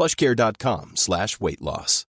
[0.00, 2.06] plushcare.com slash weight loss.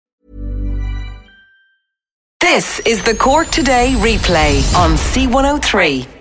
[2.39, 6.20] This is the Cork Today replay on C103.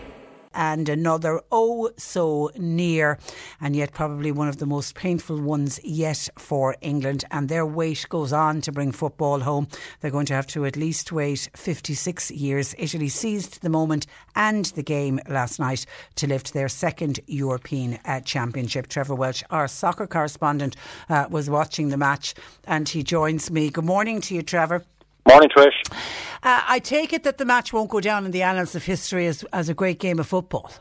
[0.53, 3.19] And another oh so near,
[3.61, 7.25] and yet probably one of the most painful ones yet for England.
[7.31, 9.69] And their wait goes on to bring football home.
[10.01, 12.75] They're going to have to at least wait 56 years.
[12.79, 18.21] Italy seized the moment and the game last night to lift their second European uh,
[18.21, 18.89] championship.
[18.89, 20.77] Trevor Welch, our soccer correspondent,
[21.09, 22.35] uh, was watching the match
[22.67, 23.71] and he joins me.
[23.71, 24.85] Good morning to you, Trevor.
[25.31, 25.81] Morning, Trish.
[26.43, 29.29] Uh, I take it that the match won't go down in the annals of history
[29.29, 30.73] as, as a great game of football.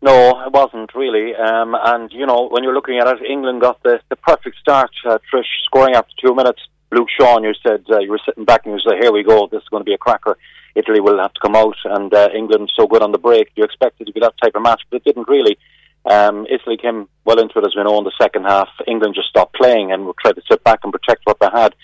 [0.00, 1.34] No, it wasn't really.
[1.34, 4.90] Um, and, you know, when you're looking at it, England got the, the perfect start.
[5.04, 6.62] Uh, Trish scoring after two minutes.
[6.90, 9.46] Luke Shaw, you said uh, you were sitting back and you said, here we go,
[9.52, 10.38] this is going to be a cracker.
[10.74, 13.50] Italy will have to come out, and uh, England so good on the break.
[13.56, 15.58] You expected it to be that type of match, but it didn't really.
[16.06, 18.68] Um, Italy came well into it, as we know, in the second half.
[18.86, 21.74] England just stopped playing and tried to sit back and protect what they had.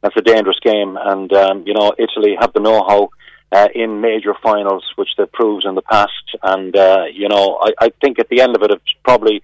[0.00, 3.10] That's a dangerous game, and um, you know Italy have the know-how
[3.50, 6.36] uh, in major finals, which they've proved in the past.
[6.42, 9.42] And uh, you know, I, I think at the end of it, it's probably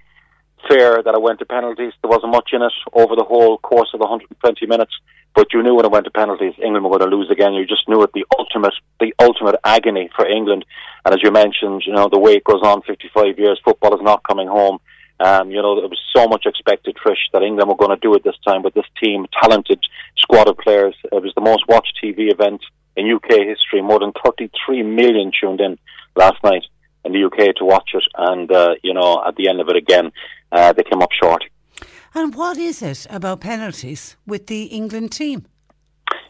[0.68, 1.92] fair that it went to penalties.
[2.02, 4.92] There wasn't much in it over the whole course of the 120 minutes,
[5.34, 7.54] but you knew when it went to penalties, England were going to lose again.
[7.54, 8.12] You just knew it.
[8.14, 10.64] The ultimate, the ultimate agony for England.
[11.04, 13.60] And as you mentioned, you know, the wait goes on 55 years.
[13.64, 14.78] Football is not coming home.
[15.20, 18.14] Um, you know, there was so much expected, Trish, that England were going to do
[18.14, 19.80] it this time with this team, talented
[20.18, 20.94] squad of players.
[21.04, 22.62] It was the most watched TV event
[22.96, 23.80] in UK history.
[23.80, 25.78] More than 33 million tuned in
[26.16, 26.64] last night
[27.04, 28.04] in the UK to watch it.
[28.16, 30.10] And, uh, you know, at the end of it again,
[30.50, 31.44] uh, they came up short.
[32.14, 35.46] And what is it about penalties with the England team?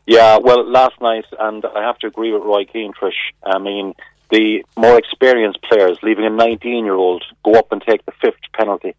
[0.07, 3.13] Yeah, well, last night, and I have to agree with Roy Keane, Trish.
[3.43, 3.95] I mean,
[4.31, 8.41] the more experienced players, leaving a 19 year old go up and take the fifth
[8.53, 8.95] penalty.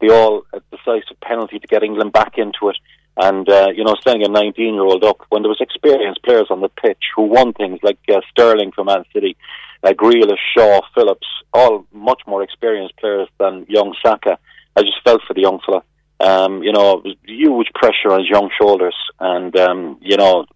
[0.00, 2.76] The all decisive penalty to get England back into it.
[3.16, 6.48] And, uh, you know, sending a 19 year old up when there was experienced players
[6.50, 9.36] on the pitch who won things like uh, Sterling from Man City,
[9.84, 14.38] uh, Grealish, Shaw, Phillips, all much more experienced players than young Saka.
[14.76, 15.84] I just felt for the young fella.
[16.20, 20.46] Um, you know, it was huge pressure on his young shoulders, and um, you know,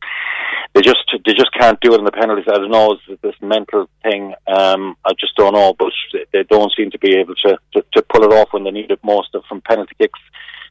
[0.74, 2.46] they just they just can't do it in the penalties.
[2.48, 4.34] I don't know, it's this mental thing.
[4.46, 5.92] Um, I just don't know, but
[6.32, 8.90] they don't seem to be able to, to, to pull it off when they need
[8.90, 10.20] it most from penalty kicks.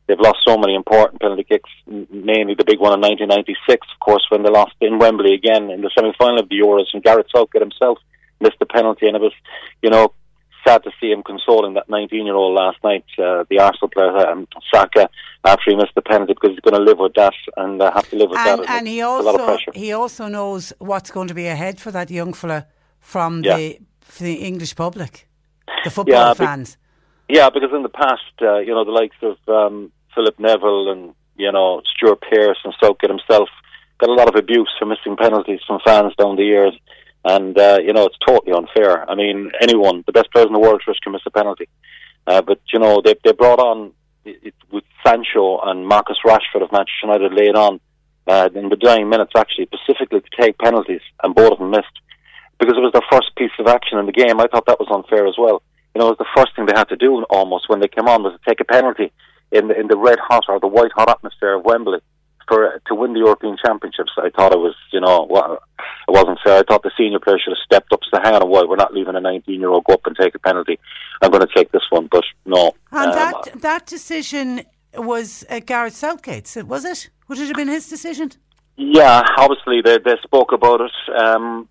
[0.07, 4.25] They've lost so many important penalty kicks, mainly the big one in 1996, of course,
[4.29, 7.61] when they lost in Wembley again in the semi-final of the Euros, and Gareth Southgate
[7.61, 7.99] himself
[8.39, 9.33] missed the penalty, and it was,
[9.81, 10.13] you know,
[10.67, 15.09] sad to see him consoling that 19-year-old last night, uh, the Arsenal player um, Saka,
[15.45, 18.09] after he missed the penalty because he's going to live with that and uh, have
[18.09, 18.69] to live with and, that.
[18.69, 22.67] And he also he also knows what's going to be ahead for that young fella
[22.99, 23.55] from Yeah.
[23.57, 25.27] the for the English public,
[25.83, 26.77] the football Yeah, be- fans.
[27.29, 31.13] Yeah, because in the past, uh, you know, the likes of um, Philip Neville and
[31.37, 33.49] you know Stuart Pearce and Southgate himself
[33.99, 36.73] got a lot of abuse for missing penalties from fans down the years,
[37.27, 39.09] and uh, you know it's totally unfair.
[39.09, 41.67] I mean, anyone, the best players in the world, Trish, can miss a penalty,
[42.25, 43.91] uh, but you know they they brought on
[44.23, 47.79] it, it, with Sancho and Marcus Rashford of Manchester United laid on
[48.27, 51.97] uh, in the dying minutes actually specifically to take penalties, and both of them missed
[52.59, 54.39] because it was their first piece of action in the game.
[54.39, 55.61] I thought that was unfair as well.
[55.93, 58.07] You know, it was the first thing they had to do almost when they came
[58.07, 59.11] on was to take a penalty
[59.51, 61.99] in the in the red hot or the white hot atmosphere of Wembley
[62.47, 64.11] for to win the European Championships.
[64.17, 65.59] I thought it was, you know, well,
[66.07, 66.59] it wasn't fair.
[66.59, 68.01] I thought the senior players should have stepped up.
[68.11, 70.15] So hang on a while, we're not leaving a 19 year old go up and
[70.15, 70.79] take a penalty.
[71.21, 72.71] I'm going to take this one, but no.
[72.91, 74.63] And Um, that that decision
[74.95, 77.09] was uh, Gareth Southgate's, was it?
[77.27, 78.31] Would it have been his decision?
[78.77, 80.91] Yeah, obviously they they spoke about it.
[81.19, 81.67] Um,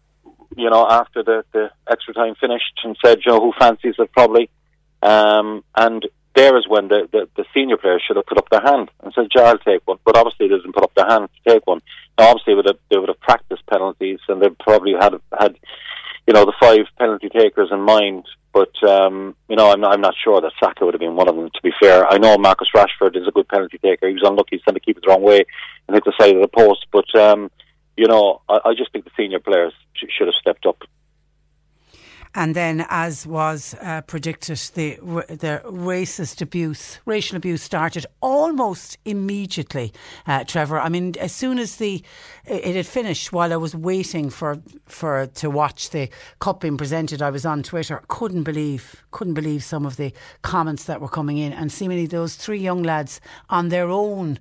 [0.57, 4.11] you know, after the the extra time finished, and said, you know, who fancies it
[4.13, 4.51] probably.
[5.03, 6.07] Um, and
[6.37, 9.13] there is when the, the, the senior players should have put up their hand and
[9.15, 11.67] said, "Yeah, I'll take one." But obviously, they didn't put up their hand to take
[11.67, 11.81] one.
[12.19, 15.57] Now, obviously, they would have, they would have practiced penalties, and they probably had had
[16.27, 18.27] you know the five penalty takers in mind.
[18.53, 21.29] But um, you know, I'm not, I'm not sure that Saka would have been one
[21.29, 21.51] of them.
[21.51, 24.09] To be fair, I know Marcus Rashford is a good penalty taker.
[24.09, 25.45] He was unlucky; he sent the keeper the wrong way
[25.89, 26.87] and hit the side of the post.
[26.93, 27.51] But um,
[27.97, 30.83] you know, I, I just think the senior players sh- should have stepped up.
[32.37, 39.95] And then, as was uh, predicted, the the racist abuse, racial abuse, started almost immediately.
[40.27, 42.05] Uh, Trevor, I mean, as soon as the
[42.45, 47.23] it had finished, while I was waiting for for to watch the cup being presented,
[47.23, 48.03] I was on Twitter.
[48.09, 50.13] Couldn't believe, couldn't believe some of the
[50.43, 53.19] comments that were coming in, and seemingly those three young lads
[53.49, 54.39] on their own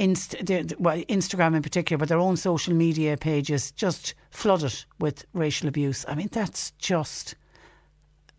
[0.00, 0.34] Inst-
[0.78, 6.06] well, Instagram in particular, but their own social media pages just flooded with racial abuse.
[6.08, 7.34] I mean, that's just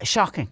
[0.02, 0.50] shocking.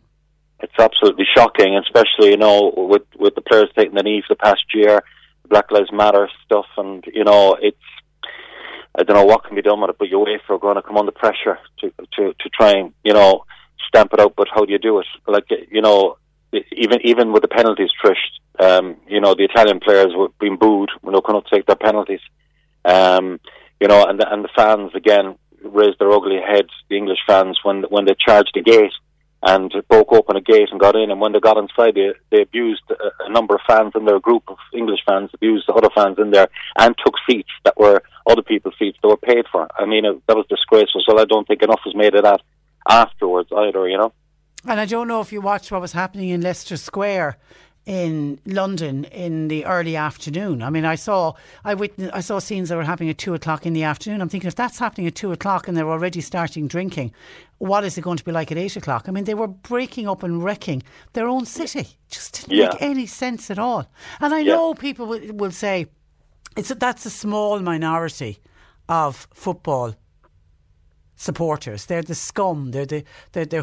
[0.60, 4.38] It's absolutely shocking, especially you know with with the players taking the knee for the
[4.38, 5.02] past year,
[5.50, 7.78] Black Lives Matter stuff, and you know it's
[8.94, 10.98] I don't know what can be done with it, but UEFA are going to come
[10.98, 13.46] under pressure to to to try and you know
[13.88, 14.36] stamp it out.
[14.38, 15.08] But how do you do it?
[15.28, 16.18] Like you know,
[16.54, 18.24] even even with the penalties, Trish,
[18.60, 22.22] um, you know, the Italian players were being booed when they couldn't take their penalties.
[22.86, 23.40] Um,
[23.80, 26.70] you know, and the, and the fans again raised their ugly heads.
[26.90, 28.94] The English fans when when they charged the gate
[29.42, 31.12] and broke open a gate and got in.
[31.12, 34.20] And when they got inside, they, they abused a, a number of fans in their
[34.20, 38.02] group of English fans, abused the other fans in there, and took seats that were
[38.30, 39.68] other people's seats that were paid for.
[39.78, 41.02] I mean, it, that was disgraceful.
[41.08, 42.42] So I don't think enough was made of that
[42.88, 43.88] afterwards either.
[43.88, 44.14] You know.
[44.66, 47.38] And I don't know if you watched what was happening in Leicester Square
[47.86, 50.62] in London in the early afternoon.
[50.62, 51.34] I mean, I saw
[51.64, 54.22] I witnessed, I saw scenes that were happening at two o'clock in the afternoon.
[54.22, 57.14] I'm thinking if that's happening at two o'clock and they're already starting drinking,
[57.58, 59.08] what is it going to be like at eight o'clock?
[59.08, 60.84] I mean, they were breaking up and wrecking
[61.14, 61.88] their own city.
[62.10, 62.70] Just didn't yeah.
[62.70, 63.90] make any sense at all.
[64.20, 64.54] And I yeah.
[64.54, 65.88] know people will, will say
[66.58, 68.40] it's a, that's a small minority
[68.88, 69.96] of football
[71.20, 71.86] supporters.
[71.86, 72.72] They're the scum.
[72.72, 73.62] They're the they're, they're.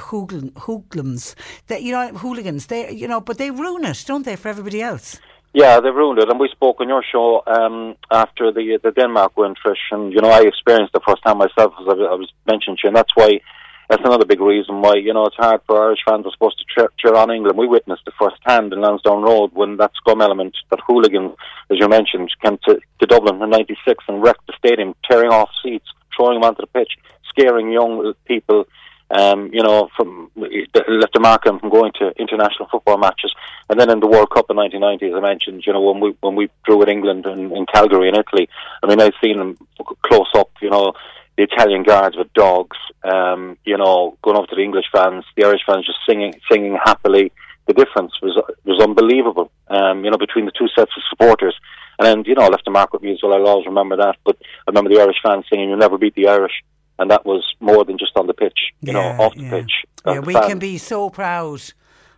[1.66, 2.66] They, you know, hooligans.
[2.66, 5.18] They you know, but they ruin it, don't they, for everybody else?
[5.54, 9.36] Yeah, they ruined it, and we spoke on your show um, after the the Denmark
[9.36, 12.30] win, Trish, and you know I experienced the first time myself, as I, I was
[12.46, 13.40] mentioning to you, and that's why
[13.88, 16.64] that's another big reason why you know it's hard for Irish fans are supposed to
[16.74, 17.56] cheer, cheer on England.
[17.56, 21.34] We witnessed it firsthand in Lansdowne Road when that scum element, that hooligan,
[21.70, 25.48] as you mentioned, came to, to Dublin in '96 and wrecked the stadium, tearing off
[25.62, 26.92] seats, throwing them onto the pitch
[27.36, 28.66] scaring young people,
[29.10, 33.32] um, you know, from left to mark them from going to international football matches.
[33.68, 36.16] And then in the World Cup in 1990, as I mentioned, you know, when we
[36.20, 38.48] when we drew with England in, in Cagliari in Italy,
[38.82, 39.58] I mean, I've seen them
[40.04, 40.92] close up, you know,
[41.36, 45.44] the Italian guards with dogs, um, you know, going over to the English fans, the
[45.44, 47.32] Irish fans just singing singing happily.
[47.66, 51.54] The difference was was unbelievable, um, you know, between the two sets of supporters.
[51.98, 53.34] And you know, I left a mark with me as well.
[53.34, 54.16] I'll always remember that.
[54.24, 56.62] But I remember the Irish fans singing, "You'll never beat the Irish."
[56.98, 59.50] And that was more than just on the pitch, you yeah, know, off the yeah.
[59.50, 59.72] pitch.
[60.06, 60.46] Yeah, we fans.
[60.46, 61.62] can be so proud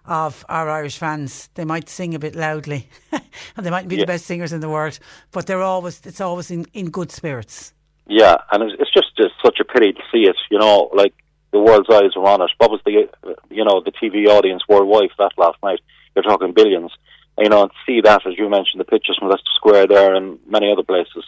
[0.05, 1.51] of our Irish fans.
[1.55, 4.03] They might sing a bit loudly, and they mightn't be yeah.
[4.03, 4.99] the best singers in the world,
[5.33, 7.73] but they're always it's always in, in good spirits.
[8.07, 10.37] Yeah, and it's, it's just it's such a pity to see it.
[10.51, 11.15] You know, like
[11.53, 12.51] the world's eyes were on it.
[12.59, 13.09] What was the
[13.51, 15.81] you know the TV audience worldwide for that last night?
[16.15, 16.93] You're talking billions.
[17.39, 20.41] You know, and see that as you mentioned, the pictures from Leicester Square there and
[20.49, 21.25] many other places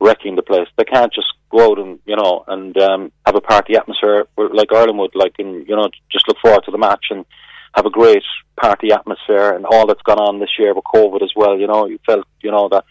[0.00, 0.68] wrecking the place.
[0.76, 4.72] They can't just go out and you know and um, have a party atmosphere like
[4.72, 7.24] Ireland would, like and you know just look forward to the match and
[7.74, 8.22] have a great
[8.60, 11.58] party atmosphere and all that's gone on this year with COVID as well.
[11.58, 12.84] You know, you felt you know that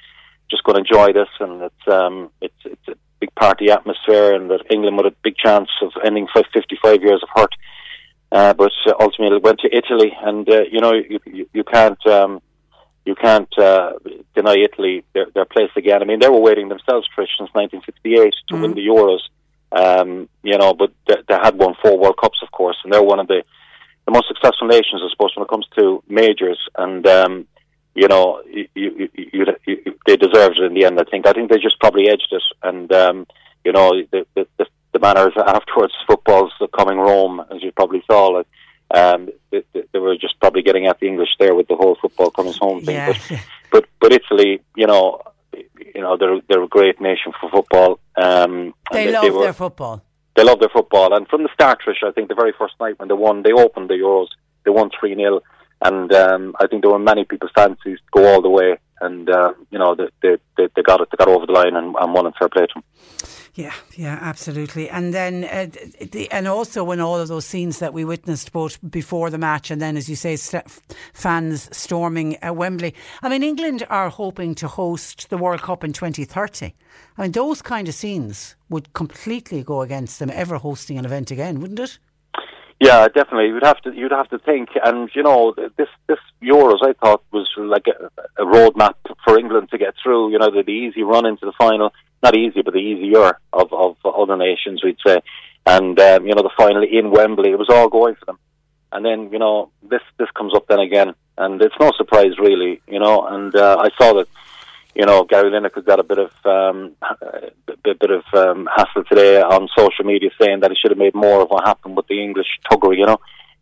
[0.50, 4.50] just going to enjoy this and it's um it's it's a big party atmosphere and
[4.50, 7.54] that England had a big chance of ending 55 years of hurt.
[8.30, 12.42] Uh, but ultimately, went to Italy, and uh, you know you you, you can't um,
[13.08, 13.94] you can't uh,
[14.36, 16.02] deny Italy their, their place again.
[16.02, 19.24] I mean, they were waiting themselves, Trish, since 1968 to mm win the Euros.
[19.72, 23.02] Um, you know, but they, they, had won four World Cups, of course, and they're
[23.02, 23.44] one of the
[24.06, 26.60] the most successful nations, I suppose, when it comes to majors.
[26.78, 27.48] And um,
[27.96, 29.46] you know, you, you, you,
[30.06, 31.00] they deserved it in the end.
[31.00, 31.28] I think.
[31.28, 33.28] I think they just probably edged it, and um,
[33.64, 38.28] you know, the, the the, the manners afterwards, football's coming Rome, as you probably saw.
[38.28, 38.48] Like,
[38.94, 42.32] um, they, they, were just probably getting at the English there with the whole football
[42.32, 42.96] coming home thing.
[42.96, 43.14] Yeah.
[43.30, 43.42] But,
[43.72, 45.22] but but Italy, you know,
[45.54, 48.00] you know they're they're a great nation for football.
[48.16, 50.04] Um, they, love they were, their football.
[50.36, 52.98] They love their football, and from the start, Trish, I think the very first night
[53.00, 54.28] when they won, they opened the Euros.
[54.64, 55.42] They won three 0
[55.82, 58.78] and um, I think there were many people's fancies to go all the way.
[59.02, 61.96] And uh, you know they, they they got it, they got over the line and,
[61.96, 62.84] and won in fair play to them.
[63.58, 64.88] Yeah, yeah, absolutely.
[64.88, 65.66] And then, uh,
[66.12, 69.72] the, and also in all of those scenes that we witnessed both before the match
[69.72, 70.68] and then, as you say, st-
[71.12, 72.94] fans storming uh, Wembley.
[73.24, 76.76] I mean, England are hoping to host the World Cup in 2030.
[77.18, 81.32] I mean, those kind of scenes would completely go against them ever hosting an event
[81.32, 81.98] again, wouldn't it?
[82.80, 83.48] Yeah, definitely.
[83.48, 87.24] You'd have to you'd have to think, and you know, this this Euros I thought
[87.32, 88.06] was like a,
[88.42, 88.94] a roadmap
[89.26, 90.32] for England to get through.
[90.32, 91.92] You know, the, the easy run into the final,
[92.22, 95.22] not easy, but the easier of of other nations, we'd say.
[95.66, 98.40] And um, you know, the final in Wembley, it was all going for them.
[98.92, 102.80] And then you know, this this comes up then again, and it's no surprise really.
[102.88, 104.28] You know, and uh, I saw that
[104.98, 109.04] you know, Gary Lineker has got a bit of um, a bit, of um, hassle
[109.04, 112.08] today on social media saying that he should have made more of what happened with
[112.08, 113.20] the English tuggery, you know.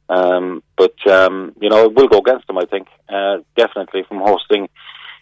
[0.08, 4.20] Um, but um, you know, it will go against them, I think, uh, definitely from
[4.20, 4.70] hosting,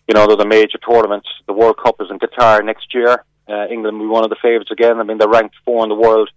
[0.07, 1.25] you know, the major tournament.
[1.47, 3.25] The World Cup is in Qatar next year.
[3.49, 4.99] Uh, England will be one of the favourites again.
[4.99, 6.29] I mean, they're ranked four in the world.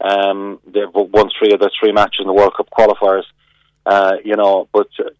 [0.00, 3.24] Um, they've won three of their three matches in the World Cup qualifiers.
[3.84, 5.10] Uh, you know, but uh,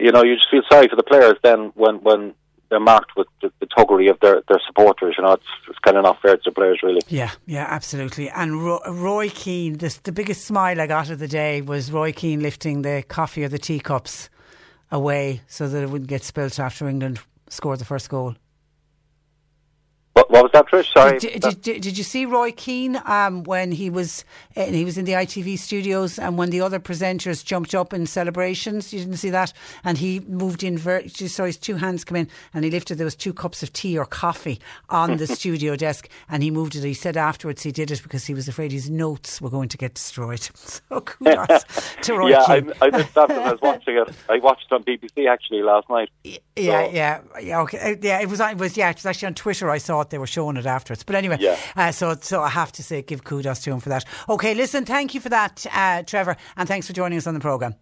[0.00, 2.34] you know, you just feel sorry for the players then when when
[2.68, 5.14] they're marked with the, the tuggery of their, their supporters.
[5.18, 7.00] You know, it's, it's kind of not fair to the players, really.
[7.08, 8.28] Yeah, yeah, absolutely.
[8.30, 12.40] And Ro- Roy Keane, the biggest smile I got of the day was Roy Keane
[12.40, 14.28] lifting the coffee or the teacups
[14.90, 18.34] away so that it wouldn't get spilt after England scored the first goal.
[20.16, 20.90] What, what was that, Trish?
[20.94, 21.18] Sorry.
[21.18, 24.24] Did, did, did, did you see Roy Keane um, when he was
[24.56, 28.06] uh, he was in the ITV studios and when the other presenters jumped up in
[28.06, 28.94] celebrations?
[28.94, 29.52] You didn't see that,
[29.84, 30.78] and he moved in.
[30.78, 32.96] Ver- saw his two hands come in and he lifted.
[32.96, 34.58] There was two cups of tea or coffee
[34.88, 36.82] on the studio desk, and he moved it.
[36.82, 39.76] He said afterwards he did it because he was afraid his notes were going to
[39.76, 40.48] get destroyed.
[40.66, 41.64] So kudos
[42.02, 42.72] to Roy yeah, Keane.
[42.80, 44.08] I, I missed that when I was watching it.
[44.28, 46.10] I watched it on BBC actually last night.
[46.24, 46.38] Yeah,
[46.86, 47.60] yeah, yeah.
[47.60, 48.20] Okay, uh, yeah.
[48.20, 48.40] It was.
[48.40, 48.76] It was.
[48.76, 49.68] Yeah, it was actually on Twitter.
[49.70, 50.05] I saw it.
[50.10, 51.04] They were showing it afterwards.
[51.04, 51.56] But anyway, Yeah.
[51.76, 54.04] uh, so so I have to say, give kudos to him for that.
[54.28, 54.84] Okay, listen.
[54.84, 57.74] Thank you for that, uh, Trevor, and thanks for joining us on the program.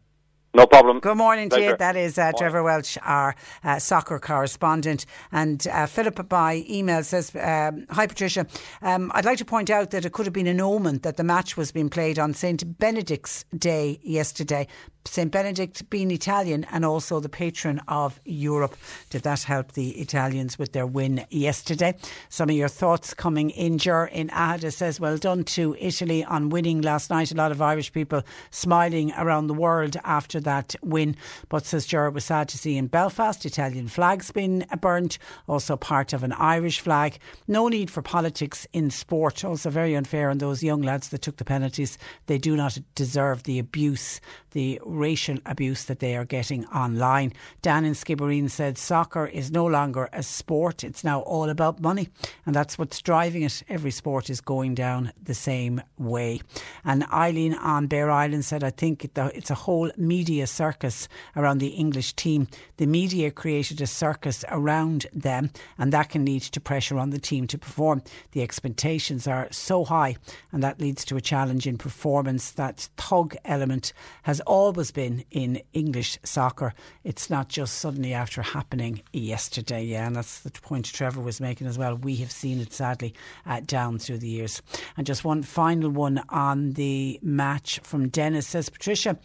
[0.56, 1.00] No problem.
[1.00, 1.76] Good morning to you.
[1.76, 5.04] That is uh, Trevor Welch, our uh, soccer correspondent.
[5.32, 8.46] And uh, Philip by email says, um, Hi Patricia,
[8.80, 11.24] um, I'd like to point out that it could have been an omen that the
[11.24, 14.68] match was being played on St Benedict's Day yesterday.
[15.06, 18.76] St Benedict being Italian and also the patron of Europe.
[19.10, 21.94] Did that help the Italians with their win yesterday?
[22.28, 23.78] Some of your thoughts coming in.
[23.78, 27.30] Jur in Aghada says, Well done to Italy on winning last night.
[27.30, 31.16] A lot of Irish people smiling around the world after that win.
[31.48, 35.76] But says Jur, it was sad to see in Belfast Italian flags being burnt, also
[35.76, 37.18] part of an Irish flag.
[37.46, 39.44] No need for politics in sport.
[39.44, 41.98] Also very unfair on those young lads that took the penalties.
[42.26, 44.20] They do not deserve the abuse,
[44.52, 47.32] the racial abuse that they are getting online.
[47.62, 50.84] Dan in Skibbereen said soccer is no longer a sport.
[50.84, 52.08] It's now all about money.
[52.46, 53.62] And that's what's driving it.
[53.68, 56.40] Every sport is going down the same way.
[56.84, 61.68] And Eileen on Bere Island said, I think it's a whole media circus around the
[61.68, 62.48] English team.
[62.76, 67.18] The media created a circus around them, and that can lead to pressure on the
[67.18, 68.02] team to perform.
[68.32, 70.16] The expectations are so high,
[70.52, 72.50] and that leads to a challenge in performance.
[72.52, 76.74] That thug element has always been in English soccer.
[77.02, 79.84] It's not just suddenly after happening yesterday.
[79.84, 81.96] Yeah, and that's the point Trevor was making as well.
[81.96, 83.14] We have seen it sadly
[83.46, 84.62] uh, down through the years.
[84.96, 89.18] And just one final one on the match from Dennis says, Patricia,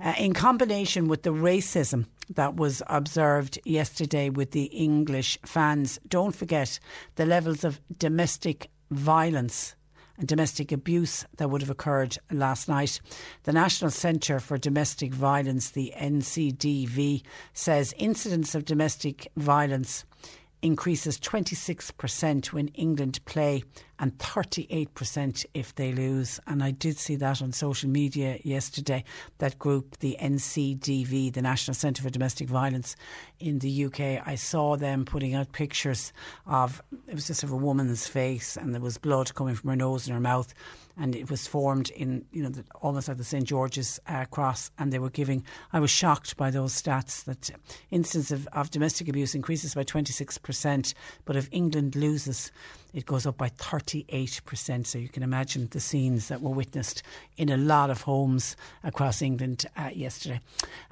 [0.00, 6.34] uh, in combination with the racism that was observed yesterday with the English fans, don't
[6.34, 6.78] forget
[7.16, 9.74] the levels of domestic violence
[10.22, 13.00] and domestic abuse that would have occurred last night.
[13.42, 20.04] The National Centre for Domestic Violence, the NCDV, says incidents of domestic violence
[20.62, 23.64] increases 26% when England play
[23.98, 26.40] and 38% if they lose.
[26.46, 29.04] And I did see that on social media yesterday.
[29.38, 32.96] That group, the NCDV, the National Centre for Domestic Violence
[33.38, 36.12] in the UK, I saw them putting out pictures
[36.46, 39.76] of it was just of a woman's face and there was blood coming from her
[39.76, 40.54] nose and her mouth
[40.96, 44.70] and it was formed in you know the, almost like the St George's uh, cross
[44.78, 47.50] and they were giving I was shocked by those stats that
[47.90, 50.94] incidence of, of domestic abuse increases by 26%
[51.24, 52.52] but if England loses
[52.92, 54.86] it goes up by 38%.
[54.86, 57.02] So you can imagine the scenes that were witnessed
[57.36, 60.40] in a lot of homes across England uh, yesterday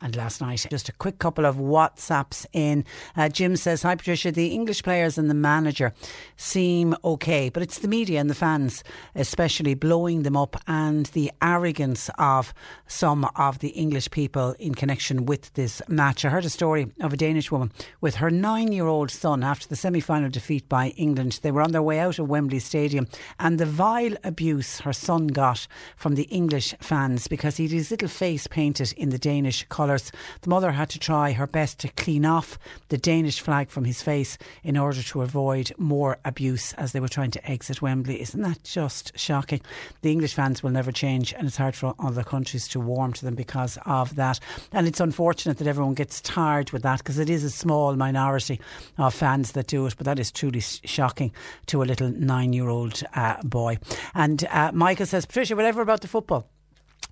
[0.00, 0.66] and last night.
[0.70, 2.84] Just a quick couple of WhatsApps in.
[3.16, 5.92] Uh, Jim says, Hi Patricia, the English players and the manager
[6.36, 8.82] seem okay, but it's the media and the fans,
[9.14, 12.54] especially blowing them up and the arrogance of
[12.86, 16.24] some of the English people in connection with this match.
[16.24, 19.68] I heard a story of a Danish woman with her nine year old son after
[19.68, 21.40] the semi final defeat by England.
[21.42, 25.26] They were on their way out of Wembley Stadium, and the vile abuse her son
[25.28, 25.66] got
[25.96, 30.12] from the English fans because he had his little face painted in the Danish colours.
[30.42, 34.02] The mother had to try her best to clean off the Danish flag from his
[34.02, 38.20] face in order to avoid more abuse as they were trying to exit Wembley.
[38.20, 39.60] Isn't that just shocking?
[40.02, 43.24] The English fans will never change, and it's hard for other countries to warm to
[43.24, 44.40] them because of that.
[44.72, 48.60] And it's unfortunate that everyone gets tired with that because it is a small minority
[48.98, 51.32] of fans that do it, but that is truly shocking
[51.66, 53.78] to a little nine year old uh, boy.
[54.14, 56.48] And uh, Michael says, Patricia, whatever about the football.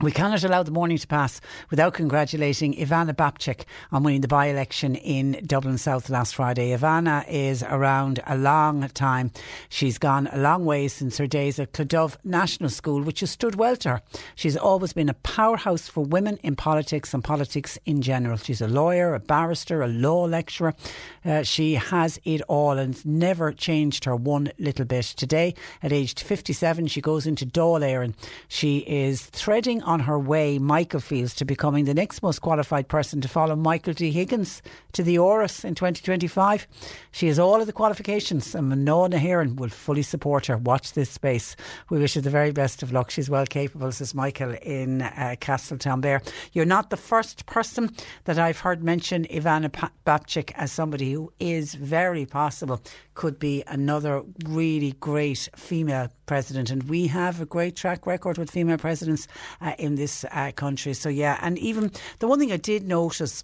[0.01, 1.41] We cannot allow the morning to pass
[1.71, 6.71] without congratulating Ivana Bacik on winning the by election in Dublin South last Friday.
[6.71, 9.33] Ivana is around a long time.
[9.69, 13.57] She's gone a long way since her days at Clodove National School, which has stood
[13.57, 14.03] well to her.
[14.37, 18.37] She's always been a powerhouse for women in politics and politics in general.
[18.37, 20.77] She's a lawyer, a barrister, a law lecturer.
[21.25, 25.07] Uh, she has it all and never changed her one little bit.
[25.07, 28.15] Today, at aged 57, she goes into Dáil Éireann.
[28.47, 33.23] She is threading on her way, Michael feels, to becoming the next most qualified person
[33.23, 34.11] to follow Michael D.
[34.11, 34.61] Higgins
[34.93, 36.69] to the Áras in 2025.
[37.11, 40.59] She has all of the qualifications, and Mná na hÉireann will fully support her.
[40.59, 41.57] Watch this space.
[41.89, 43.11] We wish her the very best of luck.
[43.11, 46.21] She's well capable, says Michael in uh, Castletownbere.
[46.53, 47.91] You're not the first person
[48.25, 49.71] that I've heard mention Ivana
[50.05, 52.83] Bacik as somebody who is very possible
[53.19, 56.71] could be another really great female president.
[56.71, 59.27] And we have a great track record with female presidents
[59.61, 60.95] uh, in this uh, country.
[60.95, 63.43] So, yeah, and even the one thing I did notice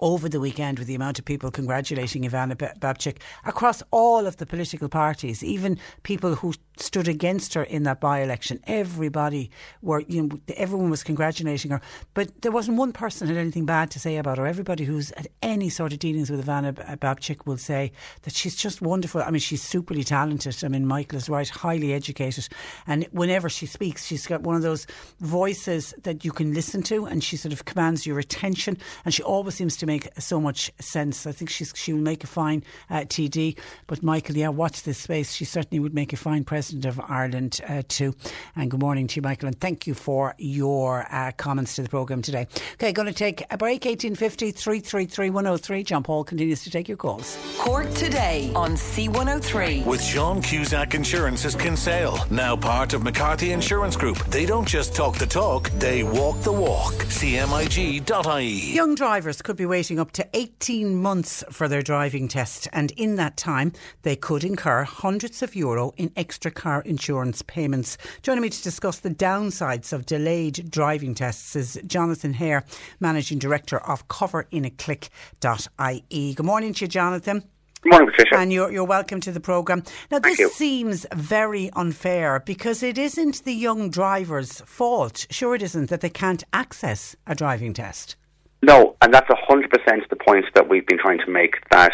[0.00, 3.16] over the weekend with the amount of people congratulating Ivana Bacik
[3.46, 8.60] across all of the political parties, even people who stood against her in that by-election.
[8.66, 9.50] Everybody
[9.82, 11.80] were, you know, everyone was congratulating her,
[12.14, 14.46] but there wasn't one person had anything bad to say about her.
[14.46, 17.92] Everybody who's had any sort of dealings with Ivana Bacik will say
[18.22, 19.22] that she's just wonderful.
[19.22, 20.62] I mean, she's superly talented.
[20.64, 22.48] I mean, Michael is right, highly educated,
[22.86, 24.86] and whenever she speaks, she's got one of those
[25.20, 29.22] voices that you can listen to, and she sort of commands your attention, and she
[29.22, 31.26] always seems to make so much sense.
[31.26, 33.58] I think she's she will make a fine uh, TD.
[33.86, 35.32] But Michael, yeah, watch this space.
[35.32, 38.14] She certainly would make a fine president of Ireland uh, too.
[38.54, 41.88] And good morning to you, Michael, and thank you for your uh, comments to the
[41.88, 42.46] programme today.
[42.74, 43.84] Okay, going to take a break.
[43.84, 45.82] 1850 333 103.
[45.82, 47.38] John Paul continues to take your calls.
[47.58, 54.18] Cork today on C103 with Sean Cusack Insurance's Kinsale, now part of McCarthy Insurance Group.
[54.26, 56.94] They don't just talk the talk; they walk the walk.
[56.94, 58.74] CMIG.ie.
[58.74, 63.16] Young drivers could be waiting up to 18 months for their driving test, and in
[63.16, 67.96] that time, they could incur hundreds of euro in extra car insurance payments.
[68.22, 72.64] Joining me to discuss the downsides of delayed driving tests is Jonathan Hare,
[72.98, 76.34] Managing Director of CoverinAClick.ie.
[76.34, 77.44] Good morning to you, Jonathan.
[77.82, 78.38] Good morning, Patricia.
[78.38, 79.84] And you're, you're welcome to the programme.
[80.10, 80.48] Now, Thank this you.
[80.48, 85.28] seems very unfair because it isn't the young driver's fault.
[85.30, 88.16] Sure, it isn't that they can't access a driving test.
[88.62, 91.92] No, and that's 100% the point that we've been trying to make that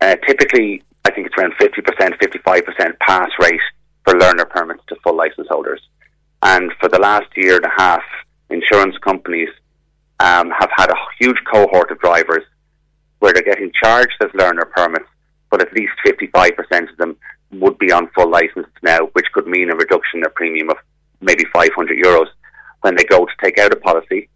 [0.00, 3.60] uh, typically, I think it's around 50%, 55% pass rate
[4.04, 5.80] for learner permits to full licence holders.
[6.42, 8.02] And for the last year and a half,
[8.50, 9.48] insurance companies
[10.20, 12.44] um, have had a huge cohort of drivers
[13.18, 15.08] where they're getting charged as learner permits,
[15.50, 17.16] but at least 55% of them
[17.52, 20.76] would be on full licence now, which could mean a reduction in their premium of
[21.20, 22.26] maybe 500 euros
[22.82, 24.28] when they go to take out a policy.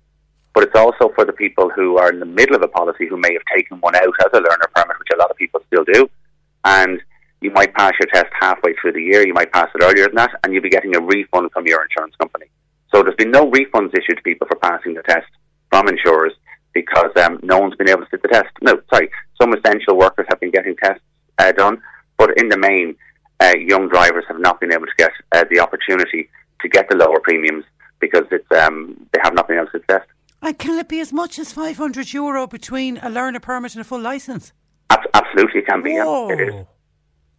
[0.55, 3.17] But it's also for the people who are in the middle of a policy who
[3.19, 5.85] may have taken one out as a learner permit, which a lot of people still
[5.85, 6.09] do.
[6.65, 6.98] And
[7.59, 10.31] might pass your test halfway through the year, you might pass it earlier than that,
[10.45, 12.47] and you'll be getting a refund from your insurance company.
[12.95, 15.27] So there's been no refunds issued to people for passing the test
[15.69, 16.33] from insurers
[16.73, 18.51] because um, no one's been able to sit the test.
[18.63, 19.11] No, sorry,
[19.43, 21.03] some essential workers have been getting tests
[21.39, 21.83] uh, done,
[22.17, 22.95] but in the main,
[23.41, 26.29] uh, young drivers have not been able to get uh, the opportunity
[26.61, 27.65] to get the lower premiums
[27.99, 30.09] because it's um, they have not been able to sit the test.
[30.43, 33.85] And can it be as much as 500 euro between a learner permit and a
[33.85, 34.53] full licence?
[34.91, 35.95] Ab- absolutely, it can be.
[35.95, 36.29] Whoa.
[36.29, 36.67] Yeah, it is.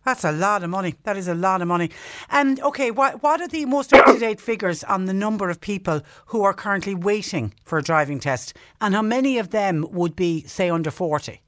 [0.06, 0.96] That's a lot of money.
[1.04, 1.92] That is a lot of money.
[2.30, 5.60] And okay, what what are the most up to date figures on the number of
[5.60, 10.16] people who are currently waiting for a driving test, and how many of them would
[10.16, 11.42] be, say, under forty?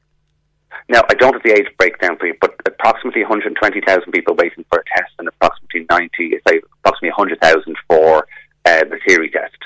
[0.90, 4.80] Now, I don't have the age breakdown for you, but approximately 120,000 people waiting for
[4.80, 8.28] a test and approximately 90, say approximately 100,000 for
[8.66, 9.58] uh, the theory test.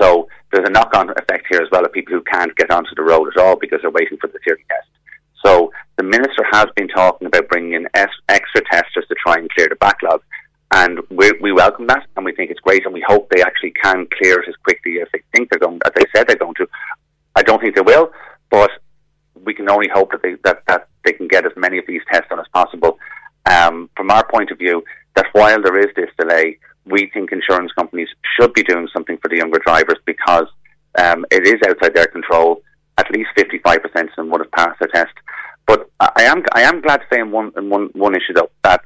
[0.00, 3.02] So there's a knock-on effect here as well of people who can't get onto the
[3.02, 4.88] road at all because they're waiting for the theory test.
[5.44, 9.68] So the minister has been talking about bringing in extra testers to try and clear
[9.68, 10.22] the backlog.
[10.72, 13.72] And we, we welcome that, and we think it's great, and we hope they actually
[13.82, 16.54] can clear it as quickly as they think they're going, as they said they're going
[16.54, 16.68] to.
[17.34, 18.10] I don't think they will,
[18.50, 18.70] but
[19.44, 22.02] we can only hope that they that, that they can get as many of these
[22.12, 22.98] tests done as possible.
[23.50, 24.84] Um, from our point of view,
[25.16, 29.28] that while there is this delay, we think insurance companies should be doing something for
[29.28, 30.46] the younger drivers because
[30.98, 32.62] um, it is outside their control.
[32.98, 35.14] At least 55% of them would have passed the test.
[35.70, 38.50] But I am I am glad to say in one in one one issue though
[38.64, 38.82] that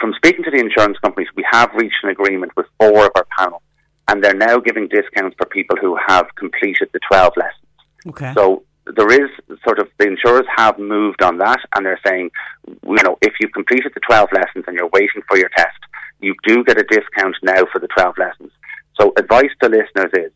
[0.00, 3.26] from speaking to the insurance companies, we have reached an agreement with four of our
[3.38, 3.62] panel,
[4.08, 7.70] and they're now giving discounts for people who have completed the 12 lessons.
[8.08, 8.32] Okay.
[8.34, 8.64] So
[8.96, 9.30] there is
[9.62, 12.30] sort of the insurers have moved on that, and they're saying,
[12.66, 15.78] you know, if you've completed the 12 lessons and you're waiting for your test,
[16.18, 18.50] you do get a discount now for the 12 lessons.
[19.00, 20.32] So advice to listeners is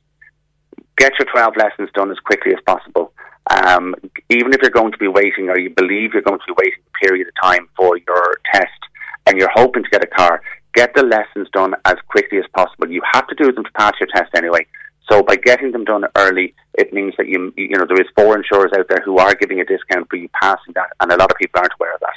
[0.96, 3.12] get your 12 lessons done as quickly as possible.
[3.50, 3.94] Um,
[4.28, 6.82] even if you're going to be waiting or you believe you're going to be waiting
[6.86, 8.80] a period of time for your test,
[9.26, 10.42] and you're hoping to get a car,
[10.74, 12.90] get the lessons done as quickly as possible.
[12.90, 14.66] You have to do them to pass your test anyway.
[15.10, 18.36] So by getting them done early, it means that you you know there is four
[18.36, 21.30] insurers out there who are giving a discount for you passing that, and a lot
[21.30, 22.14] of people aren't aware of that.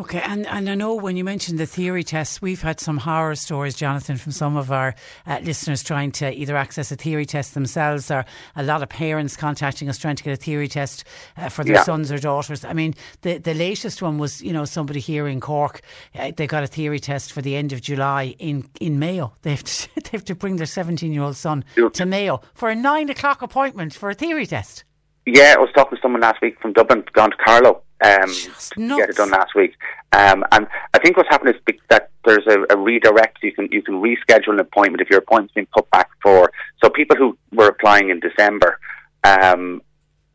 [0.00, 3.34] Okay, and, and I know when you mentioned the theory tests, we've had some horror
[3.34, 4.94] stories, Jonathan, from some of our
[5.26, 9.36] uh, listeners trying to either access a theory test themselves or a lot of parents
[9.36, 11.02] contacting us trying to get a theory test
[11.36, 11.82] uh, for their yeah.
[11.82, 12.64] sons or daughters.
[12.64, 15.80] I mean, the, the latest one was, you know, somebody here in Cork,
[16.14, 19.32] uh, they got a theory test for the end of July in, in Mayo.
[19.42, 22.68] They have, to, they have to bring their 17 year old son to Mayo for
[22.68, 24.84] a nine o'clock appointment for a theory test.
[25.26, 28.96] Yeah, I was talking to someone last week from Dublin, gone to Carlow um, to
[28.96, 29.74] get it done last week.
[30.12, 33.38] Um, and I think what's happened is that there's a, a, redirect.
[33.42, 36.50] You can you can reschedule an appointment if your appointment's been put back for.
[36.82, 38.78] So people who were applying in December,
[39.24, 39.82] um,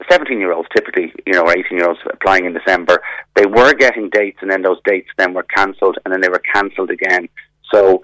[0.10, 3.02] 17 year olds typically, you know, or 18 year olds applying in December,
[3.36, 6.42] they were getting dates, and then those dates then were cancelled, and then they were
[6.54, 7.30] cancelled again.
[7.74, 8.02] So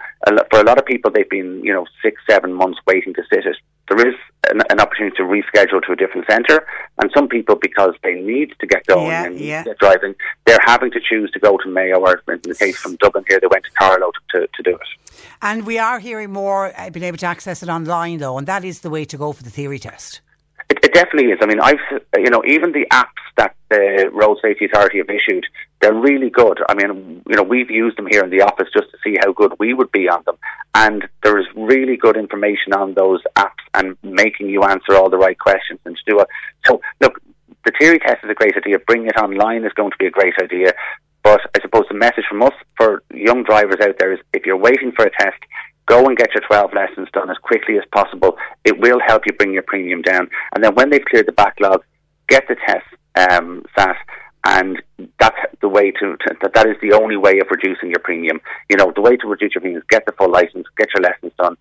[0.49, 3.45] for a lot of people, they've been you know six, seven months waiting to sit
[3.45, 3.57] it.
[3.89, 4.15] There is
[4.49, 6.65] an, an opportunity to reschedule to a different centre,
[7.01, 9.63] and some people, because they need to get going yeah, and yeah.
[9.63, 12.95] get driving, they're having to choose to go to Mayo, or in the case from
[12.97, 15.21] Dublin here, they went to Carlow to, to, to do it.
[15.41, 18.63] And we are hearing more uh, being able to access it online, though, and that
[18.63, 20.21] is the way to go for the theory test.
[20.69, 21.39] It, it definitely is.
[21.41, 21.79] I mean, I've
[22.17, 25.45] you know even the apps that the Road Safety Authority have issued,
[25.81, 26.59] they're really good.
[26.67, 29.31] I mean, you know, we've used them here in the office just to see how
[29.31, 30.37] good we would be on them,
[30.75, 35.17] and there is really good information on those apps and making you answer all the
[35.17, 36.27] right questions and to do it.
[36.65, 37.21] So, look,
[37.65, 38.79] the theory test is a great idea.
[38.79, 40.73] Bringing it online is going to be a great idea.
[41.21, 44.57] But I suppose the message from us for young drivers out there is if you're
[44.57, 45.43] waiting for a test,
[45.89, 48.37] Go and get your 12 lessons done as quickly as possible.
[48.63, 50.29] It will help you bring your premium down.
[50.53, 51.83] And then when they've cleared the backlog,
[52.27, 53.95] get the test um, sat
[54.45, 54.81] and
[55.19, 58.39] that's the way to, that that is the only way of reducing your premium.
[58.69, 61.03] You know, the way to reduce your premium is get the full license, get your
[61.03, 61.57] lessons done,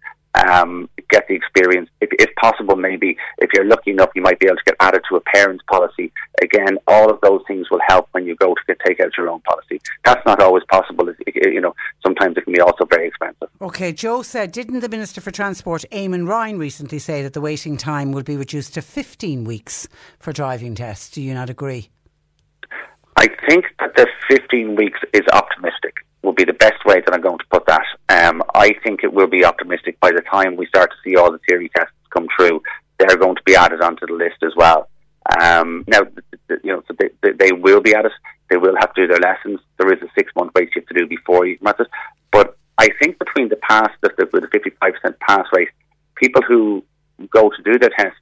[0.47, 1.91] um, get the experience.
[2.01, 5.03] If, if, possible, maybe if you're lucky enough, you might be able to get added
[5.11, 6.13] to a parent's policy.
[6.41, 9.29] Again, all of those things will help when you go to get, take out your
[9.29, 9.81] own policy.
[10.05, 11.13] That's not always possible.
[11.27, 13.49] you know, sometimes it can be also very expensive.
[13.61, 17.77] Okay, Joe said, didn't the Minister for Transport, Eamon Ryan, recently say that the waiting
[17.77, 19.89] time will be reduced to 15 weeks
[20.19, 21.11] for driving tests?
[21.11, 21.91] Do you not agree?
[23.19, 27.21] I think that the 15 weeks is optimistic, would be the best way that I'm
[27.21, 27.83] going to put that.
[28.09, 31.33] Um, I think it will be optimistic by the time we start to see all
[31.33, 32.63] the theory tests come through.
[32.97, 34.89] They're going to be added onto the list as well.
[35.41, 36.03] Um, now,
[36.63, 38.13] you know, so they, they, will be added.
[38.51, 39.59] They will have to do their lessons.
[39.79, 41.89] There is a six month wait you have to do before you come it.
[42.31, 45.71] But I think between the pass, the, the, the 55% pass rate,
[46.15, 46.85] people who
[47.31, 48.21] go to do their test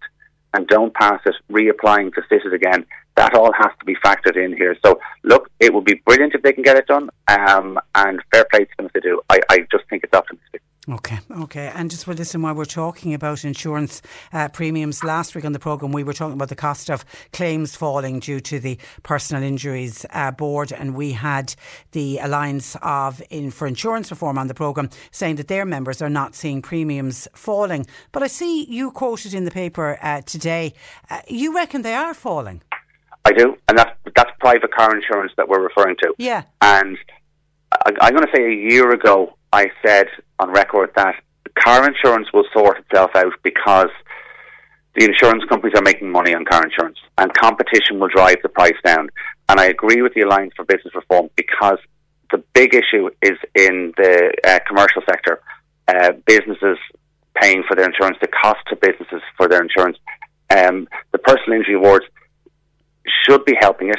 [0.55, 4.37] and don't pass it, reapplying to sit it again, that all has to be factored
[4.37, 4.77] in here.
[4.85, 8.47] So, look, it would be brilliant if they can get it done, um, and fair
[8.51, 9.21] play to them if they do.
[9.31, 10.63] I, I just think it's optimistic.
[10.89, 11.73] Okay, okay.
[11.75, 14.03] And just well, listen, while we're talking about insurance
[14.33, 17.75] uh, premiums, last week on the programme we were talking about the cost of claims
[17.75, 21.57] falling due to the Personal Injuries uh, Board, and we had
[21.91, 26.11] the Alliance of in for Insurance Reform on the programme saying that their members are
[26.11, 27.85] not seeing premiums falling.
[28.13, 30.73] But I see you quoted in the paper uh, today.
[31.11, 32.63] Uh, you reckon they are falling?
[33.27, 36.15] I do, and that's that's private car insurance that we're referring to.
[36.17, 36.97] Yeah, and
[37.73, 40.07] I, I'm going to say a year ago I said
[40.39, 41.17] on record that
[41.59, 43.91] car insurance will sort itself out because
[44.95, 48.79] the insurance companies are making money on car insurance, and competition will drive the price
[48.85, 49.09] down.
[49.49, 51.79] And I agree with the Alliance for Business Reform because
[52.31, 55.41] the big issue is in the uh, commercial sector.
[55.89, 56.79] Uh, businesses
[57.41, 59.99] paying for their insurance, the cost to businesses for their insurance.
[60.57, 62.07] Um, the personal injury awards
[63.25, 63.99] should be helping it.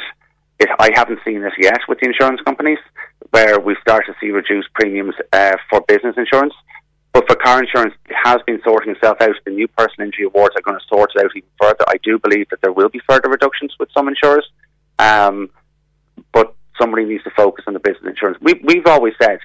[0.58, 0.68] it.
[0.78, 2.78] I haven't seen this yet with the insurance companies,
[3.30, 6.54] where we've started to see reduced premiums uh, for business insurance.
[7.12, 9.34] But for car insurance, it has been sorting itself out.
[9.44, 11.84] The new personal injury awards are going to sort it out even further.
[11.88, 14.46] I do believe that there will be further reductions with some insurers.
[14.98, 15.50] Um,
[16.32, 18.38] but somebody needs to focus on the business insurance.
[18.40, 19.38] We, we've always said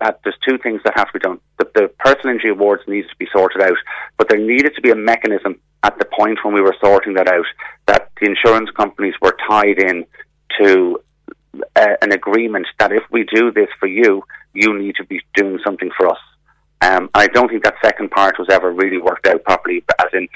[0.00, 1.40] that there's two things that have to be done.
[1.58, 3.76] The, the personal injury awards needs to be sorted out,
[4.16, 7.28] but there needed to be a mechanism at the point when we were sorting that
[7.28, 7.46] out
[7.86, 10.04] that the insurance companies were tied in
[10.60, 11.00] to
[11.76, 15.58] uh, an agreement that if we do this for you, you need to be doing
[15.64, 16.18] something for us.
[16.82, 20.28] Um, I don't think that second part was ever really worked out properly, as in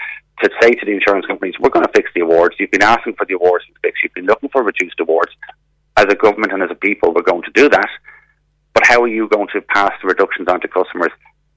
[0.43, 2.57] to say to the insurance companies, we're going to fix the awards.
[2.59, 3.99] You've been asking for the awards to fix.
[4.03, 5.33] You've been looking for reduced awards.
[5.97, 7.89] As a government and as a people, we're going to do that.
[8.75, 11.11] But how are you going to pass the reductions on to customers?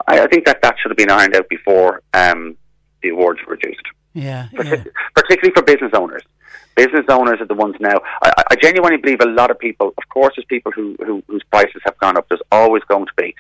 [0.08, 2.58] I, I think that that should have been ironed out before um,
[3.02, 3.86] the awards were reduced.
[4.14, 6.24] Yeah, Partic- yeah, particularly for business owners.
[6.76, 8.02] Business owners are the ones now.
[8.22, 9.94] I, I genuinely believe a lot of people.
[9.98, 12.28] Of course, there's people who, who whose prices have gone up.
[12.30, 13.36] There's always going to be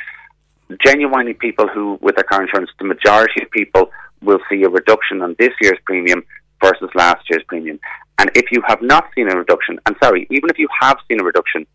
[0.83, 5.21] genuinely people who, with their car insurance, the majority of people will see a reduction
[5.21, 6.23] on this year's premium
[6.61, 7.79] versus last year's premium.
[8.19, 11.19] And if you have not seen a reduction, and sorry, even if you have seen
[11.19, 11.65] a reduction,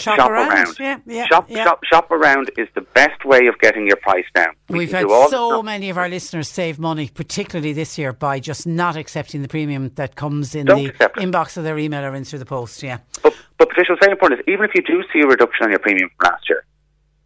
[0.00, 0.50] shop, shop around.
[0.50, 0.76] around.
[0.78, 1.64] Yeah, yeah, shop, yeah.
[1.64, 4.54] shop, shop around is the best way of getting your price down.
[4.68, 8.12] We We've had do all so many of our listeners save money, particularly this year,
[8.12, 12.04] by just not accepting the premium that comes in Don't the inbox of their email
[12.04, 12.82] or in through the post.
[12.82, 15.64] Yeah, But, but Patricia, what's very important is even if you do see a reduction
[15.64, 16.64] on your premium from last year,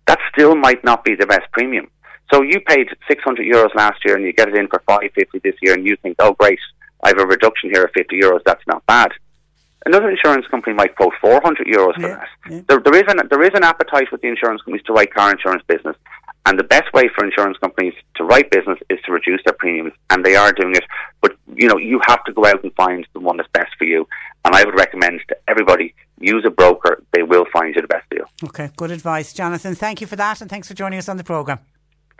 [0.07, 1.91] that still might not be the best premium.
[2.33, 5.55] So you paid 600 euros last year and you get it in for 550 this
[5.63, 6.59] year and you think, oh great,
[7.03, 9.13] I have a reduction here of 50 euros, that's not bad.
[9.87, 12.29] Another insurance company might quote 400 euros for Yeah, that.
[12.51, 12.61] yeah.
[12.69, 15.31] There, there, is an, there is an appetite with the insurance companies to write car
[15.31, 15.97] insurance business.
[16.47, 19.93] And the best way for insurance companies to write business is to reduce their premiums,
[20.11, 20.85] and they are doing it.
[21.23, 23.85] But you know, you have to go out and find the one that's best for
[23.85, 24.07] you.
[24.45, 28.09] And I would recommend to everybody use a broker; they will find you the best
[28.11, 28.27] deal.
[28.45, 29.75] okay, good advice, Jonathan.
[29.75, 31.61] Thank you for that, and thanks for joining us on the programme.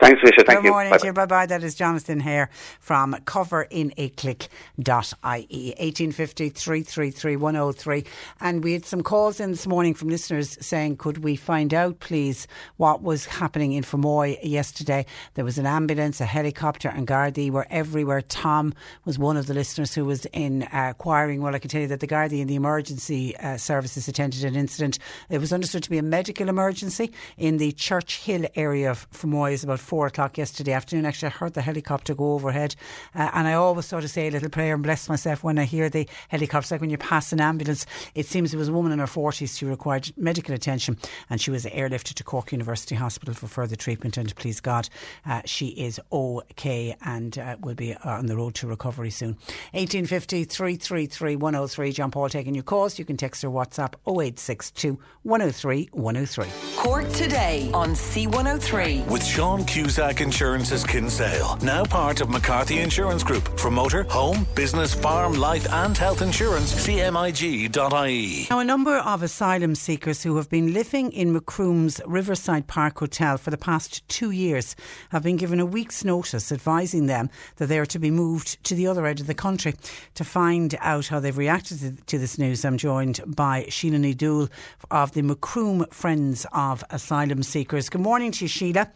[0.05, 0.21] Thanks.
[0.21, 0.69] Thank Good you.
[0.69, 0.99] morning Bye-bye.
[0.99, 1.13] to you.
[1.13, 1.45] Bye bye.
[1.47, 4.47] That is Jonathan Hare from coverinaclick.ie.
[4.85, 8.05] 1850 333 103.
[8.39, 12.01] And we had some calls in this morning from listeners saying, could we find out,
[12.01, 15.07] please, what was happening in Fermoy yesterday?
[15.33, 18.21] There was an ambulance, a helicopter, and Gardaí were everywhere.
[18.21, 21.41] Tom was one of the listeners who was in uh, inquiring.
[21.41, 24.55] Well, I can tell you that the Gardaí and the emergency uh, services attended an
[24.55, 24.99] incident.
[25.31, 29.47] It was understood to be a medical emergency in the Church Hill area of Fermoy.
[29.47, 31.05] It was about four o'clock yesterday afternoon.
[31.05, 32.75] Actually, I heard the helicopter go overhead,
[33.15, 35.63] uh, and I always sort of say a little prayer and bless myself when I
[35.63, 36.75] hear the helicopter.
[36.75, 39.57] Like when you pass an ambulance, it seems it was a woman in her forties
[39.57, 40.97] who required medical attention,
[41.29, 44.17] and she was airlifted to Cork University Hospital for further treatment.
[44.17, 44.89] And please God,
[45.25, 49.37] uh, she is okay and uh, will be on the road to recovery soon.
[49.71, 51.91] 1850 333 103.
[51.93, 52.99] John Paul taking your calls.
[52.99, 56.47] You can text or WhatsApp 0862 103 103.
[56.75, 59.07] Cork today on C103.
[59.07, 63.59] With Sean Cusack Insurance's Kinsale, now part of McCarthy Insurance Group.
[63.59, 68.47] For motor, home, business, farm, life, and health insurance, cmig.ie.
[68.49, 73.35] Now, a number of asylum seekers who have been living in Macroom's Riverside Park Hotel
[73.35, 74.77] for the past two years
[75.09, 78.75] have been given a week's notice advising them that they are to be moved to
[78.75, 79.75] the other end of the country.
[80.13, 84.49] To find out how they've reacted to, to this news, I'm joined by Sheila Nedool
[84.89, 87.89] of the Macroom Friends of Asylum Seekers.
[87.89, 88.89] Good morning to you, Sheila.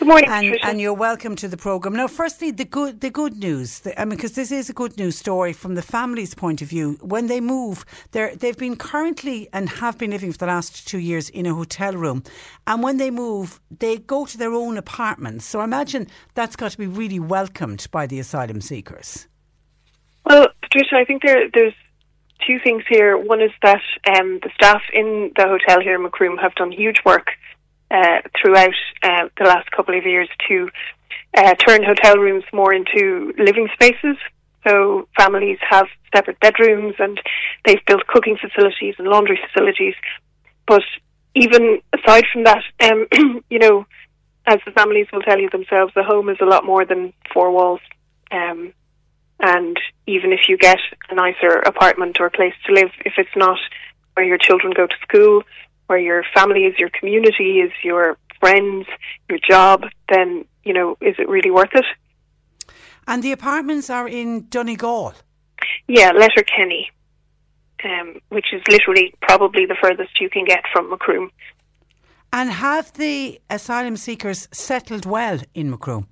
[0.00, 1.94] Good morning, and, and you're welcome to the programme.
[1.94, 3.80] Now, firstly, the good the good news.
[3.80, 6.68] The, I mean, because this is a good news story from the family's point of
[6.68, 6.98] view.
[7.00, 10.98] When they move, they're, they've been currently and have been living for the last two
[10.98, 12.22] years in a hotel room,
[12.66, 15.44] and when they move, they go to their own apartments.
[15.44, 19.28] So I imagine that's got to be really welcomed by the asylum seekers.
[20.24, 21.74] Well, Patricia, I think there, there's
[22.46, 23.16] two things here.
[23.16, 23.82] One is that
[24.16, 27.28] um, the staff in the hotel here in Macroom have done huge work
[27.94, 30.68] uh, throughout uh, the last couple of years to
[31.36, 34.16] uh, turn hotel rooms more into living spaces.
[34.66, 37.20] So families have separate bedrooms and
[37.64, 39.94] they've built cooking facilities and laundry facilities.
[40.66, 40.82] But
[41.34, 43.06] even aside from that, um,
[43.50, 43.86] you know,
[44.46, 47.50] as the families will tell you themselves, the home is a lot more than four
[47.50, 47.80] walls.
[48.30, 48.72] Um,
[49.40, 50.78] and even if you get
[51.10, 53.58] a nicer apartment or place to live, if it's not
[54.14, 55.42] where your children go to school,
[55.86, 58.86] where your family is, your community is, your friends,
[59.28, 61.84] your job, then you know, is it really worth it?
[63.06, 65.14] And the apartments are in Donegal.
[65.86, 66.90] Yeah, Letterkenny,
[67.84, 71.30] um, which is literally probably the furthest you can get from Macroom.
[72.32, 76.08] And have the asylum seekers settled well in Macroom?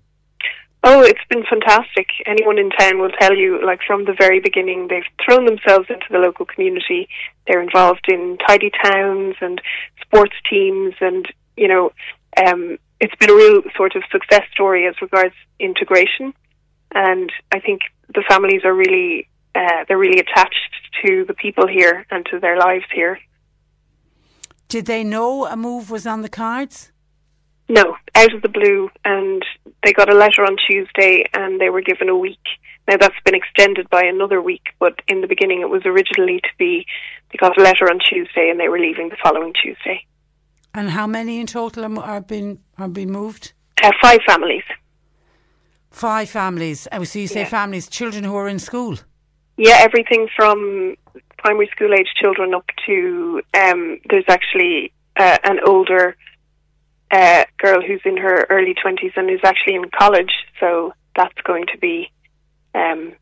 [0.85, 2.09] Oh, it's been fantastic.
[2.27, 6.07] Anyone in town will tell you, like from the very beginning, they've thrown themselves into
[6.11, 7.09] the local community.
[7.47, 9.61] They're involved in tidy towns and
[10.01, 11.93] sports teams, and you know,
[12.45, 16.35] um, it's been a real sort of success story as regards integration.
[16.95, 17.83] And I think
[18.15, 20.57] the families are really, uh, they're really attached
[21.05, 23.19] to the people here and to their lives here.
[24.69, 26.92] Did they know a move was on the cards?
[27.69, 29.43] No, out of the blue, and
[29.85, 32.41] they got a letter on Tuesday, and they were given a week.
[32.89, 36.49] Now that's been extended by another week, but in the beginning it was originally to
[36.59, 36.85] be
[37.31, 40.05] they got a letter on Tuesday, and they were leaving the following Tuesday.
[40.75, 43.53] And how many in total are, are been are being moved?
[43.83, 44.65] Uh, five families.
[45.91, 46.89] Five families.
[46.91, 47.49] Oh, so you say Yeah.
[47.49, 48.97] families, children who are in school.
[49.57, 50.97] Yeah, everything from
[51.39, 56.17] primary school age children up to um, there's actually uh, an older
[57.13, 60.33] uh, girl who's in her early twenties and is actually in college.
[60.59, 62.11] So that's going to be
[62.75, 63.13] um,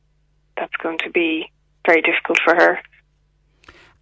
[0.57, 1.50] that's going to be
[1.87, 2.81] very difficult for her.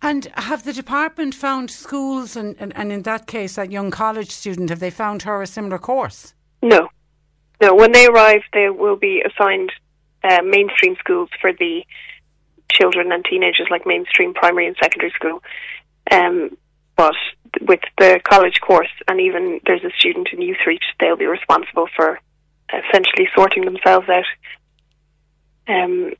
[0.00, 4.30] And have the department found schools, and, and, and in that case, that young college
[4.30, 6.34] student, have they found her a similar course?
[6.62, 6.88] No,
[7.60, 7.74] no.
[7.74, 9.72] When they arrive, they will be assigned
[10.22, 11.82] uh, mainstream schools for the
[12.70, 15.42] children and teenagers, like mainstream primary and secondary school.
[16.12, 16.56] Um,
[16.96, 17.16] but
[17.60, 22.20] with the college course, and even there's a student in Youthreach, they'll be responsible for
[22.72, 24.24] essentially sorting themselves out.
[25.68, 26.12] Um,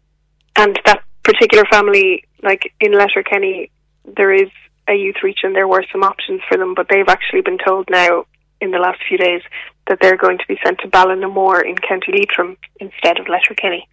[0.57, 3.71] and that particular family, like in Letterkenny,
[4.05, 4.49] there is
[4.89, 8.25] a Youthreach, and there were some options for them, but they've actually been told now
[8.61, 9.43] in the last few days
[9.87, 13.89] that they're going to be sent to Ballinamore in County Leitrim instead of Letterkenny,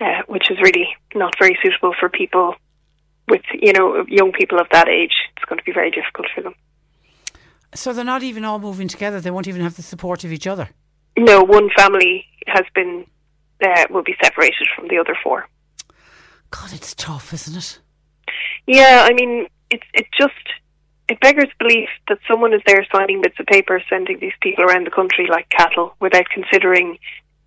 [0.00, 2.54] uh, which is really not very suitable for people
[3.30, 5.14] with, you know, young people of that age.
[5.36, 6.54] It's going to be very difficult for them.
[7.74, 9.20] So they're not even all moving together.
[9.20, 10.68] They won't even have the support of each other.
[11.16, 13.06] No, one family has been
[13.64, 15.46] uh, will be separated from the other four.
[16.50, 17.78] God, it's tough, isn't it?
[18.66, 20.34] Yeah, I mean, it's it just
[21.08, 24.86] it beggars belief that someone is there signing bits of paper, sending these people around
[24.86, 26.98] the country like cattle, without considering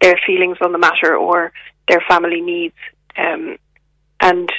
[0.01, 1.51] their feelings on the matter or
[1.87, 2.75] their family needs.
[3.17, 3.57] Um,
[4.19, 4.51] and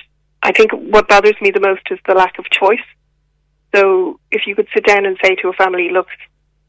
[0.45, 2.87] I think what bothers me the most is the lack of choice.
[3.75, 6.07] So if you could sit down and say to a family, look,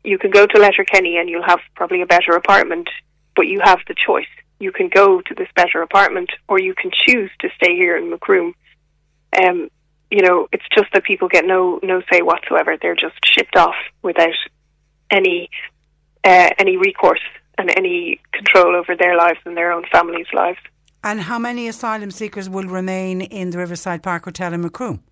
[0.04, 2.90] you can go to Letterkenny and you'll have probably a better apartment,
[3.36, 4.32] but you have the choice.
[4.60, 8.10] You can go to this better apartment or you can choose to stay here in
[8.10, 8.54] Macroom.
[9.44, 9.70] Um,
[10.10, 12.78] you know, it's just that people get no no say whatsoever.
[12.82, 14.36] They're just shipped off without
[15.12, 15.50] any
[16.24, 17.20] uh, any recourse
[17.58, 20.60] and any control over their lives and their own families' lives.
[21.06, 25.04] And how many asylum seekers will remain in the Riverside Park Hotel in Macroom?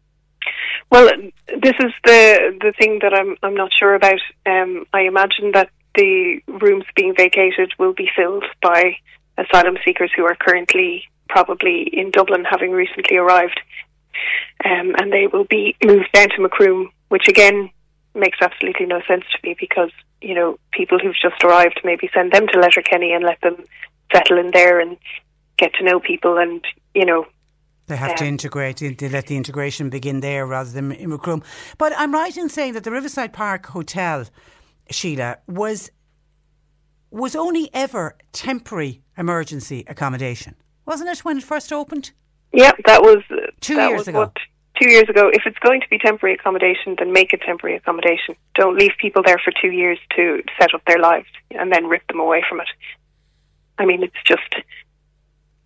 [0.90, 1.08] Well,
[1.48, 4.20] this is the the thing that I'm I'm not sure about.
[4.48, 8.98] Um, I imagine that the rooms being vacated will be filled by
[9.38, 13.60] asylum seekers who are currently probably in Dublin, having recently arrived,
[14.66, 17.70] um, and they will be moved down to Macroom, which again
[18.16, 22.32] makes absolutely no sense to me because you know people who've just arrived maybe send
[22.32, 23.64] them to Letterkenny and let them
[24.12, 24.98] settle in there and
[25.58, 26.64] get to know people and
[26.94, 27.26] you know
[27.88, 31.44] They have to um, integrate, they let the integration begin there rather than in Macroom.
[31.78, 34.26] But I'm right in saying that the Riverside Park Hotel,
[34.90, 35.92] Sheila, was
[37.12, 42.12] was only ever temporary emergency accommodation, wasn't it, when it first opened?
[42.52, 44.20] Yeah, that was uh, Two that years was ago.
[44.20, 44.38] What,
[44.82, 45.30] two years ago.
[45.32, 48.36] If it's going to be temporary accommodation, then make it temporary accommodation.
[48.56, 52.06] Don't leave people there for two years to set up their lives and then rip
[52.08, 52.68] them away from it.
[53.78, 54.56] I mean, it's just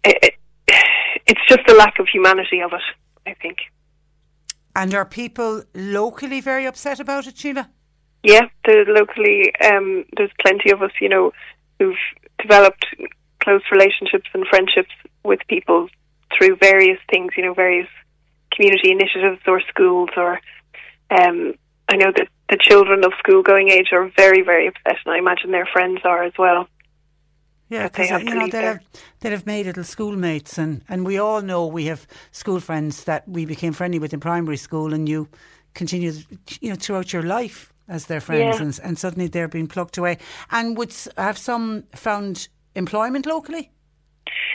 [0.08, 0.34] it, it,
[1.28, 2.82] it's just the lack of humanity of it.
[3.26, 3.58] I think.
[4.76, 7.70] And are people locally very upset about it, Sheila?
[8.24, 11.32] Yeah, the locally um, there's plenty of us, you know,
[11.80, 11.96] who've
[12.40, 12.86] developed
[13.44, 14.92] close relationships and friendships
[15.24, 15.88] with people
[16.38, 17.88] through various things, you know, various
[18.54, 20.40] community initiatives or schools or
[21.10, 21.54] um,
[21.90, 25.20] I know that the children of school going age are very, very upset and I
[25.20, 26.68] imagine their friends are as well.
[27.70, 28.80] Yeah, because you know they'll have
[29.20, 33.28] they'll have made little schoolmates, and and we all know we have school friends that
[33.28, 35.28] we became friendly with in primary school, and you
[35.74, 36.14] continue,
[36.62, 38.64] you know, throughout your life as their friends, Yeah.
[38.66, 40.18] and and suddenly they're being plucked away.
[40.50, 43.70] And would have some found employment locally?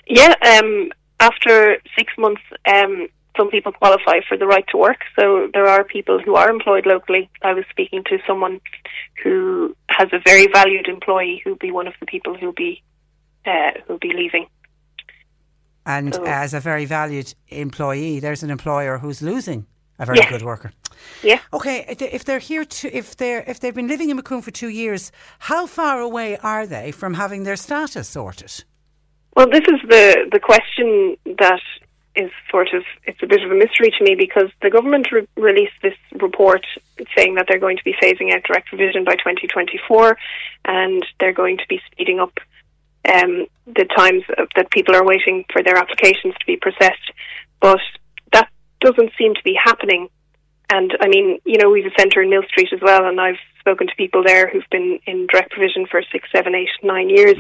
[0.06, 5.00] Yeah, um, after six months, um, some people qualify for the right to work.
[5.18, 7.30] So there are people who are employed locally.
[7.42, 8.60] I was speaking to someone
[9.22, 12.82] who has a very valued employee who'll be one of the people who'll be
[13.46, 14.46] uh, who'll be leaving.
[15.84, 19.66] And So- as a very valued employee, there's an employer who's losing
[19.98, 20.30] a very Yeah.
[20.30, 20.72] good worker.
[21.22, 21.40] Yeah.
[21.52, 24.42] Okay, if they- if they're here to, if they're if they've been living in Macroom
[24.42, 28.64] for two years, how far away are they from having their status sorted?
[29.34, 31.60] Well, this is the the question that
[32.14, 35.26] is sort of it's a bit of a mystery to me because the government re-
[35.36, 36.64] released this report
[37.16, 40.16] saying that they're going to be phasing out direct provision by 2024,
[40.66, 42.38] and they're going to be speeding up
[43.10, 44.22] um, the times
[44.56, 47.12] that people are waiting for their applications to be processed.
[47.60, 47.80] But
[48.32, 48.48] that
[48.80, 50.08] doesn't seem to be happening.
[50.70, 53.86] And I mean, you know, we've a centre in Millstreet as well, and I've spoken
[53.86, 57.36] to people there who've been in direct provision for six, seven, eight, nine years.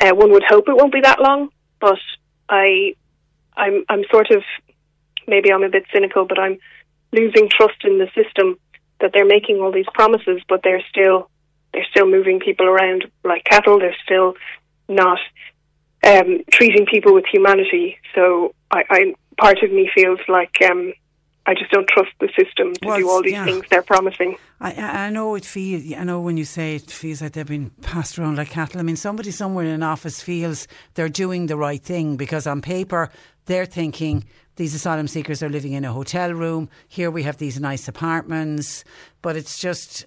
[0.00, 1.48] Uh, one would hope it won't be that long,
[1.80, 1.98] but
[2.48, 2.94] I,
[3.56, 4.42] I'm, I'm sort of,
[5.26, 6.58] maybe I'm a bit cynical, but I'm
[7.12, 8.58] losing trust in the system
[9.00, 11.28] that they're making all these promises, but they're still,
[11.72, 13.78] they're still moving people around like cattle.
[13.78, 14.34] They're still
[14.88, 15.18] not
[16.04, 17.98] um, treating people with humanity.
[18.14, 20.92] So I, I, part of me feels like um,
[21.46, 23.44] I just don't trust the system to Well, do all these yeah.
[23.44, 24.36] things they're promising.
[24.60, 24.72] I,
[25.06, 25.92] I know it feels.
[25.94, 28.80] I know when you say it feels like they've been passed around like cattle.
[28.80, 32.60] I mean, somebody somewhere in an office feels they're doing the right thing because on
[32.60, 33.10] paper
[33.46, 34.24] they're thinking
[34.56, 36.68] these asylum seekers are living in a hotel room.
[36.86, 38.84] Here we have these nice apartments,
[39.22, 40.06] but it's just.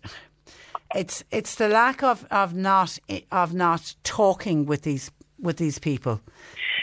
[0.96, 3.00] It's it's the lack of, of not
[3.32, 6.22] of not talking with these with these people.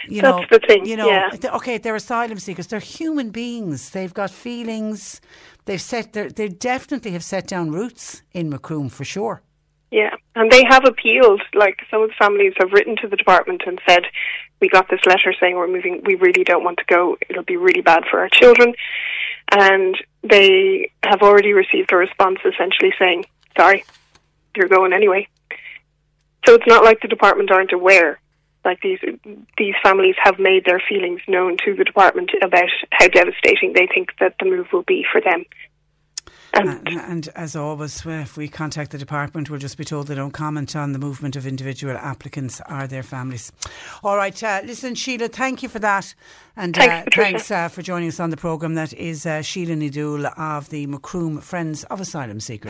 [0.09, 1.29] You That's know, the thing, You know, yeah.
[1.55, 2.67] okay, they're asylum seekers.
[2.69, 3.91] They're human beings.
[3.91, 5.21] They've got feelings.
[5.67, 6.13] They've set.
[6.13, 9.43] They definitely have set down roots in Macroom for sure.
[9.91, 11.43] Yeah, and they have appealed.
[11.55, 14.05] Like some of the families have written to the department and said,
[14.61, 16.03] "We got this letter saying we're moving.
[16.05, 17.19] We really don't want to go.
[17.29, 18.75] It'll be really bad for our children."
[19.53, 23.27] And they have already received a response essentially saying,
[23.59, 23.85] "Sorry,
[24.57, 25.29] you're going anyway."
[26.47, 28.21] So it's not like the department aren't aware.
[28.65, 28.99] Like these
[29.57, 34.11] these families have made their feelings known to the department about how devastating they think
[34.21, 35.45] that the move will be for them.
[36.53, 40.09] And And, and as always, uh, if we contact the department, we'll just be told
[40.09, 43.53] they don't comment on the movement of individual applicants or their families.
[44.03, 46.15] All right, uh, listen, Sheila, thank you for that.
[46.57, 48.75] And Thanks, uh, thanks uh, for joining us on the programme.
[48.75, 52.70] That is uh, Sheila Nidul of the Macroom Friends of Asylum Seekers.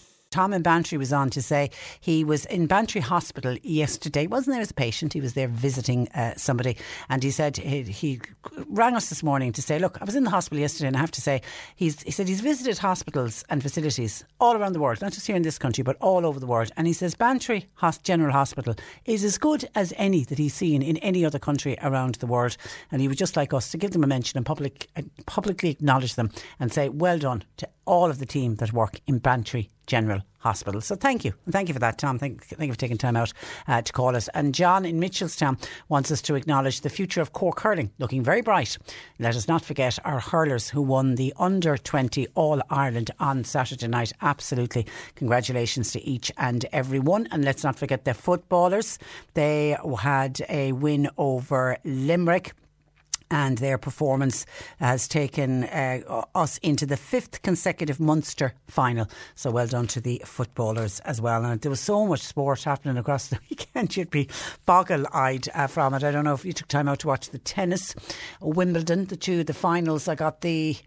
[0.31, 1.69] Tom in Bantry was on to say
[1.99, 4.27] he was in Bantry Hospital yesterday.
[4.27, 5.11] Wasn't there as a patient?
[5.11, 6.77] He was there visiting uh, somebody,
[7.09, 8.21] and he said he, he
[8.69, 11.01] rang us this morning to say, "Look, I was in the hospital yesterday, and I
[11.01, 11.41] have to say,
[11.75, 15.35] he's he said he's visited hospitals and facilities all around the world, not just here
[15.35, 16.71] in this country, but all over the world.
[16.77, 17.67] And he says Bantry
[18.03, 18.75] General Hospital
[19.05, 22.55] is as good as any that he's seen in any other country around the world.
[22.89, 24.87] And he would just like us to give them a mention and public
[25.25, 29.17] publicly acknowledge them and say, well done to all of the team that work in
[29.17, 30.81] Bantry General Hospital.
[30.81, 31.33] So thank you.
[31.49, 32.17] Thank you for that, Tom.
[32.17, 33.31] Thank, thank you for taking time out
[33.67, 34.27] uh, to call us.
[34.33, 38.41] And John in Mitchellstown wants us to acknowledge the future of Cork hurling looking very
[38.41, 38.77] bright.
[39.19, 43.87] Let us not forget our hurlers who won the under 20 All Ireland on Saturday
[43.87, 44.13] night.
[44.21, 44.87] Absolutely.
[45.15, 47.27] Congratulations to each and every one.
[47.31, 48.97] And let's not forget the footballers.
[49.35, 52.53] They had a win over Limerick
[53.31, 54.45] and their performance
[54.79, 59.07] has taken uh, us into the fifth consecutive Munster final.
[59.33, 61.43] So well done to the footballers as well.
[61.45, 64.29] And there was so much sport happening across the weekend, you'd be
[64.65, 66.03] boggle eyed uh, from it.
[66.03, 67.95] I don't know if you took time out to watch the tennis,
[68.41, 70.07] Wimbledon, the two, the finals.
[70.07, 70.77] I got the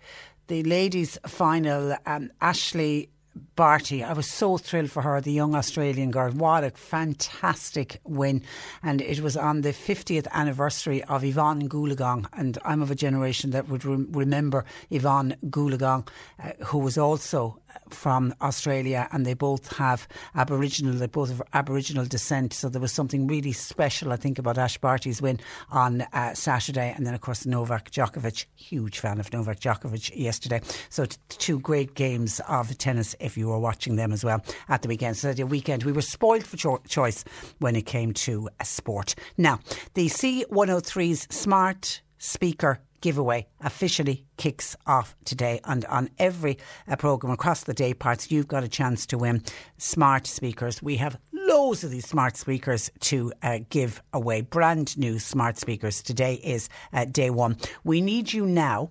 [0.47, 3.09] the ladies' final, um, Ashley.
[3.57, 6.31] Barty, I was so thrilled for her, the young Australian girl.
[6.33, 8.43] What a fantastic win.
[8.83, 12.27] And it was on the 50th anniversary of Evonne Goolagong.
[12.33, 16.07] And I'm of a generation that would rem- remember Evonne Goolagong,
[16.43, 17.59] uh, who was also
[17.89, 22.53] from Australia and they both have Aboriginal, they both have Aboriginal descent.
[22.53, 26.93] So there was something really special, I think, about Ash Barty's win on uh, Saturday.
[26.97, 30.61] And then, of course, Novak Djokovic, huge fan of Novak Djokovic yesterday.
[30.89, 34.83] So t- two great games of tennis if you were watching them as well at
[34.83, 35.17] the weekend.
[35.17, 37.25] So the weekend, we were spoiled for cho- choice
[37.59, 39.15] when it came to uh, sport.
[39.37, 39.61] Now,
[39.95, 46.57] the C103's smart speaker giveaway officially kicks off today and on every
[46.89, 49.43] uh, programme across the day parts you've got a chance to win
[49.77, 50.83] smart speakers.
[50.83, 54.41] We have loads of these smart speakers to uh, give away.
[54.41, 56.03] Brand new smart speakers.
[56.03, 57.59] Today is uh, day one.
[57.85, 58.89] We need you now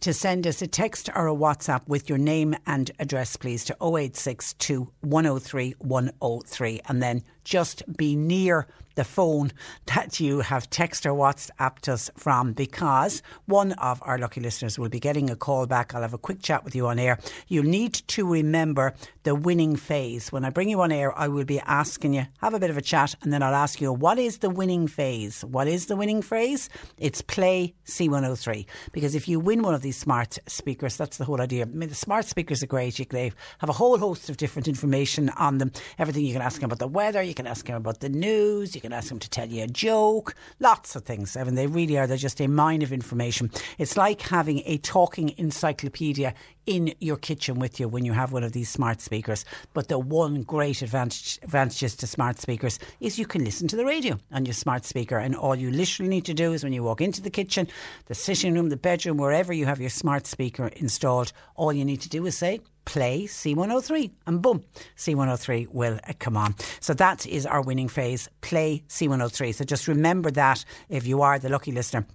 [0.00, 3.74] to send us a text or a whatsapp with your name and address please to
[3.74, 8.66] 0862 103 103 and then just be near
[9.00, 9.50] the phone
[9.86, 14.90] that you have text or WhatsApped us from because one of our lucky listeners will
[14.90, 15.94] be getting a call back.
[15.94, 17.18] I'll have a quick chat with you on air.
[17.48, 18.92] You need to remember
[19.22, 20.30] the winning phase.
[20.30, 22.76] When I bring you on air, I will be asking you, have a bit of
[22.76, 25.44] a chat, and then I'll ask you, what is the winning phase?
[25.44, 26.68] What is the winning phrase?
[26.98, 28.66] It's play C103.
[28.92, 31.62] Because if you win one of these smart speakers, that's the whole idea.
[31.62, 32.96] I mean, the smart speakers are great.
[32.96, 35.72] Can have a whole host of different information on them.
[35.98, 38.74] Everything you can ask them about the weather, you can ask them about the news,
[38.74, 41.36] you can ask them to tell you a joke, lots of things.
[41.36, 42.06] I mean, they really are.
[42.06, 43.50] They're just a mine of information.
[43.78, 46.34] It's like having a talking encyclopedia
[46.70, 49.44] in your kitchen with you when you have one of these smart speakers.
[49.74, 53.84] But the one great advantage advantages to smart speakers is you can listen to the
[53.84, 56.84] radio on your smart speaker, and all you literally need to do is when you
[56.84, 57.66] walk into the kitchen,
[58.06, 62.02] the sitting room, the bedroom, wherever you have your smart speaker installed, all you need
[62.02, 64.62] to do is say play C103 and boom,
[64.96, 66.54] C103 will uh, come on.
[66.78, 69.56] So that is our winning phase, play C103.
[69.56, 72.06] So just remember that if you are the lucky listener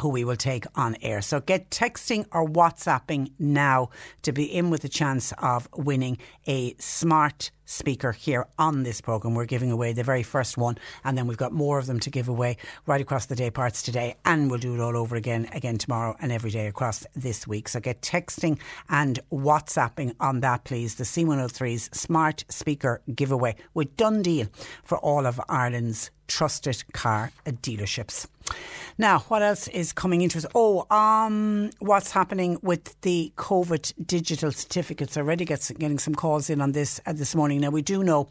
[0.00, 1.22] who we will take on air.
[1.22, 3.90] So get texting or WhatsApping now
[4.22, 9.34] to be in with a chance of winning a smart speaker here on this programme.
[9.34, 12.10] We're giving away the very first one, and then we've got more of them to
[12.10, 15.48] give away right across the day parts today, and we'll do it all over again
[15.52, 17.68] again tomorrow and every day across this week.
[17.68, 20.94] So get texting and WhatsApping on that, please.
[20.94, 24.48] The C103's smart speaker giveaway with DoneDeal
[24.84, 28.26] for all of Ireland's trusted car dealerships.
[28.98, 30.46] Now, what else is coming into us?
[30.54, 35.16] Oh, um, what's happening with the COVID digital certificates?
[35.16, 37.60] I Already gets, getting some calls in on this uh, this morning.
[37.60, 38.28] Now, we do know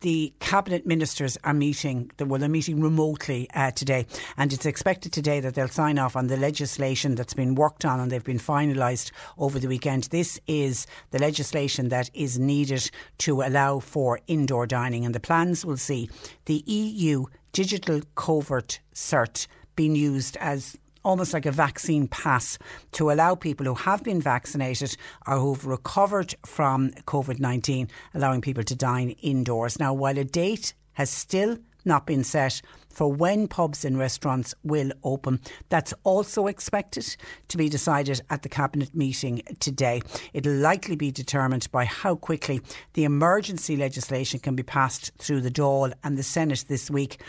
[0.00, 2.10] the cabinet ministers are meeting.
[2.18, 4.06] Well, they're meeting remotely uh, today,
[4.36, 8.00] and it's expected today that they'll sign off on the legislation that's been worked on
[8.00, 10.04] and they've been finalised over the weekend.
[10.04, 15.64] This is the legislation that is needed to allow for indoor dining, and the plans
[15.64, 16.10] will see
[16.46, 19.46] the EU digital COVID cert
[19.76, 22.58] being used as almost like a vaccine pass
[22.92, 24.96] to allow people who have been vaccinated
[25.26, 29.78] or who've recovered from COVID 19, allowing people to dine indoors.
[29.78, 34.90] Now, while a date has still not been set for when pubs and restaurants will
[35.04, 35.40] open.
[35.68, 37.16] That's also expected
[37.48, 40.02] to be decided at the Cabinet meeting today.
[40.32, 42.60] It'll likely be determined by how quickly
[42.94, 47.20] the emergency legislation can be passed through the Dáil and the Senate this week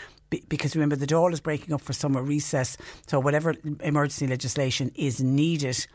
[0.48, 2.76] because remember the Dáil is breaking up for summer recess.
[3.06, 5.86] So whatever emergency legislation is needed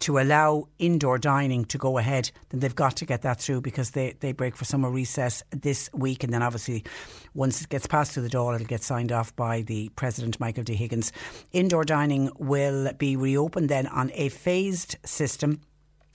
[0.00, 3.90] to allow indoor dining to go ahead, then they've got to get that through because
[3.90, 6.24] they, they break for summer recess this week.
[6.24, 6.84] And then obviously,
[7.34, 10.64] once it gets passed through the Dáil, it'll get signed off by the President, Michael
[10.64, 10.74] D.
[10.74, 11.12] Higgins.
[11.52, 15.60] Indoor dining will be reopened then on a phased system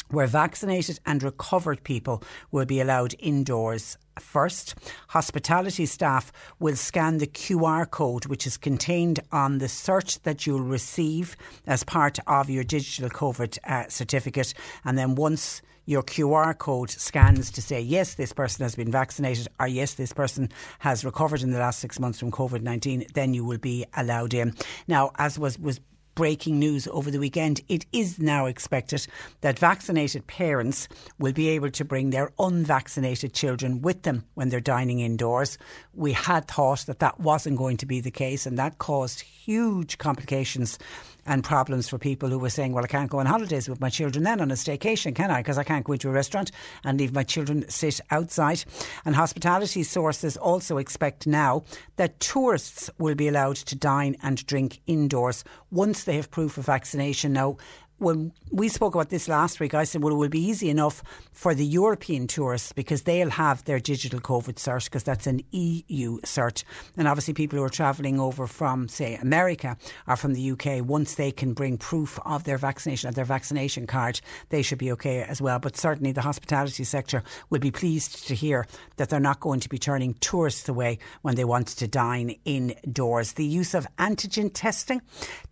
[0.10, 4.76] where vaccinated and recovered people will be allowed indoors first.
[5.10, 10.62] Hospitality staff will scan the QR code which is contained on the search that you'll
[10.62, 11.36] receive
[11.68, 14.54] as part of your digital COVID uh, certificate.
[14.84, 19.48] And then once your QR code scans to say, yes, this person has been vaccinated,
[19.60, 20.50] or yes, this person
[20.80, 24.34] has recovered in the last six months from COVID 19, then you will be allowed
[24.34, 24.54] in.
[24.88, 25.80] Now, as was, was
[26.16, 27.62] breaking news over the weekend.
[27.68, 29.06] It is now expected
[29.42, 30.88] that vaccinated parents
[31.20, 35.58] will be able to bring their unvaccinated children with them when they're dining indoors.
[35.94, 39.98] We had thought that that wasn't going to be the case, and that caused huge
[39.98, 40.80] complications
[41.26, 43.90] and problems for people who were saying, well, I can't go on holidays with my
[43.90, 45.40] children then on a staycation, can I?
[45.40, 46.52] Because I can't go into a restaurant
[46.84, 48.64] and leave my children sit outside.
[49.06, 51.64] And hospitality sources also expect now
[51.96, 56.66] that tourists will be allowed to dine and drink indoors once they have proof of
[56.66, 57.34] vaccination.
[57.34, 57.58] Now,
[57.98, 61.02] when we spoke about this last week, I said, well, it will be easy enough
[61.32, 66.20] for the European tourists because they'll have their digital COVID cert because that's an EU
[66.22, 66.64] cert.
[66.98, 69.78] And obviously, people who are travelling over from, say, America
[70.08, 73.88] or from the UK, once they can bring proof of their vaccination, of their vaccination
[73.88, 74.20] card,
[74.50, 75.60] they should be okay as well.
[75.60, 78.68] But certainly, the hospitality sector will be pleased to hear
[78.98, 83.34] that they're not going to be turning tourists away when they want to dine indoors.
[83.34, 85.02] The use of antigen testing,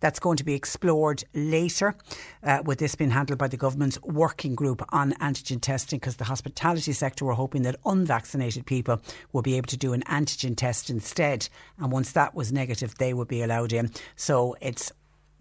[0.00, 1.96] that's going to be explored later
[2.44, 6.24] uh, with this being handled by the government's working group on antigen testing because the
[6.24, 9.00] hospitality sector were hoping that unvaccinated people
[9.32, 11.48] would be able to do an antigen test instead.
[11.78, 13.90] And once that was negative, they would be allowed in.
[14.16, 14.92] So it's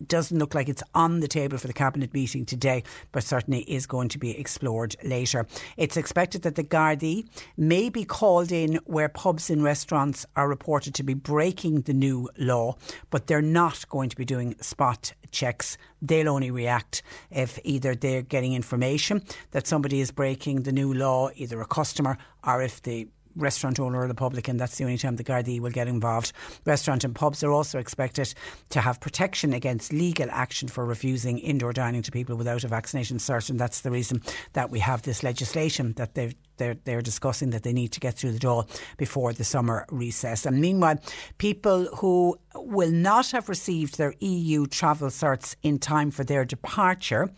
[0.08, 3.86] doesn't look like it's on the table for the cabinet meeting today, but certainly is
[3.86, 5.46] going to be explored later.
[5.78, 7.28] It's expected that the Gardaí
[7.58, 12.30] may be called in where pubs and restaurants are reported to be breaking the new
[12.38, 12.76] law,
[13.10, 15.78] but they're not going to be doing spot checks.
[16.02, 17.02] They'll only react
[17.32, 22.18] if either they're getting information that somebody is breaking the new law, either a customer
[22.46, 25.60] or if the restaurant owner or the public, and That's the only time the Gardaí
[25.60, 26.32] will get involved.
[26.66, 28.34] Restaurant and pubs are also expected
[28.70, 33.18] to have protection against legal action for refusing indoor dining to people without a vaccination
[33.18, 33.50] cert.
[33.50, 34.22] And that's the reason
[34.54, 38.16] that we have this legislation that they've they're, they're discussing that they need to get
[38.16, 38.68] through the Dáil
[38.98, 40.46] before the summer recess.
[40.46, 41.00] And meanwhile,
[41.38, 47.32] people who will not have received their EU travel certs in time for their departure.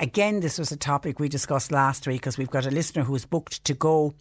[0.00, 3.24] Again, this was a topic we discussed last week because we've got a listener who's
[3.24, 4.14] booked to go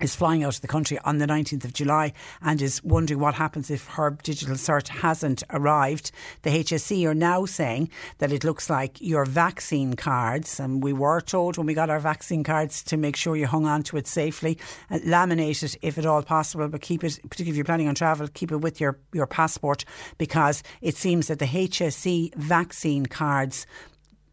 [0.00, 3.34] is flying out of the country on the 19th of July and is wondering what
[3.34, 6.10] happens if her digital cert hasn't arrived.
[6.42, 11.20] The HSE are now saying that it looks like your vaccine cards, and we were
[11.20, 14.06] told when we got our vaccine cards to make sure you hung on to it
[14.06, 14.58] safely,
[14.90, 17.94] uh, laminate it if at all possible, but keep it, particularly if you're planning on
[17.94, 19.84] travel, keep it with your, your passport
[20.16, 23.66] because it seems that the HSE vaccine cards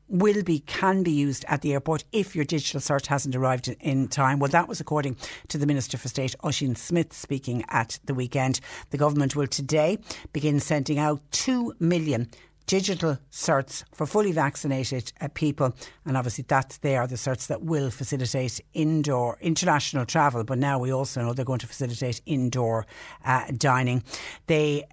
[0.08, 4.08] will be can be used at the airport if your digital cert hasn't arrived in
[4.08, 4.40] time.
[4.40, 8.60] Well, that was according to the Minister for State, Ossian Smyth speaking at the weekend.
[8.92, 9.98] The government will today
[10.34, 12.30] begin sending out 2 million
[12.68, 15.76] digital certs for fully vaccinated uh, people.
[16.06, 20.44] And obviously, that they are the certs that will facilitate indoor international travel.
[20.44, 22.86] But now we also know they're going to facilitate indoor
[23.24, 24.04] uh, dining.
[24.48, 24.86] They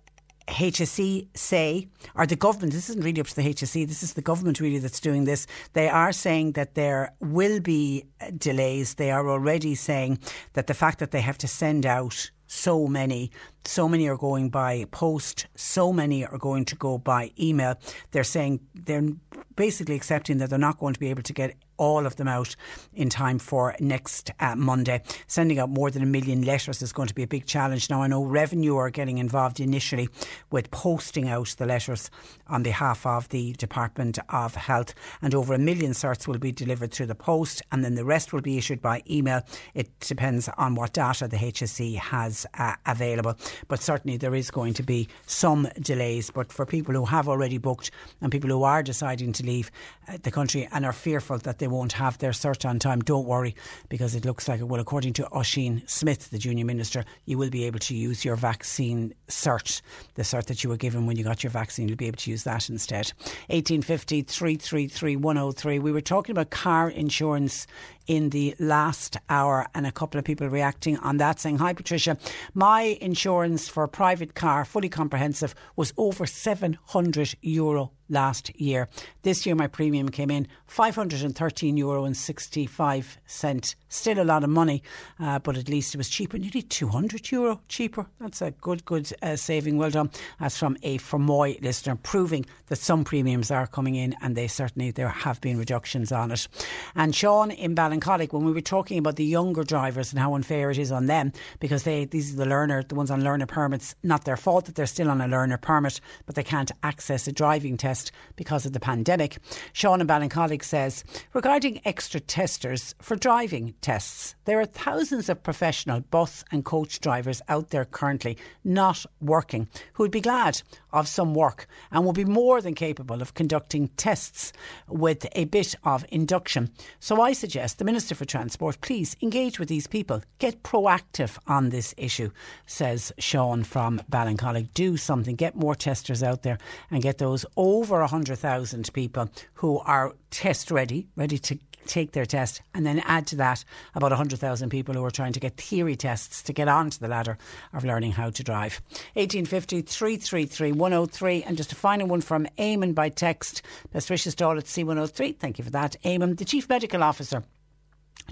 [0.48, 4.22] HSE say, or the government, this isn't really up to the HSE, this is the
[4.22, 5.46] government really that's doing this.
[5.72, 8.94] They are saying that there will be uh, delays.
[8.94, 10.18] They are already saying
[10.54, 13.30] that the fact that they have to send out so many,
[13.64, 17.76] so many are going by post, so many are going to go by email.
[18.10, 19.08] They're saying they're
[19.56, 22.54] basically accepting that they're not going to be able to get all of them out
[22.94, 25.02] in time for next uh, Monday.
[25.26, 27.90] Sending out more than a million letters is going to be a big challenge.
[27.90, 30.08] Now, I know Revenue are getting involved initially
[30.52, 32.08] with posting out the letters
[32.46, 36.92] on behalf of the Department of Health, and over a million certs will be delivered
[36.92, 39.42] through the post, and then the rest will be issued by email.
[39.74, 44.74] It depends on what data the HSE has uh, available, but certainly there is going
[44.74, 46.30] to be some delays.
[46.30, 49.72] But for people who have already booked and people who are deciding to leave
[50.08, 53.26] uh, the country and are fearful that they won't have their cert on time, don't
[53.26, 53.54] worry
[53.88, 54.80] because it looks like it will.
[54.80, 59.14] According to Ossian Smyth, the junior minister, you will be able to use your vaccine
[59.28, 59.80] cert,
[60.14, 61.88] the cert that you were given when you got your vaccine.
[61.88, 63.12] You'll be able to use that instead.
[63.48, 65.78] 1850 333 103.
[65.78, 67.66] We were talking about car insurance
[68.06, 72.16] in the last hour, and a couple of people reacting on that saying, Hi, Patricia,
[72.54, 78.88] my insurance for a private car, fully comprehensive, was over 700 euro last year.
[79.22, 83.74] This year, my premium came in 513 euro and 65 cent.
[83.88, 84.82] Still a lot of money,
[85.18, 88.06] uh, but at least it was cheaper, nearly 200 euro cheaper.
[88.20, 89.78] That's a good, good uh, saving.
[89.78, 90.10] Well done.
[90.38, 94.90] That's from a Fermoy listener, proving that some premiums are coming in, and they certainly
[94.90, 96.46] there have been reductions on it.
[96.94, 100.34] And Sean in Ballin Ballincollig when we were talking about the younger drivers and how
[100.34, 103.46] unfair it is on them because they these are the learner the ones on learner
[103.46, 107.28] permits not their fault that they're still on a learner permit but they can't access
[107.28, 109.38] a driving test because of the pandemic.
[109.72, 116.00] Sean in Ballincollig says regarding extra testers for driving tests there are thousands of professional
[116.00, 120.62] bus and coach drivers out there currently not working who would be glad
[120.92, 124.52] of some work and will be more than capable of conducting tests
[124.88, 126.70] with a bit of induction.
[127.00, 130.22] So I suggest the Minister for Transport, please engage with these people.
[130.38, 132.30] Get proactive on this issue,
[132.64, 134.72] says Sean from Ballincollig.
[134.72, 136.58] Do something, get more testers out there
[136.92, 141.58] and get those over 100,000 people who are test ready, ready to
[141.88, 143.64] take their test and then add to that
[143.96, 147.36] about 100,000 people who are trying to get theory tests to get onto the ladder
[147.72, 148.80] of learning how to drive.
[149.14, 153.62] 1850 333 103 and just a final one from Eamon by text.
[153.92, 155.36] Best wishes to all at C103.
[155.36, 155.96] Thank you for that.
[156.04, 157.42] Eamon, the Chief Medical Officer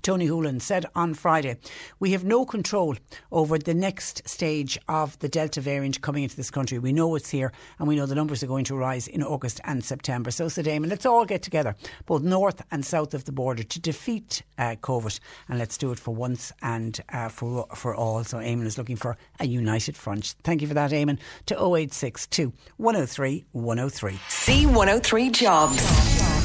[0.03, 1.57] Tony Holohan said on Friday,
[1.99, 2.97] We have no control
[3.30, 6.78] over the next stage of the Delta variant coming into this country.
[6.78, 9.61] We know it's here and we know the numbers are going to rise in August
[9.64, 10.30] and September.
[10.30, 11.76] So, said Eamon, let's all get together,
[12.07, 15.99] both north and south of the border, to defeat uh, COVID and let's do it
[15.99, 18.24] for once and uh, for, for all.
[18.24, 20.34] So, Eamon is looking for a united front.
[20.43, 24.12] Thank you for that, Eamon, to 0862 103 103.
[24.14, 26.39] C103 Jobs.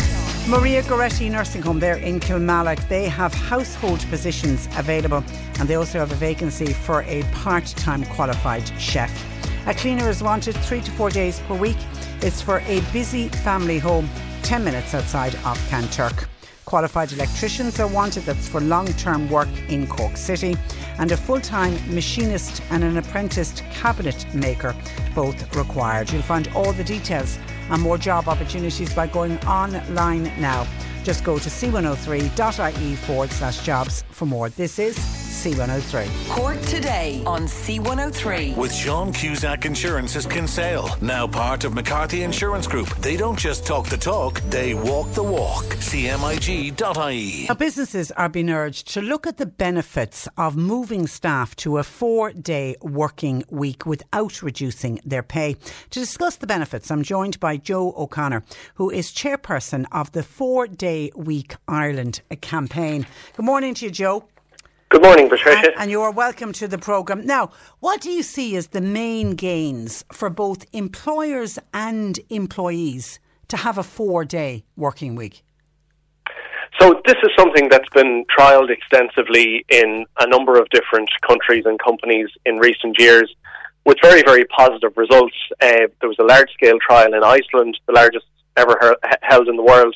[0.48, 2.88] Maria Goretti Nursing Home there in Kilmallock.
[2.88, 5.24] They have household positions available
[5.60, 9.12] and they also have a vacancy for a part time qualified chef.
[9.66, 11.78] A cleaner is wanted three to four days per week.
[12.22, 14.08] It's for a busy family home
[14.44, 16.28] 10 minutes outside of Kanturk.
[16.66, 20.56] Qualified electricians are wanted, that's for long term work in Cork City,
[21.00, 24.76] and a full time machinist and an apprenticed cabinet maker,
[25.16, 26.12] both required.
[26.12, 27.40] You'll find all the details
[27.70, 30.68] and more job opportunities by going online now.
[31.04, 34.50] Just go to c103.ie forward slash jobs for more.
[34.50, 36.30] This is C103.
[36.30, 38.56] Cork today on C103.
[38.56, 42.88] With Sean Cusack Insurance's Kinsale, now part of McCarthy Insurance Group.
[43.02, 45.66] They don't just talk the talk, they walk the walk.
[45.66, 47.46] CMIG.ie.
[47.48, 51.84] Now, businesses are being urged to look at the benefits of moving staff to a
[51.84, 55.56] four day working week without reducing their pay.
[55.90, 58.44] To discuss the benefits, I'm joined by Joe O'Connor,
[58.76, 63.06] who is chairperson of the Four Day Week Ireland campaign.
[63.36, 64.30] Good morning to you, Joe.
[64.96, 65.58] Good morning, Patricia.
[65.58, 67.26] And, and you are welcome to the programme.
[67.26, 73.20] Now, what do you see as the main gains for both employers and employees
[73.50, 75.44] to have a four day working week?
[76.80, 81.78] So, this is something that's been trialled extensively in a number of different countries and
[81.78, 83.36] companies in recent years
[83.86, 85.36] with very, very positive results.
[85.62, 89.58] Uh, there was a large scale trial in Iceland, the largest ever he- held in
[89.58, 89.94] the world,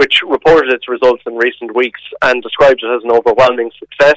[0.00, 4.16] which reported its results in recent weeks and described it as an overwhelming success.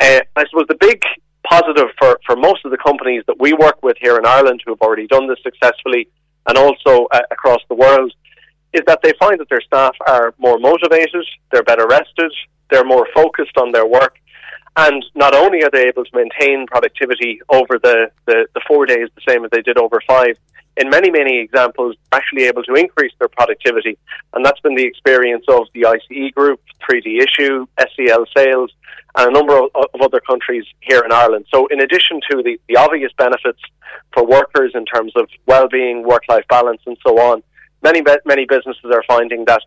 [0.00, 1.02] Uh, I suppose the big
[1.44, 4.72] positive for, for most of the companies that we work with here in Ireland who
[4.72, 6.08] have already done this successfully
[6.48, 8.10] and also uh, across the world
[8.72, 12.32] is that they find that their staff are more motivated, they're better rested,
[12.70, 14.16] they're more focused on their work,
[14.76, 19.08] and not only are they able to maintain productivity over the, the, the four days
[19.14, 20.36] the same as they did over five,
[20.76, 23.98] in many, many examples, actually able to increase their productivity.
[24.32, 28.70] And that's been the experience of the ICE group, 3D Issue, SEL Sales,
[29.16, 31.46] and a number of, of other countries here in Ireland.
[31.52, 33.60] So, in addition to the, the obvious benefits
[34.14, 37.42] for workers in terms of well-being, work-life balance, and so on,
[37.82, 39.62] many many businesses are finding that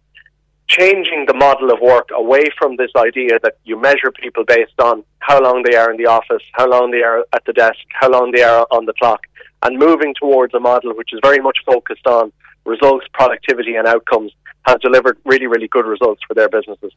[0.68, 5.04] changing the model of work away from this idea that you measure people based on
[5.20, 8.10] how long they are in the office, how long they are at the desk, how
[8.10, 9.22] long they are on the clock,
[9.64, 12.32] and moving towards a model which is very much focused on
[12.66, 14.32] results, productivity, and outcomes
[14.66, 16.94] has delivered really, really good results for their businesses.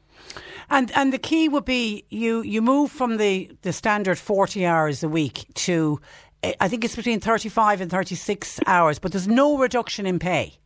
[0.71, 5.03] And and the key would be you you move from the, the standard forty hours
[5.03, 6.01] a week to
[6.61, 10.19] I think it's between thirty five and thirty six hours, but there's no reduction in
[10.19, 10.59] pay.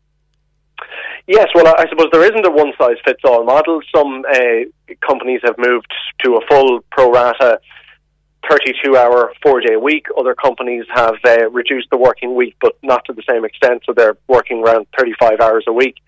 [1.31, 3.81] Yes, well, I suppose there isn't a one size fits all model.
[3.95, 4.67] Some uh,
[5.01, 5.87] companies have moved
[6.25, 7.61] to a full pro rata
[8.51, 10.07] 32 hour, four day week.
[10.19, 13.93] Other companies have uh, reduced the working week, but not to the same extent, so
[13.93, 15.99] they're working around 35 hours a week.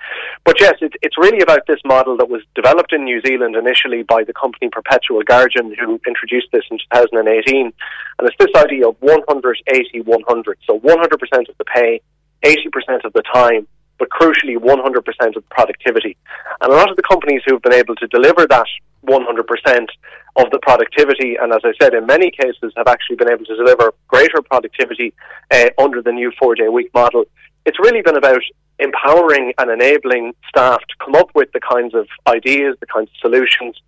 [0.45, 4.03] But yes, it, it's really about this model that was developed in New Zealand initially
[4.03, 7.67] by the company Perpetual Guardian, who introduced this in 2018.
[7.67, 7.73] And
[8.29, 10.59] it's this idea of 180 100.
[10.67, 12.01] So 100% of the pay,
[12.45, 13.69] 80% of the time,
[14.03, 16.17] but crucially 100% of productivity.
[16.61, 18.67] And a lot of the companies who have been able to deliver that
[19.07, 19.87] 100%
[20.35, 23.55] of the productivity, and as I said, in many cases have actually been able to
[23.55, 25.15] deliver greater productivity
[25.53, 27.27] uh, under the new four day week model.
[27.65, 28.43] It's really been about
[28.81, 33.17] empowering and enabling staff to come up with the kinds of ideas, the kinds of
[33.21, 33.81] solutions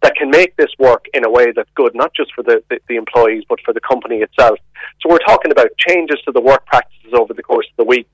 [0.00, 2.78] that can make this work in a way that's good, not just for the, the,
[2.88, 4.58] the employees, but for the company itself.
[5.02, 8.08] So we're talking about changes to the work practices over the course of the week,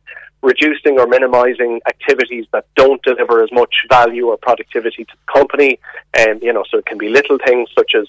[0.44, 5.78] reducing or minimizing activities that don't deliver as much value or productivity to the company.
[6.16, 8.06] And, you know, so it can be little things such as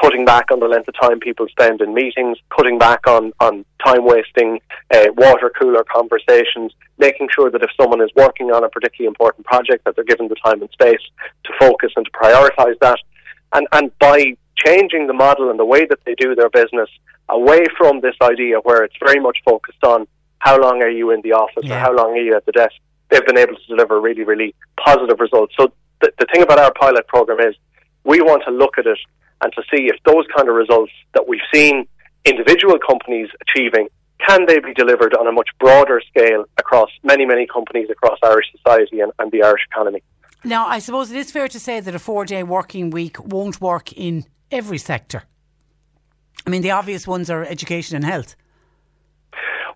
[0.00, 3.64] cutting back on the length of time people spend in meetings, cutting back on, on
[3.84, 4.60] time wasting,
[4.94, 9.44] uh, water cooler conversations, making sure that if someone is working on a particularly important
[9.44, 11.02] project that they're given the time and space
[11.44, 12.98] to focus and to prioritize that.
[13.52, 16.88] And, and by changing the model and the way that they do their business
[17.28, 20.06] away from this idea where it's very much focused on
[20.42, 21.76] how long are you in the office yeah.
[21.76, 22.74] or how long are you at the desk,
[23.10, 25.54] they've been able to deliver really, really positive results.
[25.56, 27.54] So the, the thing about our pilot program is
[28.02, 28.98] we want to look at it
[29.40, 31.86] and to see if those kind of results that we've seen
[32.24, 33.86] individual companies achieving
[34.26, 38.46] can they be delivered on a much broader scale across many, many companies across Irish
[38.56, 40.02] society and, and the Irish economy.
[40.42, 43.60] Now, I suppose it is fair to say that a four day working week won't
[43.60, 45.22] work in every sector.
[46.44, 48.34] I mean, the obvious ones are education and health.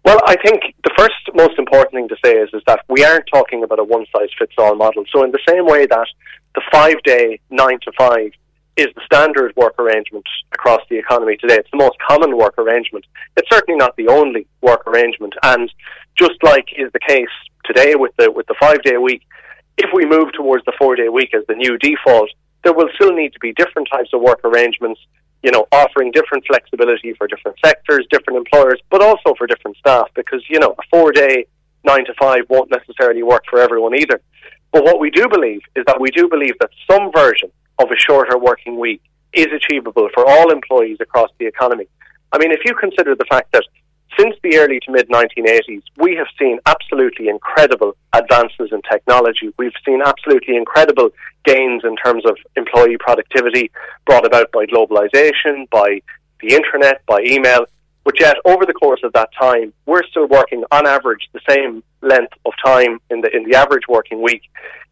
[0.05, 3.26] Well, I think the first most important thing to say is, is that we aren't
[3.32, 5.05] talking about a one size fits all model.
[5.12, 6.07] So, in the same way that
[6.55, 8.30] the five day, nine to five
[8.76, 13.05] is the standard work arrangement across the economy today, it's the most common work arrangement.
[13.36, 15.34] It's certainly not the only work arrangement.
[15.42, 15.72] And
[16.18, 17.32] just like is the case
[17.64, 19.22] today with the, with the five day week,
[19.78, 22.30] if we move towards the four day week as the new default,
[22.64, 25.01] there will still need to be different types of work arrangements
[25.43, 30.09] you know, offering different flexibility for different sectors, different employers, but also for different staff
[30.14, 31.47] because, you know, a four day,
[31.84, 34.20] nine to five won't necessarily work for everyone either.
[34.72, 37.97] But what we do believe is that we do believe that some version of a
[37.97, 41.87] shorter working week is achievable for all employees across the economy.
[42.32, 43.64] I mean, if you consider the fact that
[44.18, 49.52] since the early to mid 1980s, we have seen absolutely incredible advances in technology.
[49.58, 51.10] We've seen absolutely incredible
[51.44, 53.70] gains in terms of employee productivity
[54.06, 56.00] brought about by globalization, by
[56.40, 57.66] the internet, by email.
[58.04, 61.82] But yet, over the course of that time, we're still working on average the same
[62.02, 64.42] length of time in the in the average working week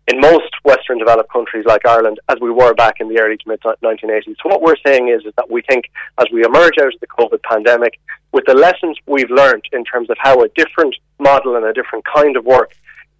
[0.06, 3.48] in most Western developed countries like Ireland as we were back in the early to
[3.48, 4.36] mid 1980s.
[4.42, 5.86] So what we're saying is, is that we think
[6.18, 7.98] as we emerge out of the COVID pandemic,
[8.35, 12.05] with the lessons we've learned in terms of how a different model and a different
[12.05, 12.72] kind of work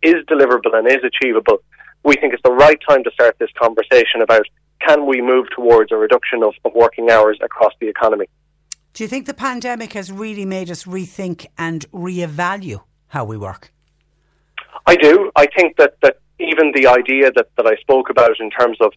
[0.03, 1.59] is deliverable and is achievable,
[2.03, 4.45] we think it's the right time to start this conversation about
[4.81, 8.27] can we move towards a reduction of, of working hours across the economy.
[8.93, 13.73] Do you think the pandemic has really made us rethink and reevaluate how we work?
[14.85, 15.31] I do.
[15.37, 18.93] I think that, that even the idea that, that I spoke about in terms of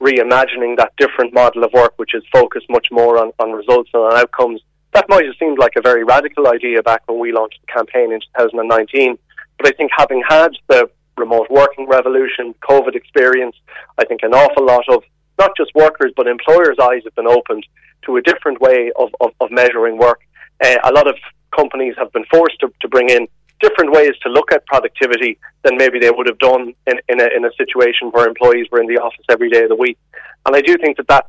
[0.00, 4.02] reimagining that different model of work, which is focused much more on, on results and
[4.02, 4.60] on outcomes,
[4.94, 8.12] that might have seemed like a very radical idea back when we launched the campaign
[8.12, 9.18] in 2019.
[9.58, 13.56] But I think having had the remote working revolution, COVID experience,
[13.98, 15.02] I think an awful lot of
[15.38, 17.66] not just workers but employers' eyes have been opened
[18.04, 20.20] to a different way of, of, of measuring work.
[20.64, 21.16] Uh, a lot of
[21.56, 23.26] companies have been forced to, to bring in
[23.60, 27.28] different ways to look at productivity than maybe they would have done in, in, a,
[27.36, 29.96] in a situation where employees were in the office every day of the week.
[30.44, 31.26] And I do think that that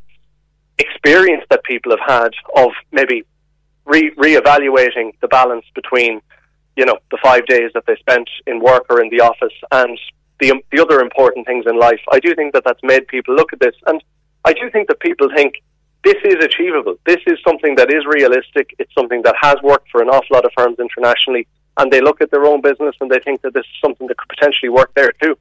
[0.79, 3.23] experience that people have had of maybe
[3.85, 6.21] re reevaluating the balance between,
[6.75, 9.99] you know, the five days that they spent in work or in the office and
[10.39, 13.53] the, the other important things in life, I do think that that's made people look
[13.53, 13.75] at this.
[13.85, 14.03] And
[14.45, 15.55] I do think that people think
[16.03, 16.95] this is achievable.
[17.05, 18.75] This is something that is realistic.
[18.79, 22.21] It's something that has worked for an awful lot of firms internationally and they look
[22.21, 24.93] at their own business and they think that this is something that could potentially work
[24.95, 25.37] there too.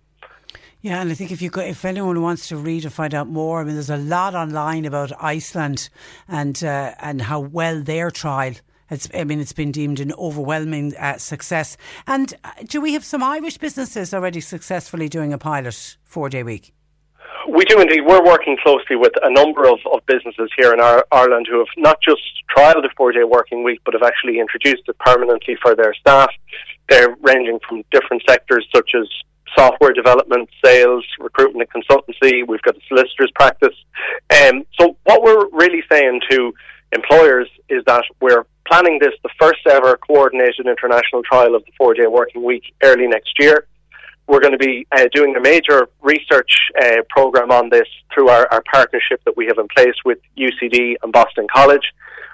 [0.82, 3.60] Yeah, and I think if you if anyone wants to read or find out more,
[3.60, 5.88] I mean, there's a lot online about Iceland
[6.26, 8.54] and uh, and how well their trial.
[8.90, 11.78] It's, I mean, it's been deemed an overwhelming uh, success.
[12.06, 16.42] And uh, do we have some Irish businesses already successfully doing a pilot four day
[16.42, 16.74] week?
[17.48, 18.00] We do indeed.
[18.04, 21.68] We're working closely with a number of, of businesses here in our, Ireland who have
[21.76, 22.22] not just
[22.54, 26.30] trialled the four day working week, but have actually introduced it permanently for their staff.
[26.88, 29.08] They're ranging from different sectors such as
[29.56, 32.46] software development, sales, recruitment and consultancy.
[32.46, 33.74] We've got a solicitor's practice.
[34.30, 36.52] Um, so what we're really saying to
[36.92, 41.94] employers is that we're planning this, the first ever coordinated international trial of the four
[41.94, 43.66] day working week early next year.
[44.28, 48.46] We're going to be uh, doing a major research uh, program on this through our,
[48.52, 51.82] our partnership that we have in place with UCD and Boston College.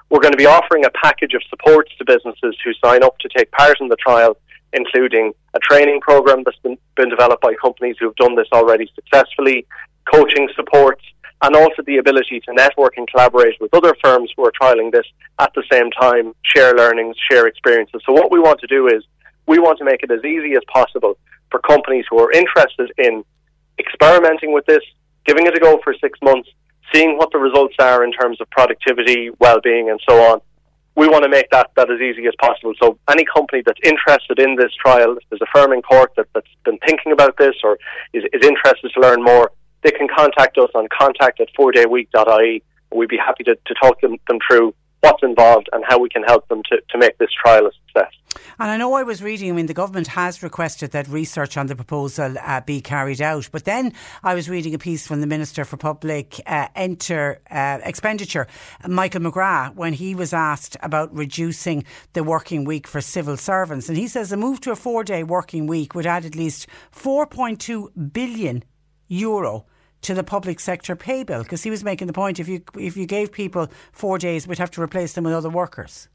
[0.09, 3.29] We're going to be offering a package of supports to businesses who sign up to
[3.35, 4.37] take part in the trial,
[4.73, 8.89] including a training program that's been, been developed by companies who have done this already
[8.95, 9.65] successfully,
[10.11, 10.99] coaching support,
[11.41, 15.05] and also the ability to network and collaborate with other firms who are trialing this
[15.39, 18.01] at the same time, share learnings, share experiences.
[18.05, 19.03] So what we want to do is
[19.47, 21.17] we want to make it as easy as possible
[21.49, 23.23] for companies who are interested in
[23.79, 24.83] experimenting with this,
[25.25, 26.49] giving it a go for six months,
[26.93, 30.41] seeing what the results are in terms of productivity, well-being, and so on.
[30.95, 32.73] We want to make that, that as easy as possible.
[32.81, 36.47] So any company that's interested in this trial, there's a firm in Cork that, that's
[36.65, 37.77] been thinking about this or
[38.13, 39.51] is, is interested to learn more,
[39.83, 42.63] they can contact us on contact at fourdayweek.ie.
[42.93, 46.23] We'd be happy to, to talk them, them through what's involved and how we can
[46.23, 48.13] help them to, to make this trial a success.
[48.59, 51.67] And I know I was reading, I mean, the government has requested that research on
[51.67, 53.49] the proposal uh, be carried out.
[53.51, 53.93] But then
[54.23, 58.47] I was reading a piece from the Minister for Public uh, Enter, uh, Expenditure,
[58.87, 63.87] Michael McGrath, when he was asked about reducing the working week for civil servants.
[63.87, 66.67] And he says a move to a four day working week would add at least
[66.93, 68.63] 4.2 billion
[69.07, 69.65] euro
[70.01, 72.95] to the public sector pay bill because he was making the point if you if
[72.95, 76.07] you gave people four days we'd have to replace them with other workers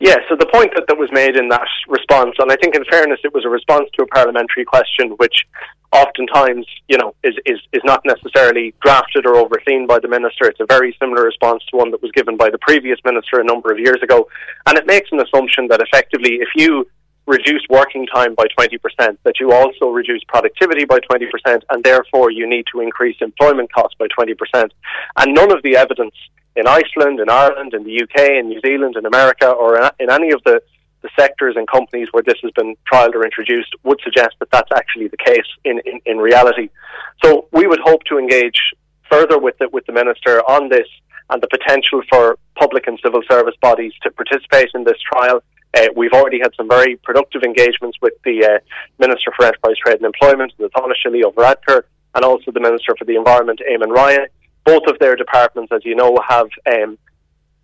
[0.00, 2.84] yeah, so the point that, that was made in that response, and I think in
[2.84, 5.44] fairness it was a response to a parliamentary question which
[5.90, 10.44] oftentimes, you know, is, is, is not necessarily drafted or overseen by the minister.
[10.44, 13.44] It's a very similar response to one that was given by the previous minister a
[13.44, 14.28] number of years ago.
[14.66, 16.86] And it makes an assumption that effectively if you
[17.28, 18.78] reduce working time by 20%,
[19.22, 23.96] that you also reduce productivity by 20%, and therefore you need to increase employment costs
[23.98, 24.70] by 20%.
[25.16, 26.14] And none of the evidence
[26.56, 30.32] in Iceland, in Ireland, in the UK, in New Zealand, in America, or in any
[30.32, 30.60] of the,
[31.02, 34.72] the sectors and companies where this has been trialled or introduced would suggest that that's
[34.74, 36.70] actually the case in, in, in reality.
[37.22, 38.58] So we would hope to engage
[39.10, 40.88] further with the, with the Minister on this
[41.30, 45.42] and the potential for public and civil service bodies to participate in this trial
[45.76, 48.58] uh, we've already had some very productive engagements with the uh,
[48.98, 51.82] Minister for Enterprise, Trade and Employment, the Taoiseach Leo Varadkar,
[52.14, 54.26] and also the Minister for the Environment, Eamon Ryan.
[54.64, 56.98] Both of their departments, as you know, have um,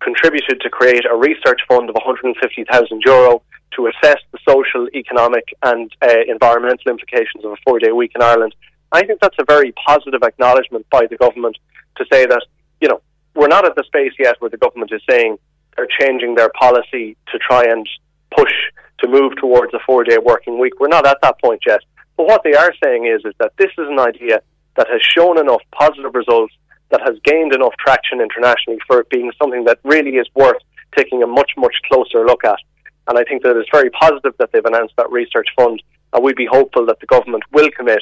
[0.01, 3.41] contributed to create a research fund of 150,000 euro
[3.75, 8.55] to assess the social, economic, and uh, environmental implications of a four-day week in Ireland.
[8.91, 11.57] I think that's a very positive acknowledgement by the government
[11.97, 12.45] to say that
[12.79, 13.01] you know
[13.33, 15.37] we're not at the space yet where the government is saying
[15.75, 17.87] they're changing their policy to try and
[18.35, 18.53] push
[18.99, 20.79] to move towards a four-day working week.
[20.79, 21.81] We're not at that point yet.
[22.17, 24.41] But what they are saying is is that this is an idea
[24.77, 26.53] that has shown enough positive results
[26.89, 30.61] that has gained enough traction internationally for it being something that really is worth
[30.95, 32.59] taking a much, much closer look at.
[33.07, 35.81] And I think that it's very positive that they've announced that research fund,
[36.13, 38.01] and we'd be hopeful that the government will commit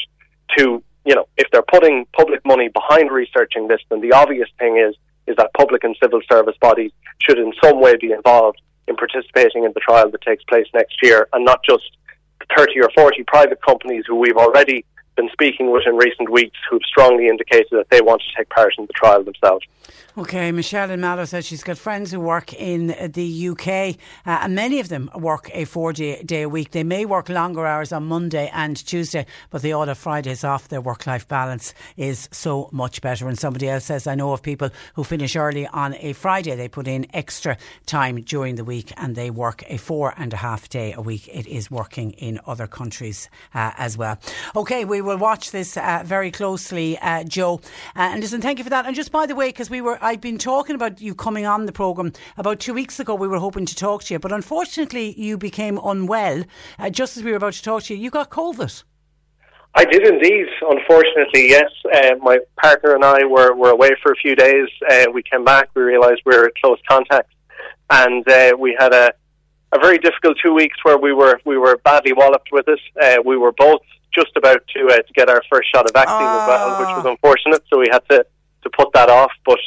[0.57, 4.78] to, you know, if they're putting public money behind researching this, then the obvious thing
[4.78, 4.95] is
[5.28, 9.63] is that public and civil service bodies should in some way be involved in participating
[9.63, 11.84] in the trial that takes place next year, and not just
[12.39, 16.57] the 30 or 40 private companies who we've already been speaking with in recent weeks
[16.69, 19.65] who've strongly indicated that they want to take part in the trial themselves.
[20.16, 23.97] Okay, Michelle in Mallow says she's got friends who work in the UK,
[24.28, 26.70] uh, and many of them work a four day, day a week.
[26.70, 30.68] They may work longer hours on Monday and Tuesday, but they all have Fridays off.
[30.68, 33.28] Their work life balance is so much better.
[33.28, 36.55] And somebody else says, I know of people who finish early on a Friday.
[36.55, 37.57] They put in extra
[37.88, 41.28] time during the week and they work a four and a half day a week.
[41.34, 44.20] It is working in other countries uh, as well.
[44.55, 47.61] Okay, we will watch this uh, very closely, uh, Joe.
[47.95, 48.86] Uh, and listen, thank you for that.
[48.86, 51.66] And just by the way, because we were I'd been talking about you coming on
[51.66, 53.16] the programme about two weeks ago.
[53.16, 56.43] We were hoping to talk to you, but unfortunately, you became unwell
[56.78, 58.01] uh, just as we were about to talk to you.
[58.01, 58.84] You got COVID.
[59.76, 60.47] I did indeed.
[60.62, 61.72] Unfortunately, yes.
[61.91, 64.68] Uh, my partner and I were, were away for a few days.
[64.91, 65.70] Uh, we came back.
[65.74, 67.34] We realised we were close contact,
[67.89, 69.14] and uh, we had a
[69.76, 72.80] a very difficult two weeks where we were we were badly walloped with it.
[73.01, 73.82] Uh, we were both
[74.14, 77.06] just about to uh, to get our first shot of vaccine as well, which was
[77.06, 77.64] unfortunate.
[77.72, 78.24] So we had to
[78.64, 79.32] to put that off.
[79.45, 79.60] But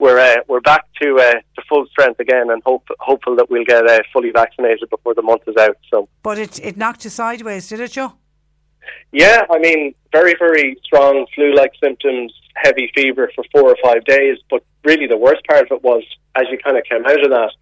[0.00, 3.64] we're uh, we're back to uh, to full strength again, and hope hopeful that we'll
[3.64, 5.76] get uh, fully vaccinated before the month is out.
[5.90, 8.14] So, but it it knocked you sideways, did it, Joe?
[9.12, 14.38] Yeah, I mean, very very strong flu-like symptoms, heavy fever for four or five days.
[14.48, 16.02] But really, the worst part of it was
[16.34, 17.52] as you kind of came out of that,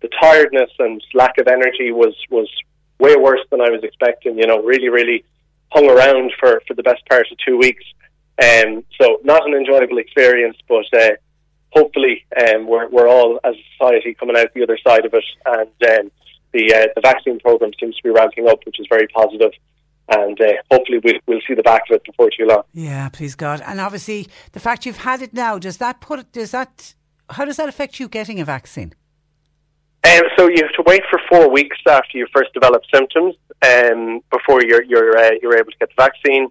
[0.00, 2.48] the tiredness and lack of energy was was
[2.98, 4.38] way worse than I was expecting.
[4.38, 5.24] You know, really really
[5.70, 7.84] hung around for for the best part of two weeks.
[8.42, 11.10] Um, so not an enjoyable experience, but uh,
[11.72, 15.24] hopefully um, we're, we're all as a society coming out the other side of it,
[15.46, 16.10] and um,
[16.52, 19.52] the uh, the vaccine program seems to be ramping up, which is very positive.
[20.08, 22.64] And uh, hopefully we'll, we'll see the back of it before too long.
[22.74, 23.62] Yeah, please God.
[23.64, 26.94] And obviously, the fact you've had it now does that put does that
[27.30, 28.94] how does that affect you getting a vaccine?
[30.04, 34.20] Um, so you have to wait for four weeks after you first develop symptoms um,
[34.30, 36.48] before you're you're uh, you're able to get the vaccine.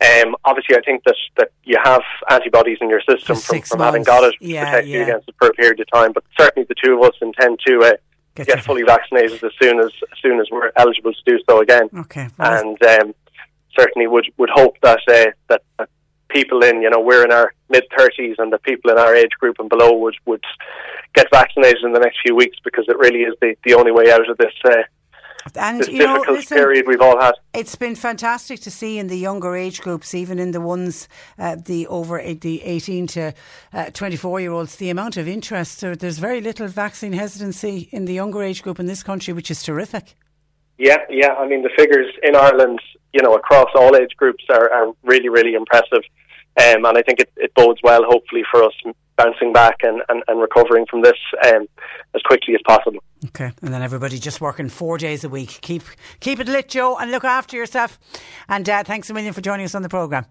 [0.00, 4.02] Um, obviously, I think that, that you have antibodies in your system from, from having
[4.02, 4.96] got it yeah, to protect yeah.
[4.96, 6.12] you against it for a period of time.
[6.12, 7.92] But certainly, the two of us intend to uh,
[8.34, 11.60] Get get, fully vaccinated as soon as as soon as we're eligible to do so
[11.60, 11.88] again.
[11.96, 12.28] Okay.
[12.40, 13.14] And um,
[13.78, 15.88] certainly would would hope that uh, that, that
[16.30, 19.30] people in you know we're in our mid thirties and the people in our age
[19.38, 20.42] group and below would would
[21.14, 24.10] get vaccinated in the next few weeks because it really is the, the only way
[24.10, 24.82] out of this uh,
[25.56, 27.34] and this you know, difficult listen, period we've all had.
[27.52, 31.56] It's been fantastic to see in the younger age groups, even in the ones, uh,
[31.56, 33.32] the over eight- the 18 to
[33.72, 35.80] uh, 24 year olds, the amount of interest.
[35.80, 39.50] There, there's very little vaccine hesitancy in the younger age group in this country, which
[39.50, 40.16] is terrific.
[40.78, 41.34] Yeah, yeah.
[41.34, 42.80] I mean, the figures in Ireland,
[43.12, 46.02] you know, across all age groups are, are really, really impressive.
[46.60, 48.72] Um, and I think it, it bodes well, hopefully, for us
[49.16, 51.66] bouncing back and, and, and recovering from this um,
[52.14, 53.02] as quickly as possible.
[53.26, 55.58] Okay, and then everybody just working four days a week.
[55.62, 55.82] Keep
[56.20, 57.98] keep it lit, Joe, and look after yourself.
[58.48, 60.26] And uh, thanks a million for joining us on the programme.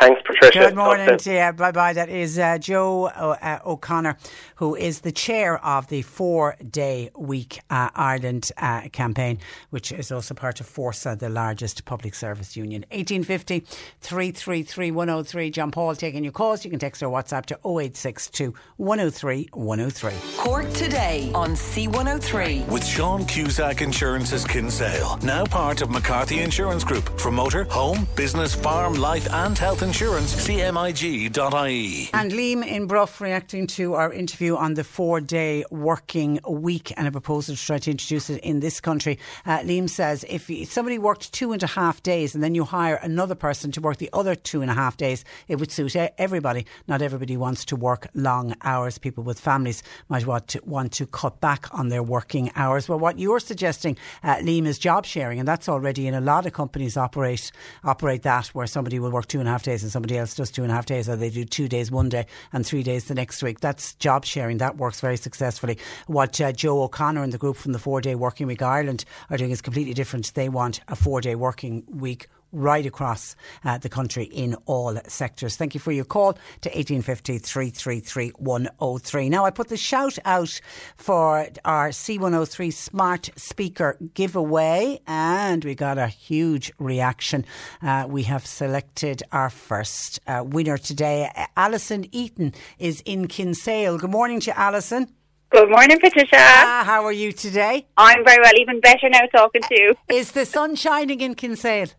[0.00, 0.58] Thanks, Patricia.
[0.58, 1.18] Good morning soon.
[1.18, 1.52] to you.
[1.52, 1.92] Bye bye.
[1.92, 4.16] That is uh, Joe o- uh, O'Connor,
[4.56, 9.38] who is the chair of the four day week uh, Ireland uh, campaign,
[9.70, 12.82] which is also part of Fórsa, the largest public service union.
[12.90, 13.60] 1850
[14.00, 15.50] 333 103.
[15.50, 16.64] John Paul taking your calls.
[16.64, 20.12] You can text or WhatsApp to 0862 103 103.
[20.38, 22.66] Cork today on C103.
[22.68, 27.18] With Sean Cusack Insurance's Kinsale, now part of McCarthy Insurance Group.
[27.20, 32.10] For motor, home, business, farm, life, and health insurance, cmig.ie.
[32.14, 37.06] And Liam in Bruff reacting to our interview on the four day working week and
[37.06, 39.18] a proposal to try to introduce it in this country.
[39.44, 42.98] Uh, Liam says if somebody worked two and a half days and then you hire
[43.02, 46.66] another person to work the other two and a half days, it would suit everybody.
[46.88, 48.96] Not everybody wants to work long hours.
[48.96, 52.88] People with families might want to, want to cut back on their working hours.
[52.88, 56.46] Well, what you're suggesting, uh, Liam, is job sharing, and that's already in a lot
[56.46, 57.52] of companies operate
[57.84, 60.50] operate that where somebody will work two and a half days and somebody else does
[60.50, 63.06] two and a half days, or they do two days one day and three days
[63.06, 63.60] the next week.
[63.60, 64.58] That's job sharing.
[64.58, 65.78] That works very successfully.
[66.06, 69.36] What uh, Joe O'Connor and the group from the Four Day Working Week Ireland are
[69.36, 70.32] doing is completely different.
[70.34, 75.56] They want a four day working week right across uh, the country in all sectors.
[75.56, 79.28] Thank you for your call to 1850 333 103.
[79.28, 80.60] Now, I put the shout out
[80.96, 87.44] for our C103 smart speaker giveaway, and we got a huge reaction.
[87.82, 91.30] Uh, we have selected our first uh, winner today.
[91.56, 93.98] Alison Eaton is in Kinsale.
[93.98, 95.08] Good morning to you, Alison.
[95.50, 96.36] Good morning, Patricia.
[96.36, 97.86] Ah, how are you today?
[97.96, 99.94] I'm very well, even better now talking to you.
[100.08, 101.90] Is the sun shining in Kinsale?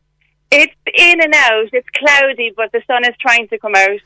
[0.56, 1.68] It's in and out.
[1.74, 4.00] It's cloudy, but the sun is trying to come out.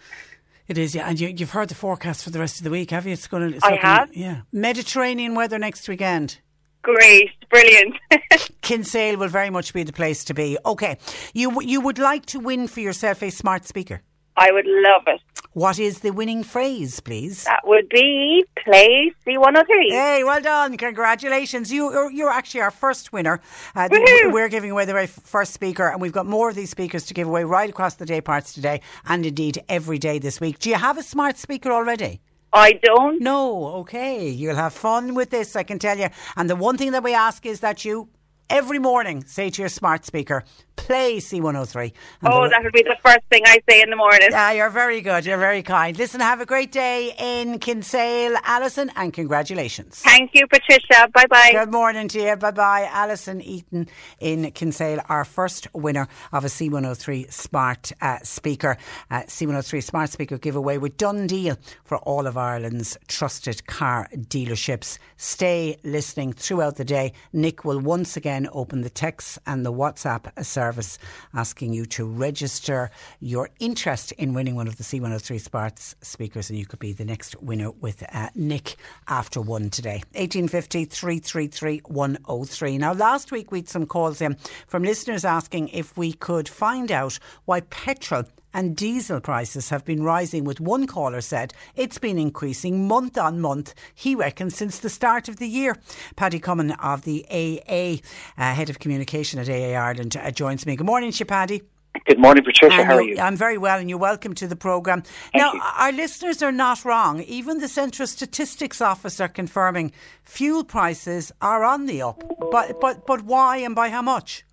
[0.68, 1.08] It is, yeah.
[1.08, 3.14] And you, have heard the forecast for the rest of the week, have you?
[3.14, 3.56] It's going to.
[3.56, 4.16] It's I looking, have.
[4.16, 6.40] Yeah, Mediterranean weather next weekend.
[6.82, 7.96] Great, brilliant.
[8.62, 10.58] Kinsale will very much be the place to be.
[10.66, 10.98] Okay,
[11.34, 14.02] you you would like to win for yourself a smart speaker.
[14.38, 15.22] I would love it.
[15.54, 17.46] What is the winning phrase, please?
[17.46, 19.90] That would be play C103.
[19.90, 20.78] Hey, well done.
[20.78, 21.72] Congratulations.
[21.72, 23.42] You, you're, you're actually our first winner.
[23.76, 27.08] Uh, we're giving away the very first speaker, and we've got more of these speakers
[27.08, 30.60] to give away right across the day parts today and indeed every day this week.
[30.60, 32.22] Do you have a smart speaker already?
[32.54, 33.20] I don't.
[33.20, 34.30] No, okay.
[34.30, 36.10] You'll have fun with this, I can tell you.
[36.38, 38.10] And the one thing that we ask is that you
[38.50, 40.44] every morning say to your smart speaker,
[40.80, 41.92] play C103.
[42.26, 44.30] oh, that would be the first thing I say in the morning.
[44.32, 45.26] Yeah, you're very good.
[45.26, 45.98] You're very kind.
[45.98, 50.00] Listen, have a great day in Kinsale, Alison, and congratulations.
[50.00, 51.10] Thank you, Patricia.
[51.14, 51.50] Bye bye.
[51.52, 52.36] Good morning to you.
[52.36, 52.90] Bye bye.
[52.92, 53.88] Alison Eaton
[54.20, 58.78] in Kinsale, our first winner of a C103 Smart uh, Speaker.
[59.12, 64.98] Uh, C103 Smart Speaker giveaway with DoneDeal for all of Ireland's trusted car dealerships.
[65.18, 67.14] Stay listening throughout the day.
[67.34, 71.00] Nick will once again open the text and the WhatsApp service service
[71.34, 76.60] asking you to register your interest in winning one of the C103 Sparks speakers, and
[76.60, 78.76] you could be the next winner with uh, Nick
[79.08, 80.04] after one today.
[80.14, 82.78] 1850 333 103.
[82.78, 86.92] Now, last week we had some calls in from listeners asking if we could find
[86.92, 92.18] out why petrol and diesel prices have been rising, with one caller said it's been
[92.18, 95.78] increasing month on month, he reckons, since the start of the year.
[96.16, 98.02] Paddy Comyn of the AA,
[98.42, 100.76] uh, Head of Communication at AA Ireland, uh, joins me.
[100.76, 101.62] Good morning, to Paddy.
[102.06, 102.84] Good morning, Patricia.
[102.84, 103.18] How are you?
[103.20, 105.04] I'm very well, and you're welcome to the programme.
[105.34, 105.62] Now, you.
[105.78, 107.22] our listeners are not wrong.
[107.24, 109.92] Even the Central Statistics Office are confirming
[110.24, 112.24] fuel prices are on the up.
[112.52, 114.44] But, but, but why and by how much?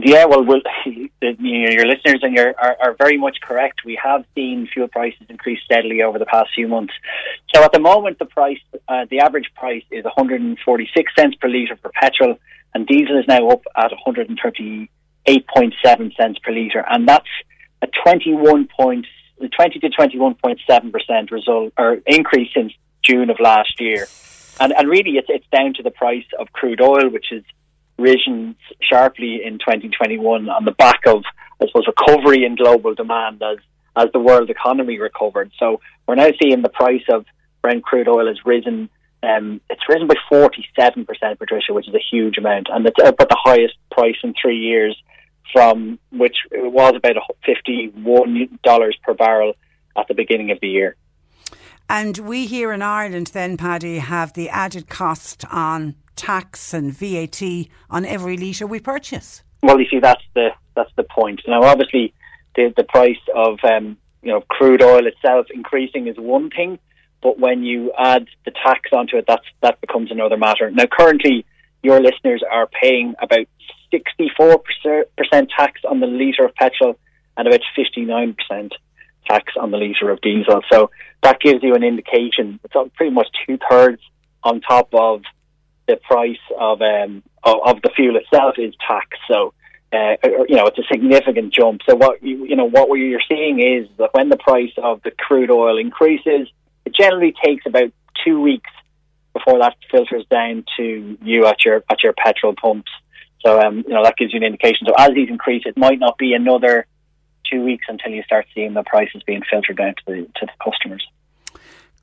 [0.00, 0.44] Yeah, well,
[0.84, 3.80] your listeners and your are, are very much correct.
[3.84, 6.94] We have seen fuel prices increase steadily over the past few months.
[7.52, 11.76] So at the moment, the price, uh, the average price is 146 cents per litre
[11.82, 12.38] for petrol,
[12.74, 17.26] and diesel is now up at 138.7 cents per litre, and that's
[17.82, 19.04] a 21 point,
[19.40, 22.72] 20 to 21.7 percent result or increase since
[23.02, 24.06] June of last year.
[24.60, 27.42] And, and really, it's, it's down to the price of crude oil, which is
[27.98, 31.22] risen sharply in 2021 on the back of,
[31.60, 33.58] I suppose, recovery in global demand as
[33.96, 35.50] as the world economy recovered.
[35.58, 37.26] So we're now seeing the price of
[37.62, 38.88] Brent crude oil has risen.
[39.24, 41.06] Um, it's risen by 47%,
[41.38, 44.96] Patricia, which is a huge amount, and it's at the highest price in three years,
[45.52, 49.54] from which it was about $51 per barrel
[49.96, 50.94] at the beginning of the year.
[51.90, 57.40] And we here in Ireland, then, Paddy, have the added cost on tax and VAT
[57.88, 59.42] on every litre we purchase.
[59.62, 61.40] Well, you see, that's the that's the point.
[61.48, 62.12] Now, obviously,
[62.54, 66.78] the the price of um, you know crude oil itself increasing is one thing,
[67.22, 70.70] but when you add the tax onto it, that's that becomes another matter.
[70.70, 71.46] Now, currently,
[71.82, 73.46] your listeners are paying about
[73.90, 74.62] sixty four
[75.16, 76.98] percent tax on the litre of petrol
[77.36, 78.74] and about fifty nine percent
[79.28, 80.62] tax on the litre of diesel.
[80.72, 80.90] So
[81.22, 82.60] that gives you an indication.
[82.64, 84.00] It's pretty much two thirds
[84.42, 85.22] on top of
[85.88, 89.20] the price of um, of, the fuel itself is taxed.
[89.26, 89.54] So
[89.92, 90.16] uh,
[90.48, 91.80] you know it's a significant jump.
[91.88, 95.10] So what you, you know what you're seeing is that when the price of the
[95.10, 96.48] crude oil increases,
[96.84, 97.90] it generally takes about
[98.24, 98.70] two weeks
[99.32, 102.90] before that filters down to you at your at your petrol pumps.
[103.44, 104.86] So um, you know that gives you an indication.
[104.86, 106.86] So as these increase, it might not be another
[107.50, 110.52] two weeks until you start seeing the prices being filtered down to the to the
[110.62, 111.06] customers.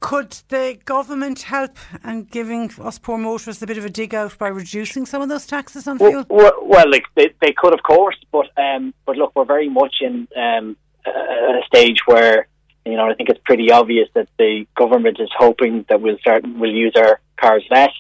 [0.06, 4.38] Could the government help and giving us poor motorists a bit of a dig out
[4.38, 6.24] by reducing some of those taxes on fuel?
[6.30, 10.28] Well, like they, they could, of course, but um, but look, we're very much in
[10.38, 10.78] um,
[11.08, 12.48] a stage where
[12.86, 16.44] you know I think it's pretty obvious that the government is hoping that we'll start
[16.46, 17.94] we'll use our cars less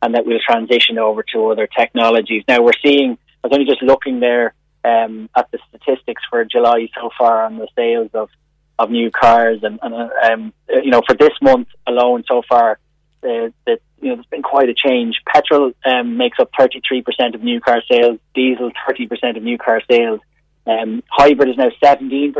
[0.00, 2.42] and that we'll transition over to other technologies.
[2.48, 3.18] Now we're seeing.
[3.44, 7.58] I was only just looking there um, at the statistics for July so far on
[7.58, 8.30] the sales of,
[8.80, 9.94] of new cars, and, and
[10.30, 12.78] um, you know for this month alone so far,
[13.22, 15.20] uh, that you know there's been quite a change.
[15.26, 20.20] Petrol um, makes up 33% of new car sales, diesel 30% of new car sales,
[20.66, 22.34] um, hybrid is now 17%.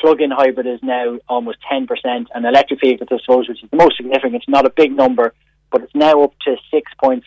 [0.00, 1.86] Plug-in hybrid is now almost 10%,
[2.34, 5.34] and electric vehicles, I suppose, which is the most significant, it's not a big number,
[5.70, 7.22] but it's now up to 6.36%,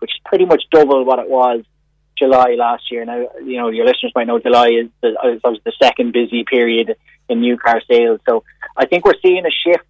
[0.00, 1.64] which is pretty much double what it was
[2.18, 3.04] July last year.
[3.04, 6.96] Now, you know, your listeners might know July is the, is the second busy period
[7.28, 8.20] in new car sales.
[8.28, 8.44] So
[8.76, 9.88] I think we're seeing a shift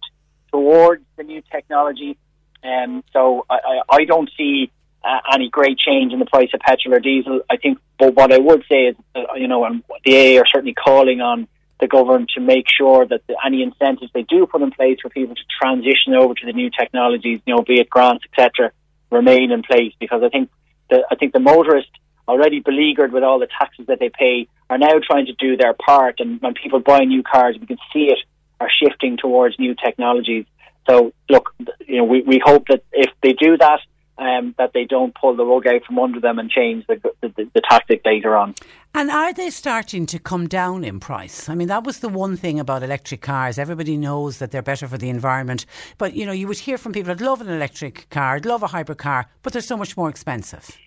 [0.51, 2.17] towards the new technology.
[2.63, 4.71] Um, so I, I, I don't see
[5.03, 7.41] uh, any great change in the price of petrol or diesel.
[7.49, 10.45] I think, but what I would say is, uh, you know, and the AA are
[10.45, 11.47] certainly calling on
[11.79, 15.09] the government to make sure that the, any incentives they do put in place for
[15.09, 18.71] people to transition over to the new technologies, you know, be it grants, etc.,
[19.11, 19.93] remain in place.
[19.99, 20.49] Because I think
[20.89, 21.89] the I think the motorist
[22.29, 25.73] already beleaguered with all the taxes that they pay are now trying to do their
[25.73, 26.19] part.
[26.19, 28.19] And when people buy new cars, we can see it
[28.61, 30.45] are shifting towards new technologies.
[30.87, 31.53] So look,
[31.87, 33.79] you know, we, we hope that if they do that,
[34.17, 37.29] um, that they don't pull the rug out from under them and change the, the,
[37.29, 38.53] the, the tactic later on.
[38.93, 41.47] And are they starting to come down in price?
[41.47, 43.57] I mean, that was the one thing about electric cars.
[43.57, 45.65] Everybody knows that they're better for the environment.
[45.97, 48.67] But, you know, you would hear from people that love an electric car, love a
[48.67, 50.77] hybrid car, but they're so much more expensive.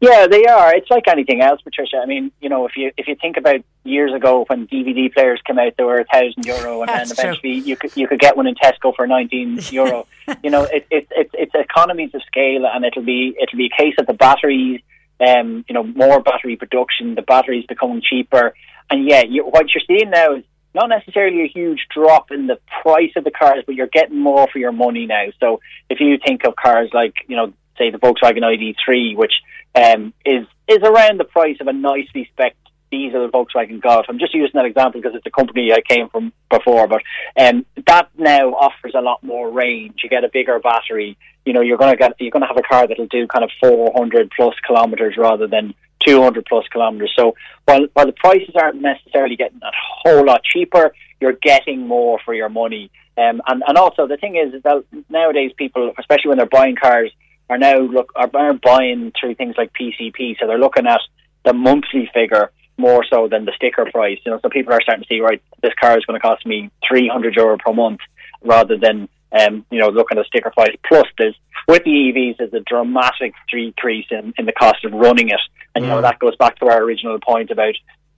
[0.00, 0.74] Yeah, they are.
[0.74, 1.96] It's like anything else, Patricia.
[1.96, 5.40] I mean, you know, if you if you think about years ago when DVD players
[5.46, 7.68] came out, they were a thousand euro, and then eventually true.
[7.68, 10.06] you could you could get one in Tesco for nineteen euro.
[10.42, 13.82] you know, it, it, it, it's economies of scale, and it'll be it'll be a
[13.82, 14.82] case of the batteries,
[15.26, 18.54] um, you know, more battery production, the batteries becoming cheaper,
[18.90, 20.44] and yeah, you, what you're seeing now is
[20.74, 24.46] not necessarily a huge drop in the price of the cars, but you're getting more
[24.52, 25.28] for your money now.
[25.40, 29.32] So if you think of cars like you know, say the Volkswagen ID3, which
[29.76, 32.56] um, is is around the price of a nicely spec
[32.90, 34.06] diesel Volkswagen Golf.
[34.08, 37.02] I'm just using that example because it's a company I came from before, but
[37.38, 40.00] um, that now offers a lot more range.
[40.02, 41.16] You get a bigger battery.
[41.44, 43.44] You know, you're going to get you're going to have a car that'll do kind
[43.44, 45.74] of 400 plus kilometers rather than
[46.06, 47.12] 200 plus kilometers.
[47.16, 47.34] So
[47.64, 49.70] while while the prices aren't necessarily getting a
[50.04, 52.90] whole lot cheaper, you're getting more for your money.
[53.18, 57.10] Um, and and also the thing is that nowadays people, especially when they're buying cars,
[57.48, 61.00] are now look are, are buying through things like PCP, so they're looking at
[61.44, 64.18] the monthly figure more so than the sticker price.
[64.24, 66.44] You know, so people are starting to see right, this car is going to cost
[66.44, 68.00] me three hundred euro per month
[68.42, 70.76] rather than um, you know looking at the sticker price.
[70.86, 71.36] Plus, there's
[71.68, 75.40] with the EVs, there's a dramatic decrease in, in the cost of running it,
[75.74, 76.02] and you know mm.
[76.02, 77.74] that goes back to our original point about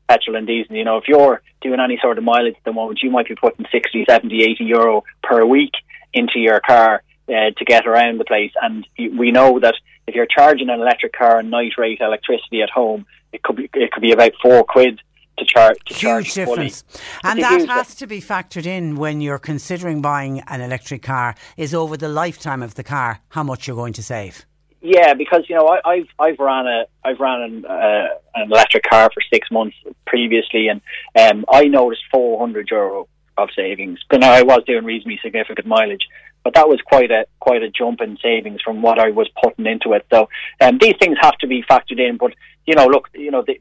[0.08, 0.74] petrol and diesel.
[0.74, 3.34] You know, if you're doing any sort of mileage at the moment, you might be
[3.34, 5.72] putting 60, 70, 80 euro per week
[6.14, 8.52] into your car uh, to get around the place.
[8.62, 9.74] And we know that
[10.06, 13.70] if you're charging an electric car and night rate electricity at home, it could be
[13.74, 15.00] it could be about four quid
[15.38, 15.76] to charge.
[15.86, 17.04] To huge charge difference, fully.
[17.24, 21.34] and that has to be factored in when you're considering buying an electric car.
[21.56, 24.46] Is over the lifetime of the car how much you're going to save.
[24.80, 28.84] Yeah, because you know I, have I've ran a I've ran an, uh, an electric
[28.84, 29.76] car for six months
[30.06, 30.80] previously, and
[31.18, 34.00] um, I noticed four hundred euro of savings.
[34.08, 36.06] But now I was doing reasonably significant mileage,
[36.44, 39.66] but that was quite a quite a jump in savings from what I was putting
[39.66, 40.06] into it.
[40.12, 40.28] So
[40.60, 42.16] um, these things have to be factored in.
[42.16, 42.34] But
[42.66, 43.60] you know, look, you know, the,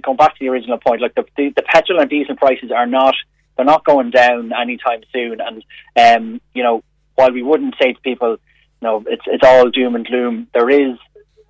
[0.00, 2.86] going back to the original point, like the, the, the petrol and diesel prices are
[2.86, 3.14] not
[3.56, 5.38] they're not going down anytime soon.
[5.40, 5.64] And
[5.96, 6.82] um, you know,
[7.14, 10.70] while we wouldn't say to people, you know, it's it's all doom and gloom, there
[10.70, 10.98] is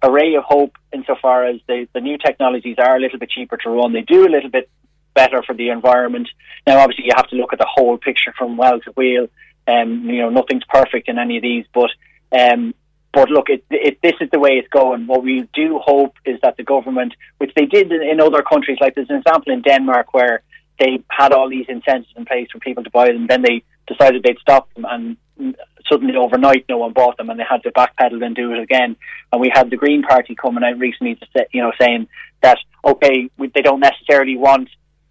[0.03, 3.57] a ray of hope insofar as the, the new technologies are a little bit cheaper
[3.57, 3.93] to run.
[3.93, 4.69] They do a little bit
[5.15, 6.29] better for the environment.
[6.67, 9.27] Now, obviously, you have to look at the whole picture from well to wheel.
[9.67, 11.91] Um, you know, nothing's perfect in any of these, but
[12.33, 12.75] um,
[13.13, 15.07] but look, it, it, this is the way it's going.
[15.07, 18.79] What we do hope is that the government, which they did in, in other countries,
[18.81, 20.43] like there's an example in Denmark where
[20.79, 24.23] they had all these incentives in place for people to buy them, then they decided
[24.23, 25.57] they'd stop them, and
[25.91, 28.97] suddenly overnight no one bought them, and they had to backpedal and do it again.
[29.33, 32.09] And we had the Green Party coming out recently, to say, you know, saying
[32.43, 34.69] that okay, we, they don't necessarily want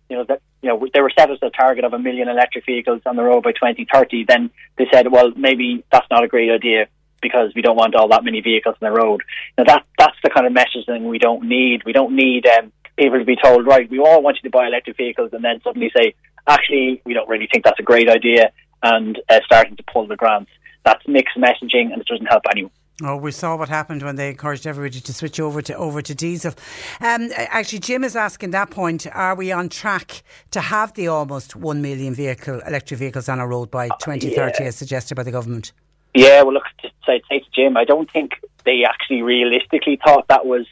[0.10, 2.66] you know, that you know they were set as a target of a million electric
[2.66, 4.26] vehicles on the road by 2030.
[4.28, 6.88] Then they said, well, maybe that's not a great idea
[7.22, 9.22] because we don't want all that many vehicles on the road.
[9.60, 11.84] Now that that's the kind of messaging we don't need.
[11.86, 14.66] We don't need um, people to be told, right, we all want you to buy
[14.66, 16.16] electric vehicles, and then suddenly say,
[16.48, 18.52] actually, we don't really think that's a great idea,
[18.82, 20.50] and uh, starting to pull the grants.
[20.84, 22.72] That's mixed messaging, and it doesn't help anyone.
[23.04, 26.16] Oh, we saw what happened when they encouraged everybody to switch over to over to
[26.16, 26.54] diesel.
[27.02, 31.58] Um, actually, Jim is asking that point: Are we on track to have the almost
[31.58, 34.68] one million vehicle electric vehicles on our road by 2030, yeah.
[34.68, 35.74] as suggested by the government?
[36.14, 40.30] Yeah, well, look, to say, say to Jim, I don't think they actually realistically thought
[40.30, 40.66] that was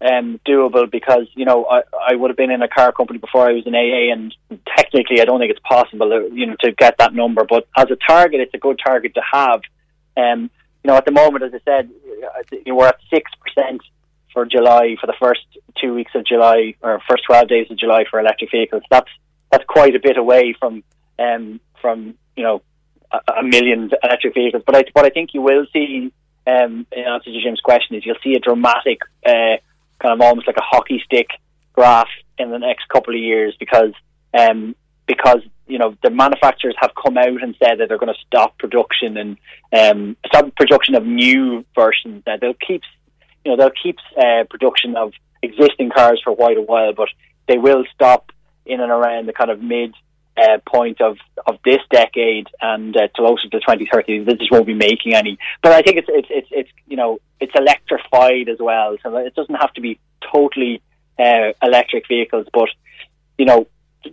[0.00, 3.48] um, doable because you know I, I would have been in a car company before
[3.48, 4.34] I was in AA, and
[4.76, 7.44] technically I don't think it's possible, uh, you know, to get that number.
[7.48, 9.60] But as a target, it's a good target to have.
[10.16, 10.50] Um,
[10.82, 11.90] you know, at the moment, as I said,
[12.66, 13.82] we're at six percent
[14.32, 15.40] for July for the first
[15.80, 18.82] two weeks of July or first twelve days of July for electric vehicles.
[18.90, 19.10] That's
[19.50, 20.82] that's quite a bit away from
[21.18, 22.62] um, from you know
[23.12, 24.62] a, a million electric vehicles.
[24.66, 26.12] But I what I think you will see
[26.46, 29.56] um, in answer to Jim's question is you'll see a dramatic uh,
[30.00, 31.28] kind of almost like a hockey stick
[31.72, 32.08] graph
[32.38, 33.92] in the next couple of years because
[34.38, 34.74] um,
[35.06, 35.40] because
[35.70, 39.16] you know the manufacturers have come out and said that they're going to stop production
[39.16, 39.36] and
[39.72, 42.22] um, stop production of new versions.
[42.26, 42.82] Now they'll keep
[43.44, 47.08] you know they'll keep uh, production of existing cars for quite a while, but
[47.48, 48.32] they will stop
[48.66, 49.94] in and around the kind of mid
[50.36, 51.16] uh, point of,
[51.46, 55.38] of this decade and uh, closer to 2030, they just won't be making any.
[55.62, 58.96] But I think it's, it's, it's, it's, you know, it's electrified as well.
[59.02, 59.98] So it doesn't have to be
[60.32, 60.82] totally
[61.18, 62.46] uh, electric vehicles.
[62.52, 62.68] But,
[63.38, 63.66] you know,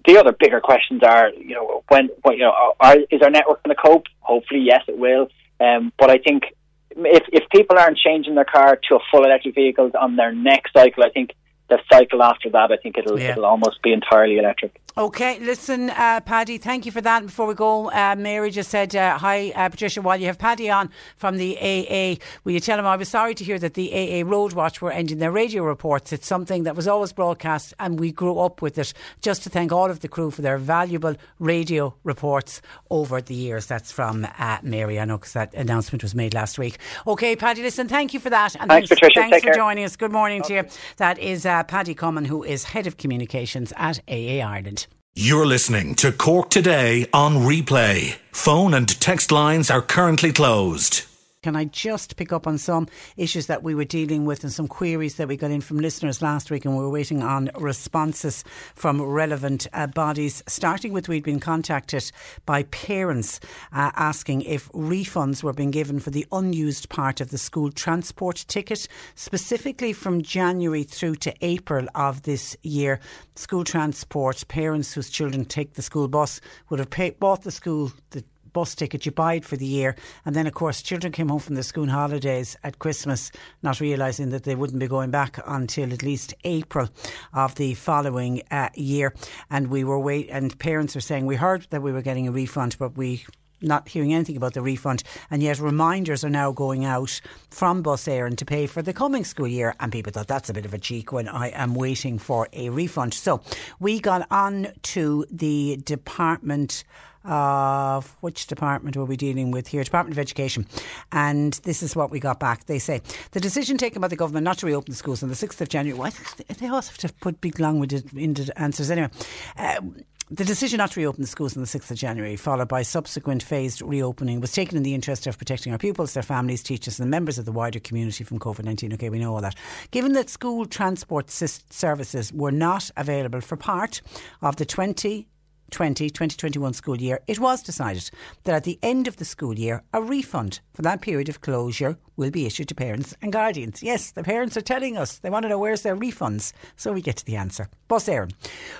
[0.05, 3.64] the other bigger questions are, you know, when, when you know, are, is our network
[3.64, 4.05] going to cope?
[4.19, 5.30] Hopefully, yes, it will.
[5.59, 6.43] Um, but I think
[6.91, 10.73] if, if people aren't changing their car to a full electric vehicles on their next
[10.73, 11.31] cycle, I think
[11.69, 13.31] the cycle after that, I think it'll, yeah.
[13.31, 14.80] it'll almost be entirely electric.
[14.98, 17.23] Okay, listen, uh, Paddy, thank you for that.
[17.23, 20.72] Before we go, uh, Mary just said, uh, Hi, uh, Patricia, while you have Paddy
[20.72, 23.94] on from the AA, will you tell him I was sorry to hear that the
[23.94, 26.11] AA Roadwatch were ending their radio reports?
[26.11, 28.91] It's something that was always broadcast and we grew up with it.
[29.22, 33.68] Just to thank all of the crew for their valuable radio reports over the years.
[33.68, 36.80] That's from uh, Mary, I know, because that announcement was made last week.
[37.06, 38.56] Okay, Paddy, listen, thank you for that.
[38.56, 39.19] And thanks, thanks Patricia.
[39.19, 39.61] Thanks Take for care.
[39.61, 39.95] joining us.
[39.95, 40.64] Good morning okay.
[40.64, 40.73] to you.
[40.98, 44.88] That is uh, Paddy Comyn, who is Head of Communications at AA Ireland.
[45.16, 48.18] You're listening to Cork Today on replay.
[48.32, 51.06] Phone and text lines are currently closed.
[51.43, 54.68] Can I just pick up on some issues that we were dealing with and some
[54.68, 58.43] queries that we got in from listeners last week, and we were waiting on responses
[58.73, 60.41] from relevant uh, bodies.
[60.47, 62.11] Starting with, we'd been contacted
[62.47, 63.39] by parents
[63.72, 68.43] uh, asking if refunds were being given for the unused part of the school transport
[68.47, 72.99] ticket, specifically from January through to April of this year.
[73.35, 76.41] School transport, parents whose children take the school bus
[76.72, 78.23] would have pay, bought the school the
[78.58, 79.96] bus ticket you buy it for the year.
[80.26, 83.32] And then, of course, children came home from the school holidays at Christmas,
[83.62, 86.90] not realising that they wouldn't be going back until at least April
[87.36, 89.14] of the following uh, year.
[89.52, 92.32] And we were wait, and parents are saying we heard that we were getting a
[92.32, 93.28] refund, but we
[93.62, 98.06] not hearing anything about the refund, and yet reminders are now going out from Bus
[98.06, 99.76] Éireann to pay for the coming school year.
[99.80, 102.70] And people thought that's a bit of a cheek when I am waiting for a
[102.70, 103.14] refund.
[103.14, 103.42] So
[103.80, 106.84] we got on to the Department
[107.28, 109.84] of which department were we dealing with here?
[109.84, 110.68] Department of Education.
[111.12, 112.66] And this is what we got back.
[112.66, 113.02] They say
[113.32, 115.70] the decision taken by the government not to reopen the schools on the 6th of
[115.70, 115.98] January.
[115.98, 116.12] Well,
[116.60, 119.10] they also have to put big language into answers anyway.
[119.58, 119.82] Uh,
[120.30, 123.41] the decision not to reopen the schools on the 6th of January, followed by subsequent
[123.41, 127.10] phased reopening, was taken in the interest of protecting our pupils, their families, teachers, and
[127.10, 128.91] members of the wider community from COVID 19.
[128.94, 129.56] Okay, we know all that.
[129.91, 134.02] Given that school transport services were not available for part
[134.41, 135.28] of the 20 20
[135.72, 138.10] 2021 school year, it was decided
[138.44, 141.98] that at the end of the school year, a refund for that period of closure
[142.15, 143.84] will be issued to parents and guardians.
[143.84, 146.53] Yes, the parents are telling us they want to know where's their refunds.
[146.76, 147.69] So we get to the answer.
[147.88, 148.34] Bus Éireann,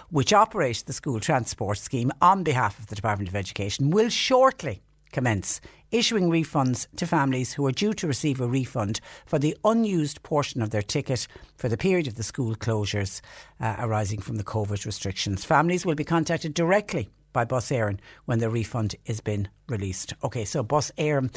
[0.10, 4.82] which operates the school transport scheme on behalf of the Department of Education, will shortly
[5.12, 5.62] commence
[5.92, 10.62] issuing refunds to families who are due to receive a refund for the unused portion
[10.62, 13.22] of their ticket for the period of the school closures
[13.62, 15.46] uh, arising from the COVID restrictions.
[15.46, 20.14] Families will be contacted directly by Bus Éireann when the refund is been released.
[20.24, 21.34] Okay, so Bus Éireann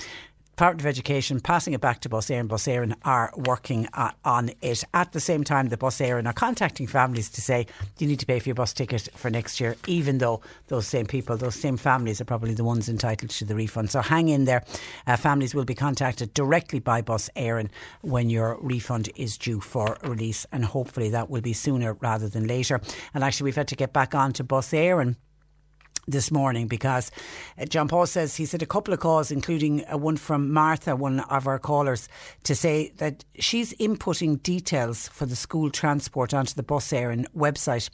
[0.61, 2.47] Department of Education passing it back to Bus Éireann.
[2.47, 4.85] Bus Éireann are working uh, on it.
[4.93, 7.67] At the same time, the Bus Éireann are contacting families to say
[7.97, 11.07] you need to pay for your bus ticket for next year, even though those same
[11.07, 13.91] people, those same families are probably the ones entitled to the refund.
[13.91, 14.63] So hang in there.
[15.07, 17.71] Uh, families will be contacted directly by Bus Éireann
[18.03, 22.47] when your refund is due for release, and hopefully that will be sooner rather than
[22.47, 22.83] later.
[23.15, 25.17] And actually, we've had to get back on to Bus Éireann
[26.07, 27.11] this morning because
[27.59, 30.97] uh, John Paul says he's had a couple of calls, including uh, one from Martha,
[30.97, 32.09] one of our callers,
[32.45, 37.91] to say that she's inputting details for the school transport onto the Bus Éireann website.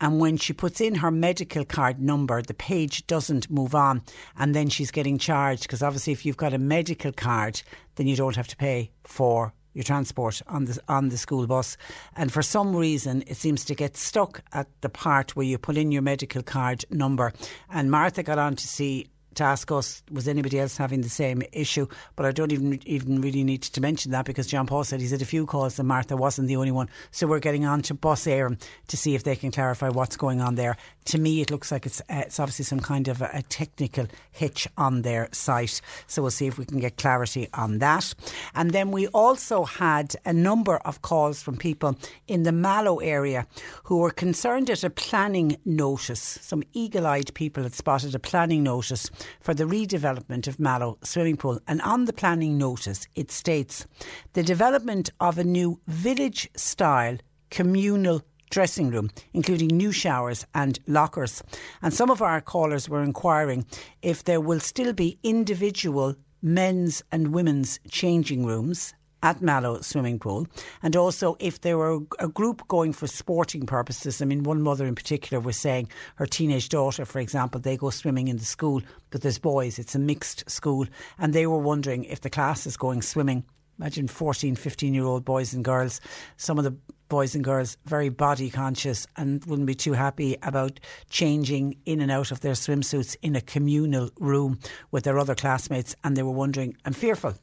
[0.00, 4.02] And when she puts in her medical card number, the page doesn't move on.
[4.38, 7.62] And then she's getting charged because obviously, if you've got a medical card,
[7.96, 11.76] then you don't have to pay for your transport on the on the school bus,
[12.16, 15.76] and for some reason it seems to get stuck at the part where you put
[15.76, 17.32] in your medical card number.
[17.70, 21.42] And Martha got on to see to ask us, was anybody else having the same
[21.52, 21.86] issue?
[22.16, 25.12] But I don't even even really need to mention that because John Paul said he's
[25.12, 26.88] had a few calls and Martha wasn't the only one.
[27.12, 30.40] So we're getting on to Bus Éireann to see if they can clarify what's going
[30.40, 30.76] on there.
[31.08, 34.06] To me, it looks like it's uh, it's obviously some kind of a, a technical
[34.30, 35.80] hitch on their site.
[36.06, 38.14] So we'll see if we can get clarity on that.
[38.54, 43.46] And then we also had a number of calls from people in the Mallow area
[43.84, 46.38] who were concerned at a planning notice.
[46.42, 49.10] Some eagle eyed people had spotted a planning notice
[49.40, 51.58] for the redevelopment of Mallow swimming pool.
[51.66, 53.86] And on the planning notice, it states
[54.34, 57.16] the development of a new village style
[57.50, 58.20] communal
[58.50, 61.42] dressing room, including new showers and lockers.
[61.82, 63.64] And some of our callers were inquiring
[64.02, 70.46] if there will still be individual men's and women's changing rooms at Mallow swimming pool,
[70.82, 74.22] and also if there were a group going for sporting purposes.
[74.22, 77.90] I mean, one mother in particular was saying her teenage daughter, for example, they go
[77.90, 78.80] swimming in the school,
[79.10, 80.86] but there's boys, it's a mixed school,
[81.18, 83.44] and they were wondering if the class is going swimming.
[83.78, 86.00] Imagine 14, 15 year old boys and girls.
[86.36, 86.76] Some of the
[87.08, 90.80] boys and girls very body conscious and wouldn't be too happy about
[91.10, 94.58] changing in and out of their swimsuits in a communal room
[94.90, 95.94] with their other classmates.
[96.04, 97.34] And they were wondering and fearful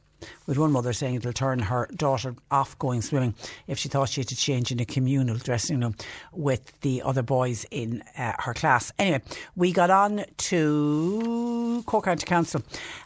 [0.46, 3.34] with one mother saying it'll turn her daughter off going swimming
[3.66, 5.94] if she thought she had to change in a communal dressing room
[6.32, 8.92] with the other boys in uh, her class.
[8.98, 9.22] Anyway,
[9.54, 12.62] we got on to Cork County Council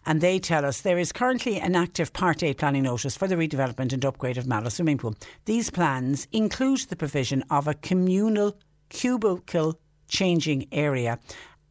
[0.07, 3.37] and they tell us there is currently an active Part 8 planning notice for the
[3.37, 5.15] redevelopment and upgrade of Mallow Swimming Pool.
[5.45, 8.57] These plans include the provision of a communal
[8.89, 9.78] cubicle
[10.09, 11.19] changing area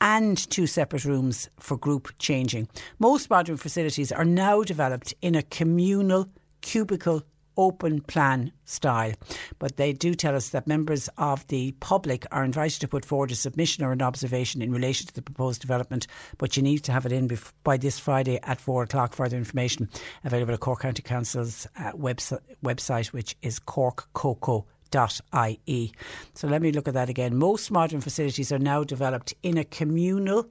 [0.01, 2.67] and two separate rooms for group changing.
[2.99, 6.29] Most modern facilities are now developed in a communal
[6.61, 7.23] cubicle
[7.59, 9.11] open plan style.
[9.59, 13.31] But they do tell us that members of the public are invited to put forward
[13.31, 16.07] a submission or an observation in relation to the proposed development.
[16.37, 19.13] But you need to have it in bef- by this Friday at four o'clock.
[19.13, 19.89] Further information
[20.23, 24.63] available at Cork County Council's uh, website, website, which is corkcoco.com
[24.95, 25.91] ie.
[26.33, 27.35] So let me look at that again.
[27.35, 30.47] Most modern facilities are now developed in a communal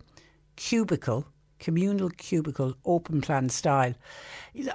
[0.56, 1.26] cubicle
[1.58, 3.94] communal cubicle open plan style.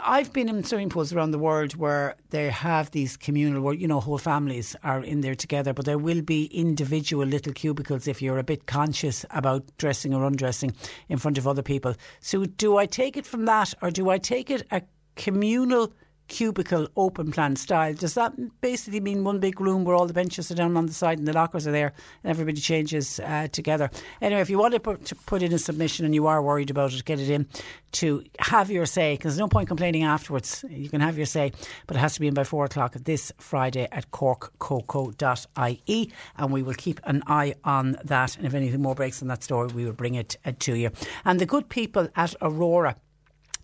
[0.02, 3.88] I've been in swimming pools around the world where they have these communal where you
[3.88, 8.22] know whole families are in there together but there will be individual little cubicles if
[8.22, 10.74] you're a bit conscious about dressing or undressing
[11.10, 11.96] in front of other people.
[12.20, 14.82] So do I take it from that or do I take it a
[15.16, 15.94] communal
[16.28, 17.94] cubicle open plan style.
[17.94, 20.94] Does that basically mean one big room where all the benches are down on the
[20.94, 21.94] side and the lockers are there
[22.24, 23.90] and everybody changes uh, together?
[24.22, 26.70] Anyway, if you want to put, to put, in a submission and you are worried
[26.70, 27.48] about it, get it in
[27.92, 30.64] to have your say because there's no point complaining afterwards.
[30.70, 31.52] You can have your say,
[31.86, 36.64] but it has to be in by four o'clock this Friday at corkcoco.ie and we
[36.64, 38.38] will keep an eye on that.
[38.38, 40.92] And if anything more breaks on that story, we will bring it uh, to you.
[41.26, 42.96] And the good people at Aurora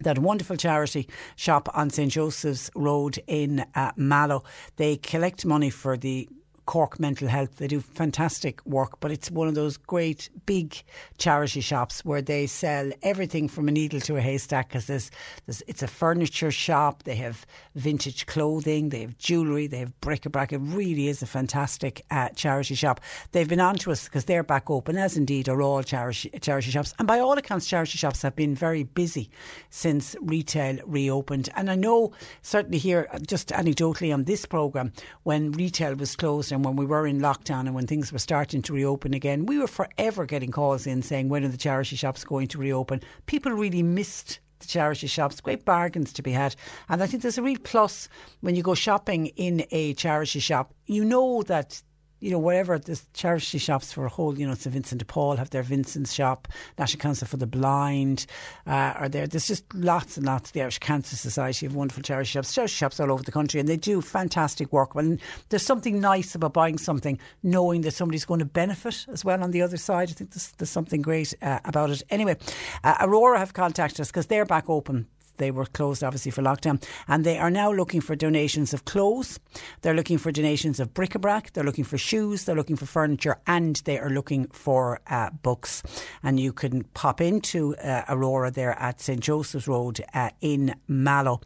[0.02, 4.44] that wonderful charity shop on St Joseph's Road in uh, Mallow.
[4.78, 6.28] They collect money for the
[6.70, 7.56] Cork Mental Health.
[7.56, 10.84] They do fantastic work, but it's one of those great big
[11.18, 15.10] charity shops where they sell everything from a needle to a haystack because there's,
[15.48, 17.02] there's, it's a furniture shop.
[17.06, 20.54] They have vintage clothing, they have jewellery, they have bric-a-brac.
[20.54, 23.02] It really is a fantastic uh, charity shop.
[23.32, 26.70] They've been on to us because they're back open, as indeed are all charity, charity
[26.70, 26.94] shops.
[27.00, 29.32] And by all accounts, charity shops have been very busy
[29.72, 31.50] since retail reopened.
[31.56, 32.12] And I know
[32.44, 34.92] certainly here, just anecdotally on this programme,
[35.24, 38.62] when retail was closed and when we were in lockdown and when things were starting
[38.64, 42.26] to reopen again, we were forever getting calls in saying, when are the charity shops
[42.26, 43.00] going to reopen?
[43.28, 46.58] People really missed the charity shops, great bargains to be had.
[46.90, 48.10] And I think there's a real plus
[48.42, 50.74] when you go shopping in a charity shop.
[50.86, 51.82] You know that
[52.20, 55.38] you know, whatever the charity shops for a whole, you know, St Vincent de Paul
[55.38, 56.48] have their Vincent's shop,
[56.78, 58.26] National Council for the Blind
[58.68, 59.28] uh, are there.
[59.28, 60.52] There's just lots and lots.
[60.52, 63.70] The Irish Cancer Society have wonderful charity shops, charity shops all over the country, and
[63.70, 64.96] they do fantastic work.
[64.96, 65.20] And
[65.50, 69.52] there's something nice about buying something, knowing that somebody's going to benefit as well on
[69.52, 70.10] the other side.
[70.10, 72.04] I think there's, there's something great uh, about it.
[72.10, 72.38] Anyway,
[72.84, 75.08] uh, Aurora have contacted us because they're back open
[75.40, 76.82] they were closed obviously for lockdown.
[77.08, 79.40] And they are now looking for donations of clothes.
[79.82, 81.54] They're looking for donations of bric-a-brac.
[81.54, 82.44] They're looking for shoes.
[82.44, 85.82] They're looking for furniture and they are looking for uh, books.
[86.22, 91.42] And you can pop into uh, Aurora there at St Joseph's Road uh, in Mallow.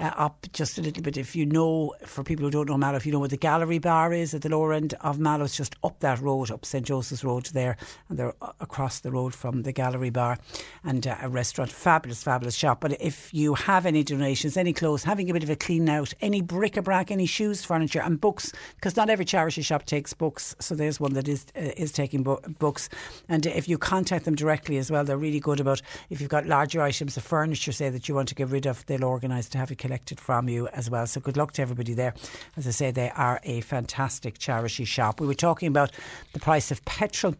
[0.00, 1.16] Uh, up just a little bit.
[1.16, 3.78] If you know, for people who don't know Mallow, if you know where the gallery
[3.78, 6.84] bar is at the lower end of Mallow, it's just up that road, up St
[6.84, 7.76] Joseph's Road there,
[8.08, 10.38] and they're across the road from the gallery bar
[10.82, 11.70] and uh, a restaurant.
[11.70, 12.80] Fabulous, fabulous shop.
[12.80, 16.14] But if you have any donations, any clothes, having a bit of a clean out,
[16.20, 20.56] any bric-a-brac, any shoes, furniture, and books, because not every charity shop takes books.
[20.60, 22.88] So there's one that is uh, is taking bo- books.
[23.28, 26.46] And if you contact them directly as well, they're really good about if you've got
[26.46, 29.58] larger items of furniture, say that you want to get rid of, they'll organise to
[29.58, 31.04] have it collected from you as well.
[31.04, 32.14] So good luck to everybody there.
[32.56, 35.18] As I say, they are a fantastic charity shop.
[35.20, 35.90] We were talking about
[36.32, 37.34] the price of petrol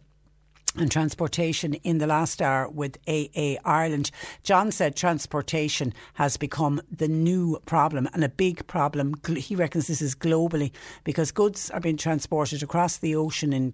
[0.75, 4.11] and transportation in the last hour with AA Ireland.
[4.43, 9.15] John said transportation has become the new problem and a big problem.
[9.37, 10.73] He reckons this is globally
[11.05, 13.73] because goods are being transported across the ocean in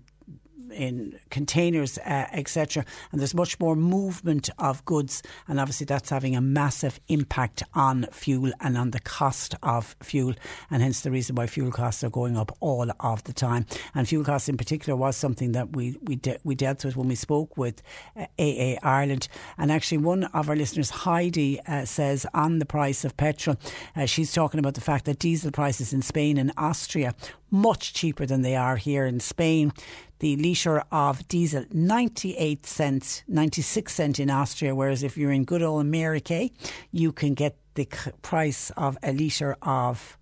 [0.71, 2.85] in containers, uh, etc.
[3.11, 8.07] And there's much more movement of goods, and obviously that's having a massive impact on
[8.11, 10.33] fuel and on the cost of fuel,
[10.69, 13.65] and hence the reason why fuel costs are going up all of the time.
[13.93, 17.07] And fuel costs in particular was something that we we de- we dealt with when
[17.07, 17.81] we spoke with
[18.15, 19.27] uh, AA Ireland,
[19.57, 23.57] and actually one of our listeners, Heidi, uh, says on the price of petrol,
[23.95, 27.13] uh, she's talking about the fact that diesel prices in Spain and Austria
[27.49, 29.71] much cheaper than they are here in Spain
[30.19, 35.61] the litre of diesel 98 cents, 96 cent in Austria, whereas if you're in good
[35.61, 36.49] old America,
[36.91, 37.87] you can get the
[38.21, 40.17] price of a litre of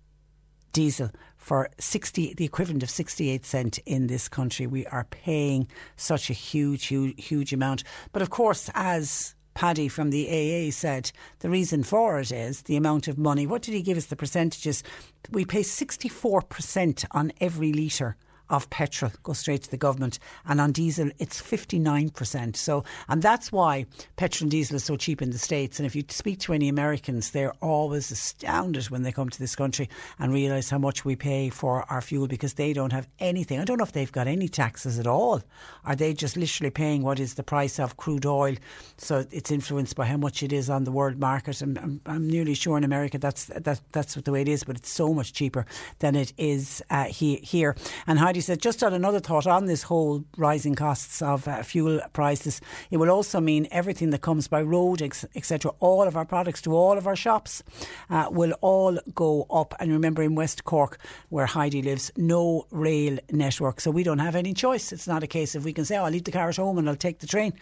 [0.72, 5.66] diesel for 60 the equivalent of 68 cent in this country we are paying
[5.96, 7.82] such a huge huge huge amount
[8.12, 12.76] but of course as Paddy from the AA said the reason for it is the
[12.76, 13.46] amount of money.
[13.46, 14.82] What did he give us the percentages?
[15.30, 18.16] We pay 64% on every litre
[18.50, 22.56] of petrol goes straight to the government, and on diesel it's 59%.
[22.56, 23.86] So, and that's why
[24.16, 25.78] petrol and diesel is so cheap in the States.
[25.78, 29.56] And if you speak to any Americans, they're always astounded when they come to this
[29.56, 33.60] country and realise how much we pay for our fuel because they don't have anything.
[33.60, 35.42] I don't know if they've got any taxes at all.
[35.84, 38.54] Are they just literally paying what is the price of crude oil?
[38.98, 41.60] So it's influenced by how much it is on the world market.
[41.60, 44.64] And I'm, I'm nearly sure in America that's that, that's what the way it is,
[44.64, 45.66] but it's so much cheaper
[45.98, 47.76] than it is uh, he, here.
[48.06, 51.62] And how he said, just on another thought on this whole rising costs of uh,
[51.62, 52.60] fuel prices,
[52.90, 55.72] it will also mean everything that comes by road, etc.
[55.80, 57.62] All of our products to all of our shops
[58.10, 59.74] uh, will all go up.
[59.80, 60.98] And remember, in West Cork,
[61.30, 64.92] where Heidi lives, no rail network, so we don't have any choice.
[64.92, 66.78] It's not a case of we can say, "Oh, I'll leave the car at home
[66.78, 67.54] and I'll take the train."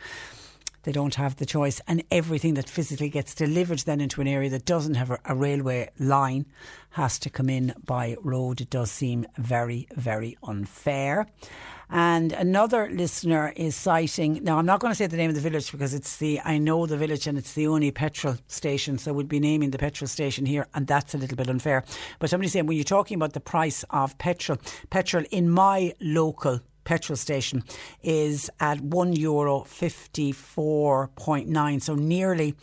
[0.85, 1.81] They don't have the choice.
[1.87, 5.91] And everything that physically gets delivered then into an area that doesn't have a, railway
[5.99, 6.47] line
[6.91, 8.61] has to come in by road.
[8.61, 11.27] It does seem very, very unfair.
[11.91, 15.43] And another listener is citing, now I'm not going to say the name of the
[15.43, 19.13] village because it's the, I know the village and it's the only petrol station, so
[19.13, 21.85] we'd be naming the petrol station here, and that's a little bit unfair.
[22.19, 24.59] But somebody saying, when you're talking about the price of petrol,
[24.91, 27.63] petrol in my local petrol station
[28.03, 32.55] is at one euro fifty four point nine, so nearly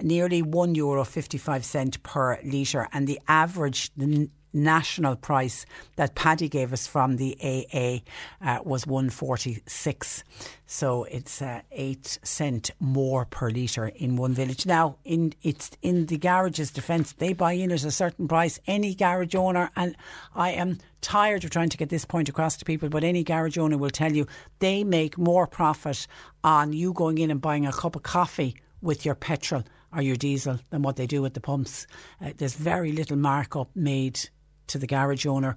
[0.00, 5.66] nearly one euro fifty five cent per litre, and the average the national price
[5.96, 7.98] that Paddy gave us from the AA
[8.40, 10.24] uh, was 146
[10.66, 14.66] so it's uh, 8 cent more per litre in one village.
[14.66, 17.12] Now in it's in the garage's defence.
[17.12, 18.58] They buy in at a certain price.
[18.66, 19.94] Any garage owner and
[20.34, 23.58] I am tired of trying to get this point across to people but any garage
[23.58, 24.26] owner will tell you
[24.58, 26.06] they make more profit
[26.42, 29.64] on you going in and buying a cup of coffee with your petrol
[29.94, 31.86] or your diesel than what they do at the pumps.
[32.20, 34.28] Uh, there's very little markup made
[34.68, 35.56] to the garage owner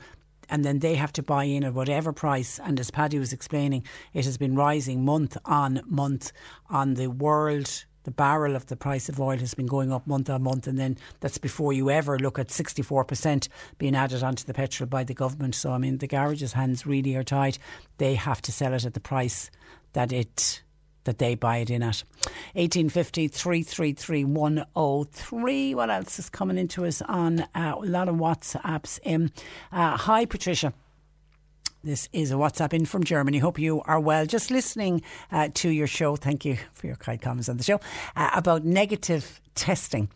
[0.50, 2.60] and then they have to buy in at whatever price.
[2.64, 6.32] And as Paddy was explaining, it has been rising month on month
[6.70, 7.86] on the world.
[8.04, 10.80] The barrel of the price of oil has been going up month on month, and
[10.80, 15.14] then that's before you ever look at 64% being added onto the petrol by the
[15.14, 15.56] government.
[15.56, 17.58] So, I mean, the garages' hands really are tied.
[17.98, 19.52] They have to sell it at the price
[19.92, 20.64] that it
[21.08, 22.04] that they buy it in at.
[22.54, 25.76] 1850 333 103.
[25.76, 29.32] What else is coming into us on uh, a lot of WhatsApps in?
[29.72, 30.74] Uh, hi, Patricia.
[31.84, 33.38] This is a WhatsApp in from Germany.
[33.38, 34.26] Hope you are well.
[34.26, 35.02] Just listening
[35.32, 36.18] uh, to your show.
[36.18, 37.80] Thank you for your kind comments on the show
[38.16, 40.10] uh, about negative testing.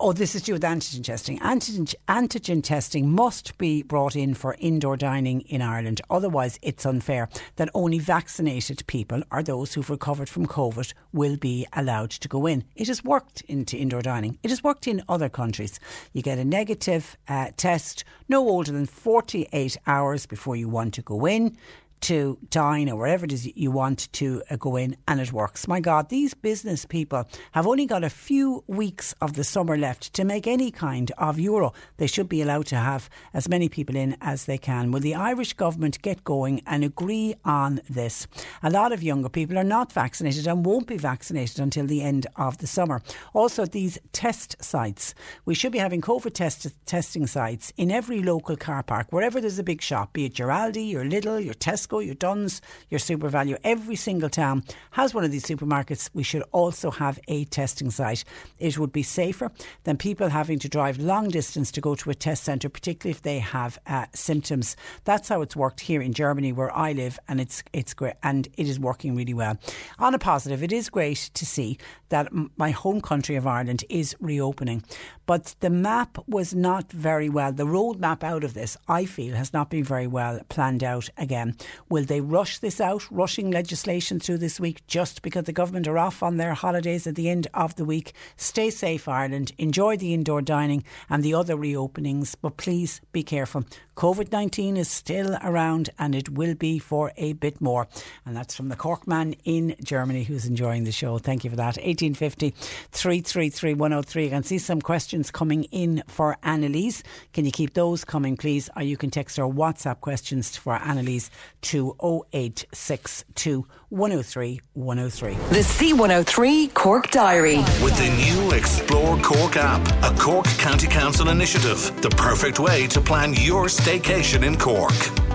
[0.00, 1.38] Oh, this is due with antigen testing.
[1.38, 6.00] Antigen, antigen testing must be brought in for indoor dining in Ireland.
[6.10, 11.64] Otherwise, it's unfair that only vaccinated people or those who've recovered from COVID will be
[11.74, 12.64] allowed to go in.
[12.74, 14.36] It has worked into indoor dining.
[14.42, 15.78] It has worked in other countries.
[16.12, 21.02] You get a negative uh, test no older than 48 hours before you want to
[21.02, 21.56] go in.
[22.02, 25.66] To dine or wherever it is you want to uh, go in and it works.
[25.66, 30.12] My God, these business people have only got a few weeks of the summer left
[30.14, 31.72] to make any kind of euro.
[31.96, 34.90] They should be allowed to have as many people in as they can.
[34.90, 38.26] Will the Irish government get going and agree on this?
[38.62, 42.26] A lot of younger people are not vaccinated and won't be vaccinated until the end
[42.36, 43.00] of the summer.
[43.32, 45.14] Also, these test sites.
[45.44, 49.58] We should be having COVID test- testing sites in every local car park, wherever there's
[49.58, 52.98] a big shop, be it your Aldi, your Lidl, your Tesco Tesco, your Dunnes, your
[52.98, 53.58] SuperValu.
[53.64, 56.10] every single town has one of these supermarkets.
[56.14, 58.24] We should also have a testing site.
[58.58, 59.50] It would be safer
[59.84, 63.22] than people having to drive long distance to go to a test centre, particularly if
[63.22, 64.76] they have uh, symptoms.
[65.04, 68.48] That's how it's worked here in Germany, where I live, and it's it's great, and
[68.56, 69.58] it is working really well.
[69.98, 71.78] On a positive, it is great to see
[72.14, 74.84] that my home country of Ireland is reopening,
[75.26, 77.52] but the map was not very well.
[77.52, 81.56] The roadmap out of this, I feel, has not been very well planned out again.
[81.88, 85.98] Will they rush this out, rushing legislation through this week just because the government are
[85.98, 88.12] off on their holidays at the end of the week?
[88.36, 89.50] Stay safe, Ireland.
[89.58, 93.64] Enjoy the indoor dining and the other reopenings, but please be careful.
[93.96, 97.86] COVID 19 is still around and it will be for a bit more.
[98.26, 101.18] And that's from the Cork man in Germany who's enjoying the show.
[101.18, 101.78] Thank you for that.
[102.04, 102.50] 1850
[102.90, 104.26] 333 103.
[104.26, 107.02] I can see some questions coming in for Annalise.
[107.32, 108.68] Can you keep those coming, please?
[108.76, 111.30] Or you can text our WhatsApp questions for Annalise
[111.62, 115.34] to 0862 103 103.
[115.34, 117.58] The C103 Cork Diary.
[117.82, 123.00] With the new Explore Cork app, a Cork County Council initiative, the perfect way to
[123.00, 125.33] plan your staycation in Cork.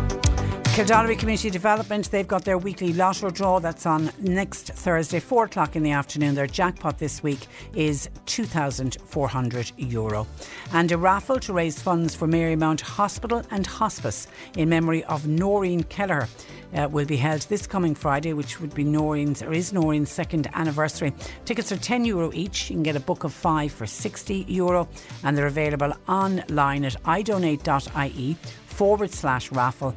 [0.75, 5.75] Kildare Community Development, they've got their weekly lotto draw that's on next Thursday, 4 o'clock
[5.75, 6.35] in the afternoon.
[6.35, 9.73] Their jackpot this week is €2,400.
[9.91, 10.25] Euro.
[10.71, 15.83] And a raffle to raise funds for Marymount Hospital and Hospice in memory of Noreen
[15.83, 16.29] Keller.
[16.73, 20.47] Uh, will be held this coming Friday, which would be Noreen's or is Noreen's second
[20.53, 21.11] anniversary.
[21.43, 22.69] Tickets are ten euro each.
[22.69, 24.87] You can get a book of five for sixty euro,
[25.23, 28.37] and they're available online at idonate.ie
[28.67, 29.95] forward slash raffle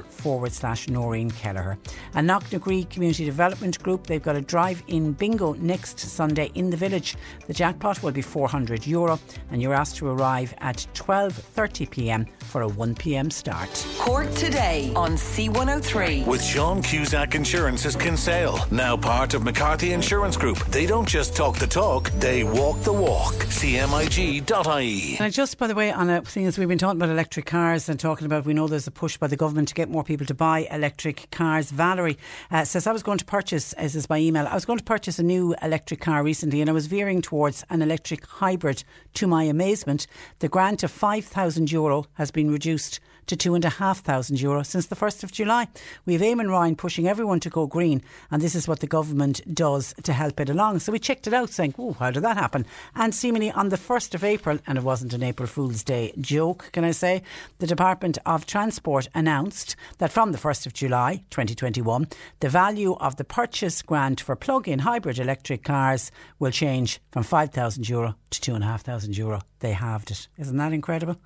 [0.00, 1.78] forward slash Noreen Kelleher.
[2.14, 6.76] And Knocknagree Community Development Group, they've got a drive in bingo next Sunday in the
[6.76, 7.16] village.
[7.46, 9.18] The jackpot will be 400 euro
[9.50, 13.86] and you're asked to arrive at 12.30 pm for a 1 pm start.
[13.98, 16.26] Cork today on C103.
[16.26, 20.58] With Sean Cusack Insurance's Kinsale, now part of McCarthy Insurance Group.
[20.66, 23.34] They don't just talk the talk, they walk the walk.
[23.34, 25.16] CMIG.ie.
[25.18, 27.88] And just by the way, on a thing as we've been talking about electric cars
[27.88, 30.26] and talking about, we know there's a push by the government to get more people
[30.26, 31.70] to buy electric cars.
[31.70, 32.18] Valerie
[32.50, 34.84] uh, says, I was going to purchase, as is by email, I was going to
[34.84, 38.84] purchase a new electric car recently and I was veering towards an electric hybrid.
[39.14, 40.06] To my amazement,
[40.38, 45.32] the grant of 5,000 euro has been reduced to €2,500 euro since the 1st of
[45.32, 45.68] July.
[46.06, 49.40] We have Eamon Ryan pushing everyone to go green, and this is what the government
[49.54, 50.80] does to help it along.
[50.80, 52.66] So we checked it out, saying, oh, how did that happen?
[52.94, 56.70] And seemingly on the 1st of April, and it wasn't an April Fool's Day joke,
[56.72, 57.22] can I say,
[57.58, 62.08] the Department of Transport announced that from the 1st of July 2021,
[62.40, 67.22] the value of the purchase grant for plug in hybrid electric cars will change from
[67.22, 69.40] 5,000 euro to 2,500 euro.
[69.60, 70.28] They halved it.
[70.38, 71.16] Isn't that incredible?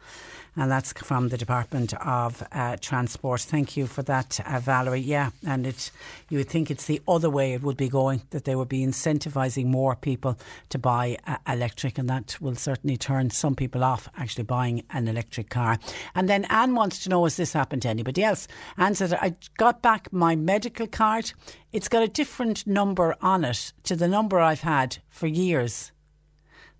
[0.57, 3.43] And that's from the Department of uh, Transport.
[3.43, 5.01] Thank you for that, uh, Valerie.
[5.01, 5.91] Yeah, and it
[6.29, 8.85] you would think it's the other way it would be going that they would be
[8.85, 10.39] incentivising more people
[10.71, 15.09] to buy uh, electric, and that will certainly turn some people off actually buying an
[15.09, 15.79] electric car.
[16.15, 18.49] And then Anne wants to know: Has this happened to anybody else?
[18.79, 21.33] Anne said, "I got back my medical card.
[21.73, 25.93] It's got a different number on it to the number I've had for years."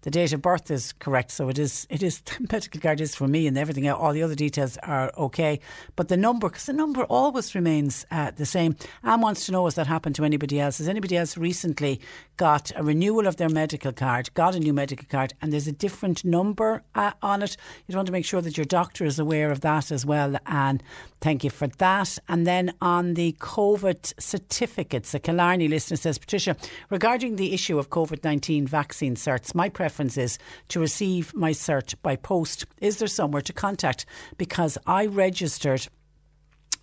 [0.03, 1.33] The date of birth is correct.
[1.33, 4.23] So it is, it is, the medical card is for me and everything, all the
[4.23, 5.59] other details are okay.
[5.97, 8.77] But the number, because the number always remains uh, the same.
[9.03, 10.79] Anne wants to know, has that happened to anybody else?
[10.79, 12.01] Has anybody else recently
[12.37, 15.73] got a renewal of their medical card, got a new medical card, and there's a
[15.73, 17.57] different number uh, on it?
[17.87, 20.37] You'd want to make sure that your doctor is aware of that as well.
[20.47, 20.85] And
[21.21, 22.17] thank you for that.
[22.29, 26.57] And then on the COVID certificates, a Killarney listener says, Patricia,
[26.91, 31.53] regarding the issue of COVID 19 vaccine certs, my preference preference is to receive my
[31.53, 32.67] cert by post.
[32.83, 34.05] Is there somewhere to contact?
[34.37, 35.89] Because I registered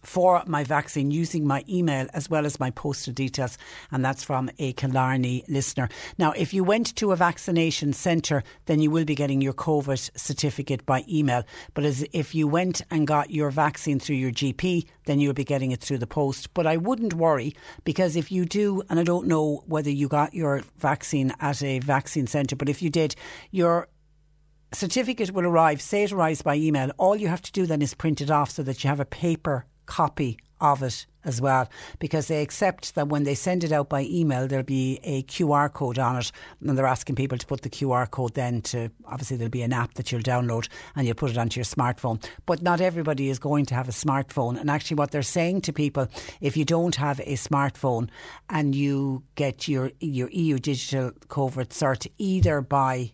[0.04, 3.58] for my vaccine using my email as well as my postal details.
[3.92, 5.90] And that's from a Killarney listener.
[6.18, 10.12] Now, if you went to a vaccination centre, then you will be getting your COVID
[10.18, 11.44] certificate by email.
[11.74, 15.44] But as if you went and got your vaccine through your GP, then you'll be
[15.44, 16.54] getting it through the post.
[16.54, 20.34] But I wouldn't worry because if you do, and I don't know whether you got
[20.34, 23.16] your vaccine at a vaccine centre, but if you did,
[23.52, 23.88] your
[24.74, 26.92] certificate will arrive, say it arrives by email.
[26.98, 29.06] All you have to do then is print it off so that you have a
[29.06, 31.70] paper copy of it as well
[32.00, 35.72] because they accept that when they send it out by email there'll be a QR
[35.72, 36.32] code on it
[36.62, 39.74] and they're asking people to put the QR code then to obviously there'll be an
[39.74, 42.24] app that you'll download and you'll put it onto your smartphone.
[42.46, 45.74] But not everybody is going to have a smartphone and actually what they're saying to
[45.74, 46.08] people
[46.42, 48.10] if you don't have a smartphone
[48.50, 53.12] and you get your your EU digital COVID cert either by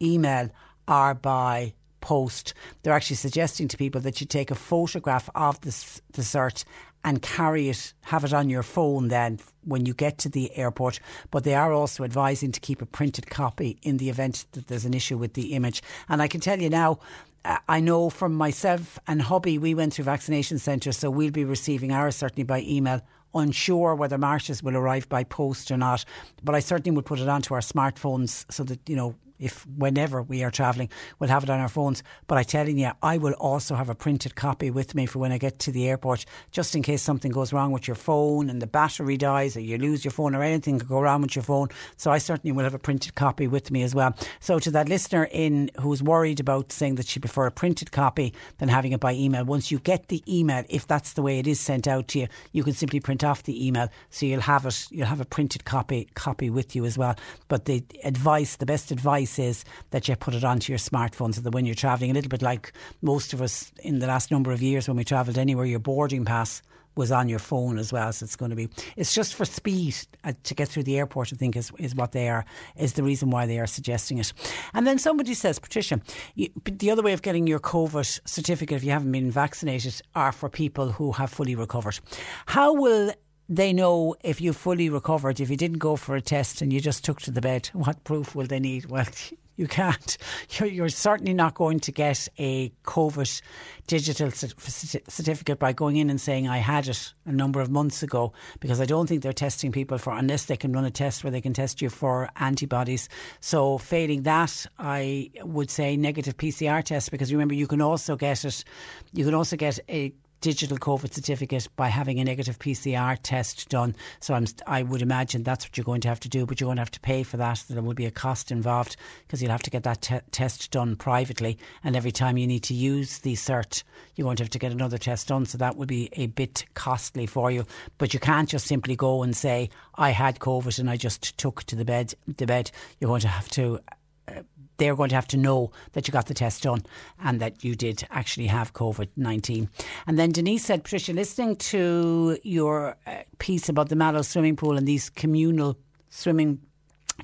[0.00, 0.50] email
[0.86, 1.74] or by
[2.04, 2.52] post,
[2.82, 6.64] they're actually suggesting to people that you take a photograph of the cert
[7.02, 11.00] and carry it, have it on your phone then when you get to the airport.
[11.30, 14.84] But they are also advising to keep a printed copy in the event that there's
[14.84, 15.82] an issue with the image.
[16.10, 16.98] And I can tell you now,
[17.46, 21.44] uh, I know from myself and hubby, we went through vaccination centres, so we'll be
[21.46, 23.00] receiving ours certainly by email.
[23.34, 26.04] Unsure whether marches will arrive by post or not,
[26.44, 30.22] but I certainly would put it onto our smartphones so that you know if whenever
[30.22, 30.88] we are travelling,
[31.18, 32.02] we'll have it on our phones.
[32.26, 35.32] But I'm telling you, I will also have a printed copy with me for when
[35.32, 38.62] I get to the airport, just in case something goes wrong with your phone and
[38.62, 41.42] the battery dies or you lose your phone or anything could go wrong with your
[41.42, 41.68] phone.
[41.96, 44.14] So I certainly will have a printed copy with me as well.
[44.40, 48.34] So to that listener in who's worried about saying that she prefer a printed copy
[48.58, 51.46] than having it by email, once you get the email, if that's the way it
[51.46, 54.66] is sent out to you, you can simply print off the email, so you'll have
[54.66, 54.86] it.
[54.90, 57.16] You'll have a printed copy copy with you as well.
[57.48, 61.40] But the advice, the best advice is that you put it onto your smartphone so
[61.40, 62.72] that when you're travelling, a little bit like
[63.02, 66.24] most of us in the last number of years when we travelled anywhere, your boarding
[66.24, 66.62] pass
[66.96, 68.12] was on your phone as well.
[68.12, 71.32] So it's going to be, it's just for speed uh, to get through the airport,
[71.32, 72.44] I think is, is what they are,
[72.76, 74.32] is the reason why they are suggesting it.
[74.72, 76.00] And then somebody says, Patricia,
[76.34, 80.32] you, the other way of getting your COVID certificate if you haven't been vaccinated are
[80.32, 81.98] for people who have fully recovered.
[82.46, 83.12] How will
[83.48, 86.80] they know if you fully recovered, if you didn't go for a test and you
[86.80, 88.86] just took to the bed, what proof will they need?
[88.86, 89.06] Well,
[89.56, 90.16] you can't.
[90.58, 93.40] You're, you're certainly not going to get a COVID
[93.86, 98.32] digital certificate by going in and saying, I had it a number of months ago,
[98.58, 101.30] because I don't think they're testing people for, unless they can run a test where
[101.30, 103.08] they can test you for antibodies.
[103.40, 108.44] So, failing that, I would say negative PCR test, because remember, you can also get
[108.44, 108.64] it,
[109.12, 110.12] you can also get a
[110.44, 113.96] digital COVID certificate by having a negative PCR test done.
[114.20, 116.68] So I'm, I would imagine that's what you're going to have to do, but you're
[116.68, 117.64] going to have to pay for that.
[117.66, 118.96] There will be a cost involved
[119.26, 121.56] because you'll have to get that te- test done privately.
[121.82, 123.84] And every time you need to use the cert,
[124.16, 125.46] you're going to have to get another test done.
[125.46, 127.64] So that will be a bit costly for you.
[127.96, 131.62] But you can't just simply go and say, I had COVID and I just took
[131.64, 132.12] to the bed.
[132.26, 132.70] The bed.
[133.00, 133.80] You're going to have to
[134.28, 134.42] uh,
[134.76, 136.82] they're going to have to know that you got the test done
[137.22, 139.68] and that you did actually have COVID 19.
[140.06, 144.76] And then Denise said, Patricia, listening to your uh, piece about the Mallow swimming pool
[144.76, 145.76] and these communal
[146.10, 146.60] swimming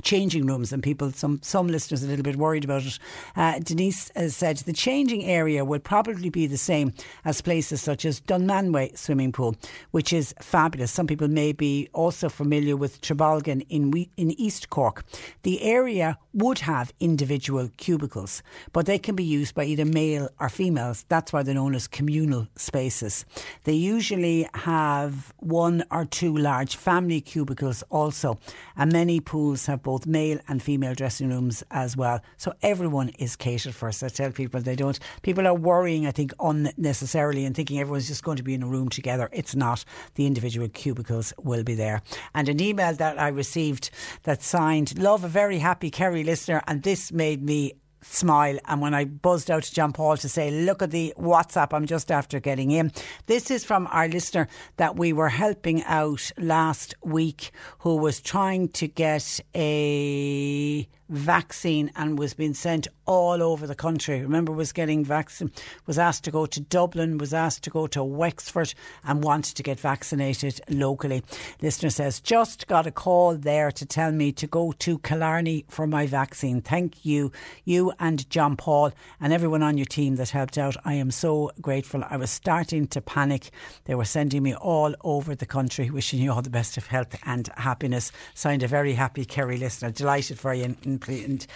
[0.03, 2.99] changing rooms and people some some listeners a little bit worried about it.
[3.37, 6.93] Uh, Denise uh, said the changing area will probably be the same
[7.25, 9.57] as places such as Dunmanway swimming pool
[9.91, 10.93] which is fabulous.
[10.93, 15.05] Some people may be also familiar with Trabolgan in in East Cork.
[15.43, 18.43] The area would have individual cubicles
[18.73, 21.05] but they can be used by either male or females.
[21.09, 23.25] That's why they're known as communal spaces.
[23.65, 28.39] They usually have one or two large family cubicles also
[28.77, 32.21] and many pools have have both male and female dressing rooms as well.
[32.37, 33.91] So everyone is catered for.
[33.93, 34.99] So I tell people they don't.
[35.23, 38.67] People are worrying, I think, unnecessarily and thinking everyone's just going to be in a
[38.67, 39.29] room together.
[39.33, 39.85] It's not.
[40.15, 42.03] The individual cubicles will be there.
[42.35, 43.91] And an email that I received
[44.25, 46.63] that signed, Love a very happy Kerry listener.
[46.67, 48.59] And this made me smile.
[48.67, 51.87] And when I buzzed out to John Paul to say, look at the WhatsApp, I'm
[51.87, 52.93] just after getting in.
[53.27, 57.51] This is from our listener that we were helping out last week
[57.81, 64.23] who was trying to get a vaccine and was being sent all over the country.
[64.23, 65.51] Remember, was getting vaccine,
[65.87, 68.73] was asked to go to Dublin, was asked to go to Wexford,
[69.05, 71.23] and wanted to get vaccinated locally.
[71.61, 75.87] Listener says, just got a call there to tell me to go to Killarney for
[75.87, 76.61] my vaccine.
[76.61, 77.33] Thank you,
[77.65, 80.77] you and John Paul and everyone on your team that helped out.
[80.85, 82.05] I am so grateful.
[82.09, 83.51] I was starting to panic.
[83.87, 87.19] They were sending me all over the country, wishing you all the best of health
[87.25, 88.13] and happiness.
[88.35, 89.91] Signed a very happy Kerry listener.
[89.91, 90.77] Delighted for you.
[90.85, 91.47] And, and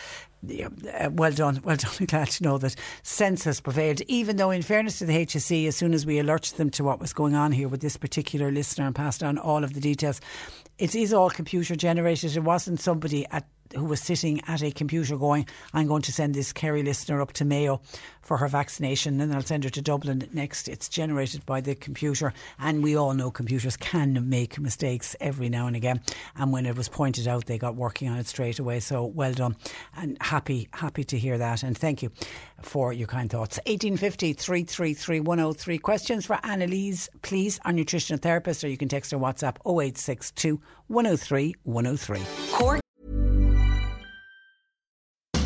[0.44, 1.92] uh, well done, well done.
[2.00, 4.02] I'm glad to know that sense has prevailed.
[4.02, 7.00] Even though, in fairness to the HSE, as soon as we alerted them to what
[7.00, 10.20] was going on here with this particular listener and passed on all of the details,
[10.78, 12.36] it is all computer generated.
[12.36, 16.34] It wasn't somebody at who was sitting at a computer going, I'm going to send
[16.34, 17.80] this Kerry listener up to Mayo
[18.22, 20.68] for her vaccination and I'll send her to Dublin next.
[20.68, 25.66] It's generated by the computer and we all know computers can make mistakes every now
[25.66, 26.00] and again.
[26.36, 28.80] And when it was pointed out, they got working on it straight away.
[28.80, 29.56] So well done
[29.96, 31.62] and happy, happy to hear that.
[31.62, 32.10] And thank you
[32.62, 33.58] for your kind thoughts.
[33.66, 35.78] 1850 333 103.
[35.78, 41.54] Questions for Annalise, please, our nutritional therapist, or you can text her WhatsApp 0862 103
[41.64, 42.22] 103.
[42.52, 42.80] Cork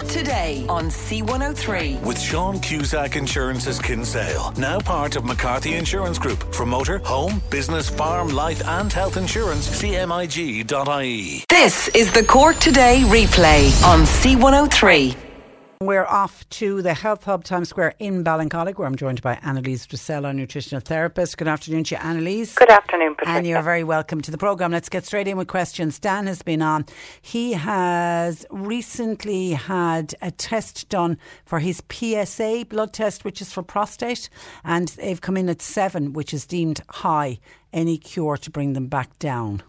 [0.00, 2.02] Today on C103.
[2.02, 6.52] With Sean Cusack Insurance's Kinsale, now part of McCarthy Insurance Group.
[6.52, 11.44] For motor, home, business, farm, life, and health insurance, cmig.ie.
[11.48, 15.33] This is the Cork Today replay on C103.
[15.86, 19.86] We're off to the Health Hub Times Square in Ballincollig, where I'm joined by Annalise
[19.86, 21.36] Drusella, nutritional therapist.
[21.36, 22.54] Good afternoon to you, Annalise.
[22.54, 23.36] Good afternoon, Patricia.
[23.36, 24.72] And you're very welcome to the programme.
[24.72, 25.98] Let's get straight in with questions.
[25.98, 26.86] Dan has been on.
[27.20, 33.62] He has recently had a test done for his PSA blood test, which is for
[33.62, 34.30] prostate,
[34.64, 37.38] and they've come in at seven, which is deemed high.
[37.74, 39.62] Any cure to bring them back down?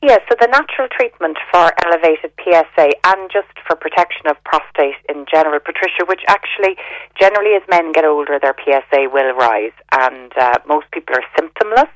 [0.00, 5.26] Yes, so the natural treatment for elevated PSA and just for protection of prostate in
[5.26, 6.76] general, Patricia, which actually
[7.18, 11.90] generally as men get older, their PSA will rise, and uh, most people are symptomless.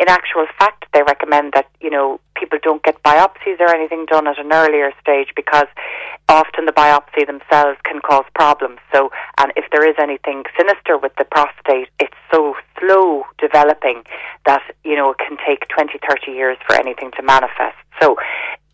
[0.00, 4.26] In actual fact, they recommend that you know people don't get biopsies or anything done
[4.26, 5.66] at an earlier stage because
[6.28, 8.78] often the biopsy themselves can cause problems.
[8.92, 14.04] So, and if there is anything sinister with the prostate, it's so slow developing
[14.46, 17.76] that you know it can take 20, 30 years for anything to manifest.
[18.00, 18.16] So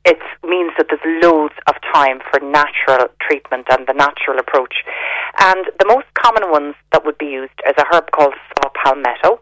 [0.05, 4.75] it means that there's loads of time for natural treatment and the natural approach.
[5.39, 9.41] And the most common ones that would be used is a herb called saw palmetto.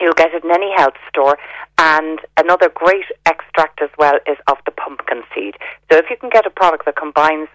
[0.00, 1.38] You'll get it in any health store.
[1.78, 5.54] And another great extract as well is of the pumpkin seed.
[5.90, 7.48] So if you can get a product that combines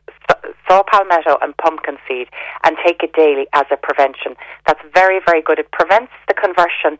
[0.67, 2.27] saw palmetto and pumpkin seed
[2.63, 5.59] and take it daily as a prevention, that's very, very good.
[5.59, 6.97] It prevents the conversion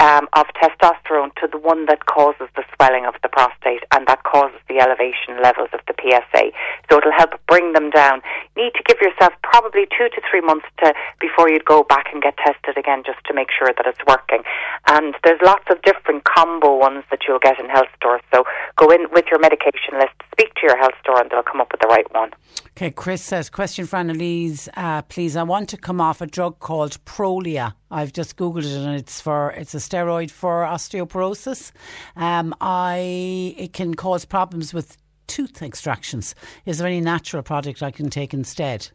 [0.00, 4.22] um, of testosterone to the one that causes the swelling of the prostate and that
[4.24, 6.50] causes the elevation levels of the PSA.
[6.90, 8.22] So it'll help bring them down.
[8.56, 12.06] You need to give yourself probably two to three months to before you'd go back
[12.12, 14.42] and get tested again just to make sure that it's working.
[14.88, 18.22] And there's lots of different combo ones that you'll get in health stores.
[18.32, 18.44] So
[18.76, 21.72] go in with your medication list, speak to your health store, and they'll come up
[21.72, 22.30] with the right one.
[22.76, 25.36] Okay, Chris says, question for Annalise, uh, please.
[25.36, 27.74] I want to come off a drug called Prolia.
[27.90, 31.72] I've just googled it, and it's for it's a steroid for osteoporosis.
[32.16, 34.96] Um, I it can cause problems with
[35.26, 36.34] tooth extractions.
[36.66, 38.88] Is there any natural product I can take instead?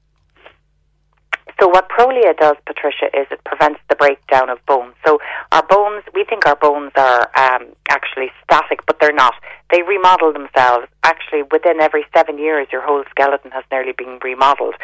[1.59, 4.93] So what Prolia does, Patricia, is it prevents the breakdown of bones.
[5.05, 5.19] So
[5.51, 9.33] our bones, we think our bones are um, actually static, but they're not.
[9.71, 10.87] They remodel themselves.
[11.03, 14.75] Actually, within every seven years, your whole skeleton has nearly been remodeled.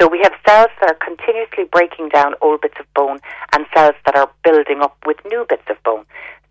[0.00, 3.18] So we have cells that are continuously breaking down old bits of bone
[3.52, 6.04] and cells that are building up with new bits of bone.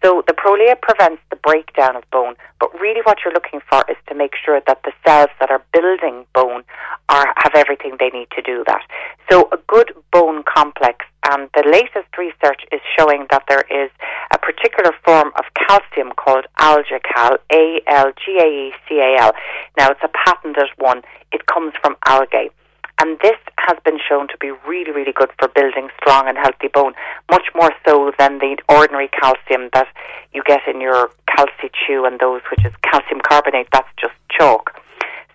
[0.04, 3.98] So the Prolia prevents the breakdown of bone, but really what you're looking for is
[4.08, 6.64] to make sure that the cells that are building bone
[7.10, 8.82] are have everything they need to do that.
[9.30, 13.90] So a good bone complex and the latest research is showing that there is
[14.34, 19.32] a particular form of calcium called AlgaeCal, A L G A E C A L.
[19.78, 21.02] Now, it's a patented one.
[21.32, 22.52] It comes from algae.
[23.00, 26.70] And this has been shown to be really, really good for building strong and healthy
[26.74, 26.94] bone,
[27.30, 29.88] much more so than the ordinary calcium that
[30.34, 33.68] you get in your calci-chew and those, which is calcium carbonate.
[33.72, 34.80] That's just chalk.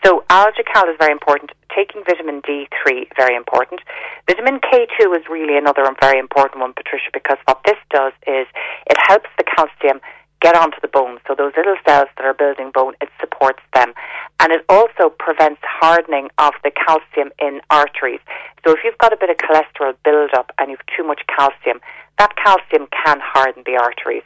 [0.05, 1.51] So AlgaeCal is very important.
[1.77, 3.81] Taking vitamin D3, very important.
[4.27, 8.47] Vitamin K2 is really another and very important one, Patricia, because what this does is
[8.89, 10.01] it helps the calcium
[10.41, 11.19] get onto the bone.
[11.29, 13.93] So those little cells that are building bone, it supports them.
[14.41, 18.21] And it also prevents hardening of the calcium in arteries.
[18.65, 21.81] So if you've got a bit of cholesterol buildup and you've too much calcium,
[22.19, 24.25] that calcium can harden the arteries.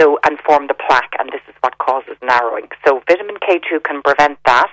[0.00, 2.66] So and form the plaque, and this is what causes narrowing.
[2.84, 4.66] So vitamin K2 can prevent that,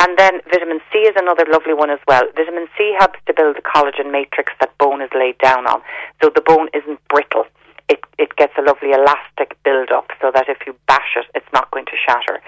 [0.00, 2.22] and then vitamin C is another lovely one as well.
[2.34, 5.82] Vitamin C helps to build the collagen matrix that bone is laid down on,
[6.20, 7.46] so the bone isn't brittle
[7.88, 11.46] it, it gets a lovely elastic build up so that if you bash it, it's
[11.52, 12.40] not going to shatter.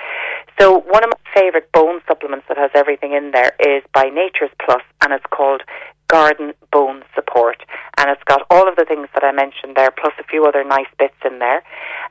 [0.59, 4.51] So one of my favourite bone supplements that has everything in there is by Nature's
[4.65, 5.63] Plus and it's called
[6.09, 7.63] Garden Bone Support.
[7.99, 10.65] And it's got all of the things that I mentioned there, plus a few other
[10.65, 11.63] nice bits in there.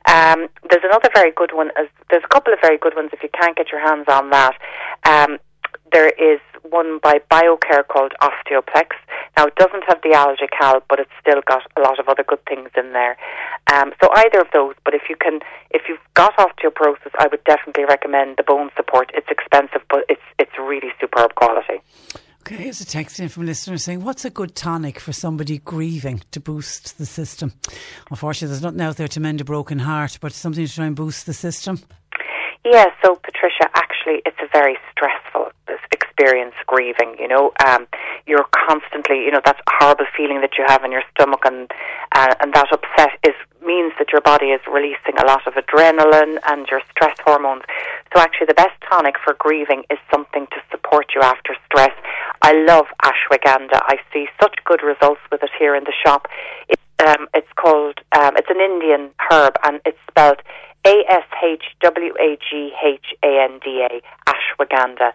[0.06, 1.70] Um, there's another very good one.
[1.76, 4.30] As, there's a couple of very good ones if you can't get your hands on
[4.30, 4.54] that.
[5.04, 5.38] Um,
[5.92, 8.92] there is one by BioCare called Osteoplex.
[9.38, 12.44] Now, it doesn't have the AlgaeCal, but it's still got a lot of other good
[12.46, 13.16] things in there.
[13.72, 15.38] Um, so either of those, but if you can,
[15.70, 19.12] if you've got osteoporosis, I would definitely recommend the bone support.
[19.14, 21.80] It's expensive, but it's it's really superb quality.
[22.40, 25.58] Okay, here's a text in from a listener saying, What's a good tonic for somebody
[25.58, 27.52] grieving to boost the system?
[28.10, 30.96] Unfortunately, there's nothing out there to mend a broken heart, but something to try and
[30.96, 31.78] boost the system.
[32.64, 33.67] Yeah, so Patricia,
[34.08, 35.50] actually, it's a very stressful
[35.92, 37.16] experience grieving.
[37.18, 37.86] You know, um,
[38.26, 41.70] you're constantly, you know, that horrible feeling that you have in your stomach, and
[42.14, 46.38] uh, and that upset is means that your body is releasing a lot of adrenaline
[46.48, 47.62] and your stress hormones.
[48.14, 51.92] So actually, the best tonic for grieving is something to support you after stress.
[52.42, 53.80] I love ashwagandha.
[53.82, 56.28] I see such good results with it here in the shop.
[56.68, 60.42] It, um, it's called, um, it's an Indian herb, and it's spelled
[60.86, 64.00] a S H W A G H A N D A,
[64.30, 65.12] ashwagandha.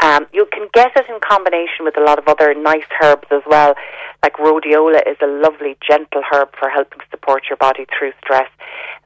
[0.00, 3.42] Um, you can get it in combination with a lot of other nice herbs as
[3.46, 3.74] well.
[4.22, 8.50] Like rhodiola is a lovely, gentle herb for helping support your body through stress.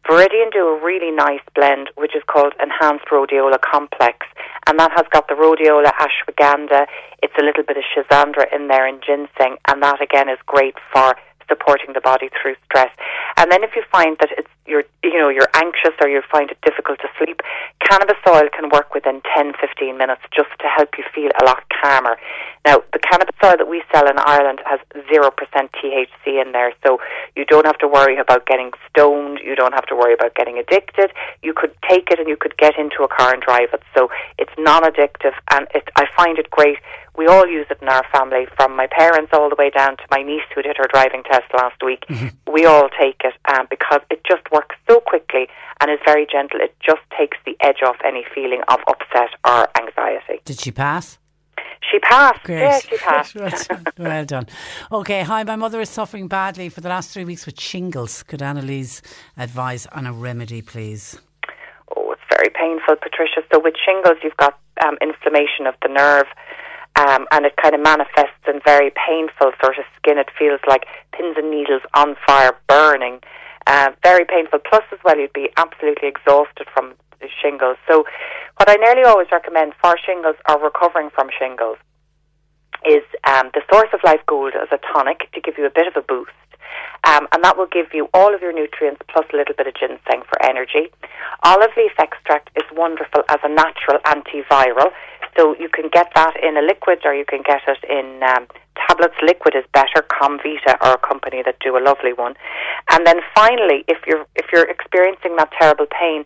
[0.09, 4.27] Viridian do a really nice blend, which is called Enhanced Rhodiola Complex,
[4.67, 6.87] and that has got the rhodiola, ashwagandha.
[7.23, 10.75] It's a little bit of schizandra in there and ginseng, and that again is great
[10.93, 11.15] for
[11.53, 12.89] supporting the body through stress.
[13.37, 16.51] And then if you find that it's you're you know you're anxious or you find
[16.51, 17.43] it difficult to sleep,
[17.85, 21.63] cannabis oil can work within 10 15 minutes just to help you feel a lot
[21.69, 22.17] calmer.
[22.65, 24.79] Now, the cannabis oil that we sell in Ireland has
[25.11, 27.01] 0% THC in there, so
[27.35, 30.59] you don't have to worry about getting stoned, you don't have to worry about getting
[30.59, 31.11] addicted.
[31.43, 33.83] You could take it and you could get into a car and drive it.
[33.97, 36.79] So it's non-addictive and it, I find it great
[37.17, 40.03] we all use it in our family, from my parents all the way down to
[40.11, 42.05] my niece who did her driving test last week.
[42.09, 42.53] Mm-hmm.
[42.53, 45.49] We all take it um, because it just works so quickly
[45.81, 46.61] and is very gentle.
[46.61, 50.41] It just takes the edge off any feeling of upset or anxiety.
[50.45, 51.19] Did she pass?
[51.91, 52.43] She passed.
[52.45, 52.61] Great.
[52.61, 52.97] Yeah, she
[53.37, 53.37] passed.
[53.99, 54.47] well done.
[54.91, 55.43] Okay, hi.
[55.45, 58.23] My mother is suffering badly for the last three weeks with shingles.
[58.23, 59.03] Could Annalise
[59.37, 61.21] advise on a remedy, please?
[61.97, 63.43] Oh, it's very painful, Patricia.
[63.53, 66.27] So with shingles, you've got um, inflammation of the nerve
[67.03, 70.19] um, and it kind of manifests in very painful sort of skin.
[70.19, 73.21] It feels like pins and needles on fire, burning.
[73.67, 74.59] Uh, very painful.
[74.59, 76.95] Plus, as well, you'd be absolutely exhausted from
[77.41, 77.77] shingles.
[77.89, 78.05] So,
[78.57, 81.79] what I nearly always recommend for shingles or recovering from shingles
[82.85, 85.87] is um, the Source of Life Gold as a tonic to give you a bit
[85.87, 86.31] of a boost.
[87.05, 89.75] Um, and that will give you all of your nutrients plus a little bit of
[89.75, 90.91] ginseng for energy.
[91.43, 94.91] Olive leaf extract is wonderful as a natural antiviral.
[95.37, 98.47] So you can get that in a liquid or you can get it in um,
[98.77, 99.15] tablets.
[99.23, 100.05] Liquid is better.
[100.05, 102.35] Comvita are a company that do a lovely one.
[102.91, 106.25] And then finally, if you're if you're experiencing that terrible pain,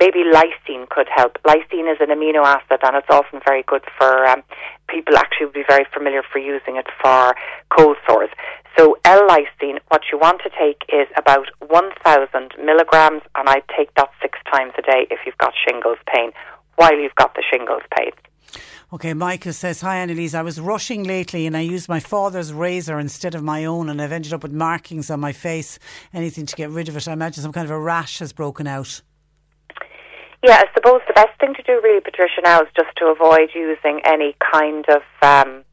[0.00, 1.36] maybe lysine could help.
[1.44, 4.42] Lysine is an amino acid, and it's often very good for um,
[4.88, 5.16] people.
[5.16, 7.34] Actually, would be very familiar for using it for
[7.76, 8.30] cold sores.
[8.78, 14.08] So L-lysine, what you want to take is about 1,000 milligrams, and I take that
[14.22, 16.32] six times a day if you've got shingles pain
[16.76, 18.12] while you've got the shingles paid.
[18.92, 22.98] Okay, Michael says, Hi Annalise, I was rushing lately and I used my father's razor
[22.98, 25.78] instead of my own and I've ended up with markings on my face.
[26.12, 27.08] Anything to get rid of it.
[27.08, 29.00] I imagine some kind of a rash has broken out.
[30.44, 33.50] Yeah, I suppose the best thing to do really, Patricia, now is just to avoid
[33.54, 35.64] using any kind of um,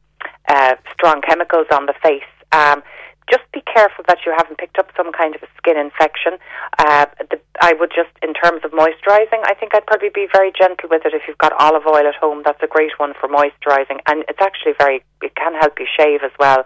[0.48, 2.22] uh, strong chemicals on the face.
[2.52, 2.82] Um,
[3.30, 6.36] just be careful that you haven't picked up some kind of a skin infection.
[6.78, 10.52] Uh, the, I would just, in terms of moisturising, I think I'd probably be very
[10.52, 11.14] gentle with it.
[11.14, 14.40] If you've got olive oil at home, that's a great one for moisturising, and it's
[14.40, 15.04] actually very.
[15.22, 16.64] It can help you shave as well.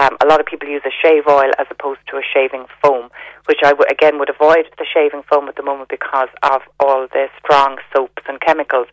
[0.00, 3.10] Um, a lot of people use a shave oil as opposed to a shaving foam,
[3.46, 7.06] which I w- again would avoid the shaving foam at the moment because of all
[7.06, 8.88] the strong soaps and chemicals.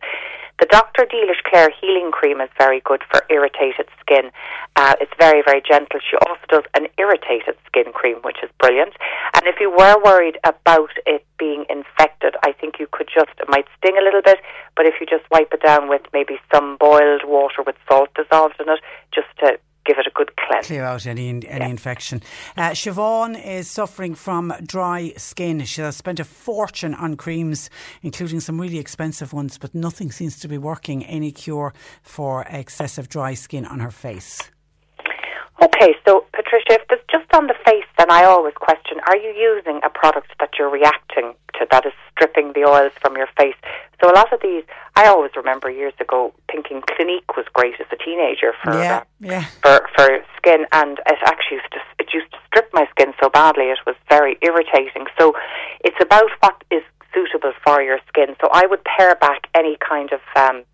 [0.62, 1.06] The Dr.
[1.06, 4.30] Dealish Clare Healing Cream is very good for irritated skin.
[4.76, 5.98] Uh, it's very, very gentle.
[5.98, 8.94] She also does an irritated skin cream, which is brilliant.
[9.34, 13.48] And if you were worried about it being infected, I think you could just, it
[13.48, 14.38] might sting a little bit,
[14.76, 18.60] but if you just wipe it down with maybe some boiled water with salt dissolved
[18.60, 18.78] in it,
[19.12, 20.66] just to give it a good cleanse.
[20.66, 21.66] Clear out any any yeah.
[21.66, 22.22] infection.
[22.56, 25.64] Uh, Siobhan is suffering from dry skin.
[25.64, 27.70] She has spent a fortune on creams,
[28.02, 31.04] including some really expensive ones, but nothing seems to be working.
[31.04, 34.40] Any cure for excessive dry skin on her face?
[35.62, 39.30] Okay, so Patricia, if it's just on the face, then I always question: Are you
[39.30, 43.54] using a product that you're reacting to that is stripping the oils from your face?
[44.00, 44.64] So a lot of these,
[44.96, 49.04] I always remember years ago thinking Clinique was great as a teenager for yeah, uh,
[49.20, 49.44] yeah.
[49.62, 53.30] for for skin, and it actually used to it used to strip my skin so
[53.30, 55.06] badly it was very irritating.
[55.16, 55.32] So
[55.84, 56.82] it's about what is
[57.14, 58.34] suitable for your skin.
[58.40, 60.64] So I would pare back any kind of um,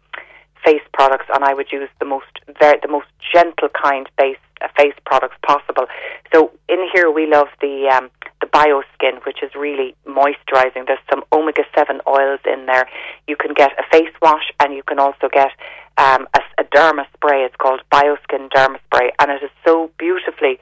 [0.64, 4.47] face products, and I would use the most very, the most gentle kind base uh,
[4.76, 5.86] face products possible.
[6.32, 8.10] So in here we love the um,
[8.40, 10.86] the BioSkin, which is really moisturising.
[10.86, 12.88] There's some omega seven oils in there.
[13.26, 15.50] You can get a face wash, and you can also get
[15.96, 17.42] um, a, a derma spray.
[17.42, 20.58] It's called BioSkin Derma Spray, and it is so beautifully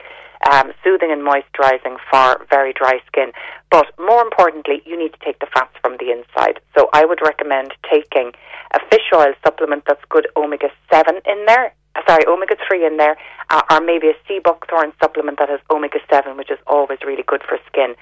[0.51, 3.33] um, soothing and moisturising for very dry skin.
[3.71, 6.61] But more importantly, you need to take the fats from the inside.
[6.77, 8.33] So I would recommend taking
[8.73, 11.75] a fish oil supplement that's good omega 7 in there.
[11.97, 13.17] Uh, sorry, omega 3 in there,
[13.51, 17.23] uh, or maybe a sea buckthorn supplement that has omega 7, which is always really
[17.27, 17.95] good for skin.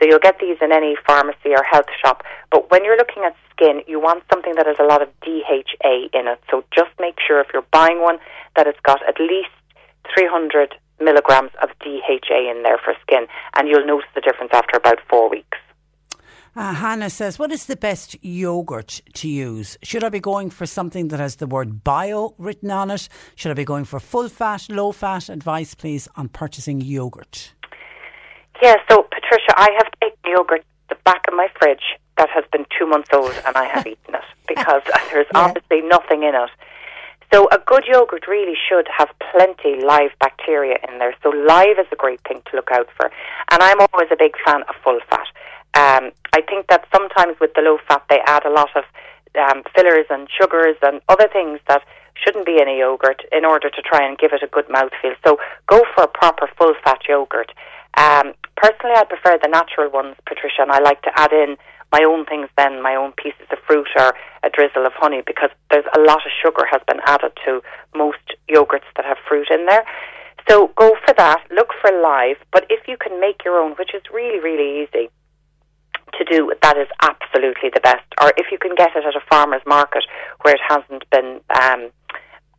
[0.00, 2.22] So you'll get these in any pharmacy or health shop.
[2.50, 6.08] But when you're looking at skin, you want something that has a lot of DHA
[6.12, 6.40] in it.
[6.50, 8.18] So just make sure if you're buying one
[8.56, 9.52] that it's got at least
[10.14, 14.98] 300 milligrams of DHA in there for skin, and you'll notice the difference after about
[15.10, 15.58] four weeks.
[16.54, 19.78] Uh, Hannah says, What is the best yogurt to use?
[19.82, 23.08] Should I be going for something that has the word bio written on it?
[23.36, 25.30] Should I be going for full fat, low fat?
[25.30, 27.54] Advice, please, on purchasing yogurt.
[28.62, 32.66] Yeah, so Patricia, I have taken yogurt the back of my fridge that has been
[32.78, 35.40] two months old and I have eaten it because there's yeah.
[35.40, 36.50] obviously nothing in it
[37.32, 41.14] so a good yogurt really should have plenty live bacteria in there.
[41.22, 43.10] So live is a great thing to look out for.
[43.50, 45.26] And I'm always a big fan of full fat.
[45.74, 48.84] Um, I think that sometimes with the low fat they add a lot of
[49.38, 51.82] um, fillers and sugars and other things that
[52.14, 55.16] shouldn't be in a yogurt in order to try and give it a good mouthfeel.
[55.24, 57.50] So go for a proper full fat yogurt.
[57.96, 61.56] Um, personally, I prefer the natural ones, Patricia, and I like to add in
[61.90, 65.50] my own things then, my own pieces of fruit or a drizzle of honey because
[65.70, 67.60] there's a lot of sugar has been added to
[67.94, 69.84] most yogurts that have fruit in there.
[70.48, 73.94] So go for that, look for live, but if you can make your own, which
[73.94, 75.10] is really, really easy
[76.18, 78.04] to do, that is absolutely the best.
[78.20, 80.04] Or if you can get it at a farmer's market
[80.42, 81.90] where it hasn't been um,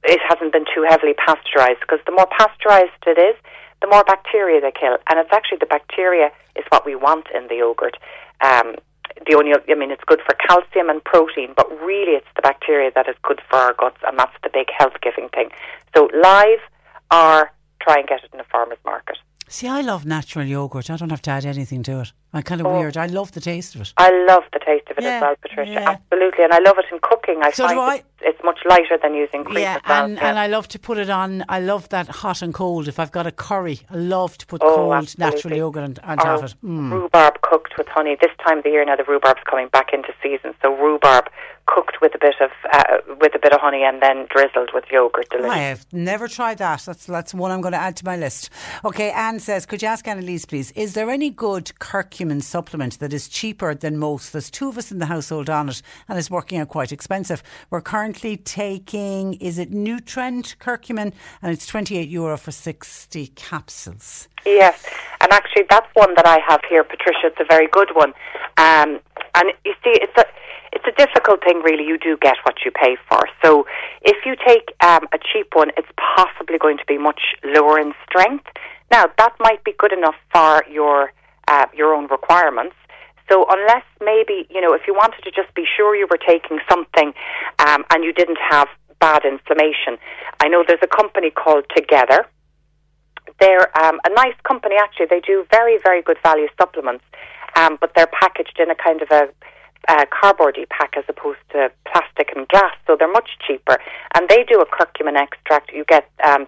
[0.03, 3.35] it hasn't been too heavily pasteurized because the more pasteurized it is,
[3.81, 4.97] the more bacteria they kill.
[5.09, 7.97] And it's actually the bacteria is what we want in the yogurt.
[8.41, 8.75] Um,
[9.27, 12.91] the only, I mean, it's good for calcium and protein, but really it's the bacteria
[12.95, 15.49] that is good for our guts, and that's the big health giving thing.
[15.95, 16.59] So live
[17.13, 17.51] or
[17.81, 19.17] try and get it in a farmer's market.
[19.53, 20.89] See, I love natural yogurt.
[20.89, 22.11] I don't have to add anything to it.
[22.34, 22.75] I'm kind of oh.
[22.75, 22.97] weird.
[22.97, 23.93] I love the taste of it.
[23.97, 25.71] I love the taste of it yeah, as well, Patricia.
[25.73, 25.89] Yeah.
[25.91, 27.39] Absolutely, and I love it in cooking.
[27.43, 27.95] I so find I.
[27.97, 29.59] It's, it's, much lighter than using cream.
[29.59, 30.05] Yeah, well.
[30.05, 30.27] and, yeah.
[30.27, 31.45] and I love to put it on.
[31.49, 32.88] I love that hot and cold.
[32.88, 35.35] If I've got a curry, I love to put oh, cold absolutely.
[35.35, 36.55] natural yogurt on, on top of it.
[36.63, 36.91] Mm.
[36.91, 38.17] Rhubarb cooked with honey.
[38.19, 40.55] This time of the year now, the rhubarb's coming back into season.
[40.63, 41.25] So rhubarb
[41.65, 44.85] cooked with a bit of uh, with a bit of honey and then drizzled with
[44.91, 45.30] yogurt.
[45.30, 45.52] Delicious.
[45.52, 46.81] I have never tried that.
[46.85, 48.49] That's that's one I'm going to add to my list.
[48.85, 50.72] Okay, Anne says, could you ask Annalise, please?
[50.72, 52.94] Is there any good curcumin supplement?
[52.99, 54.31] that is cheaper than most.
[54.31, 57.44] There's two of us in the household on it and it's working out quite expensive.
[57.69, 61.14] We're currently taking, is it Nutrend curcumin?
[61.41, 64.27] And it's 28 euro for 60 capsules.
[64.45, 64.85] Yes,
[65.22, 67.27] and actually that's one that I have here, Patricia.
[67.27, 68.10] It's a very good one.
[68.57, 68.99] Um,
[69.35, 70.26] and you see, it's a
[70.76, 71.86] it's a difficult thing, really.
[71.86, 73.22] You do get what you pay for.
[73.44, 73.66] So
[74.02, 77.94] if you take um, a cheap one, it's possibly going to be much lower in
[78.06, 78.45] strength.
[78.91, 81.14] Now that might be good enough for your
[81.48, 82.76] uh, your own requirements.
[83.32, 86.60] So unless maybe, you know, if you wanted to just be sure you were taking
[86.70, 87.14] something
[87.60, 88.68] um, and you didn't have
[89.00, 89.98] bad inflammation,
[90.41, 92.28] I know there's a company called Together
[93.40, 95.08] they're um, a nice company, actually.
[95.10, 97.04] They do very, very good value supplements,
[97.56, 99.30] um, but they're packaged in a kind of a
[99.88, 103.77] uh, cardboardy pack as opposed to plastic and glass, so they're much cheaper.
[104.15, 105.72] And they do a curcumin extract.
[105.73, 106.47] You get um,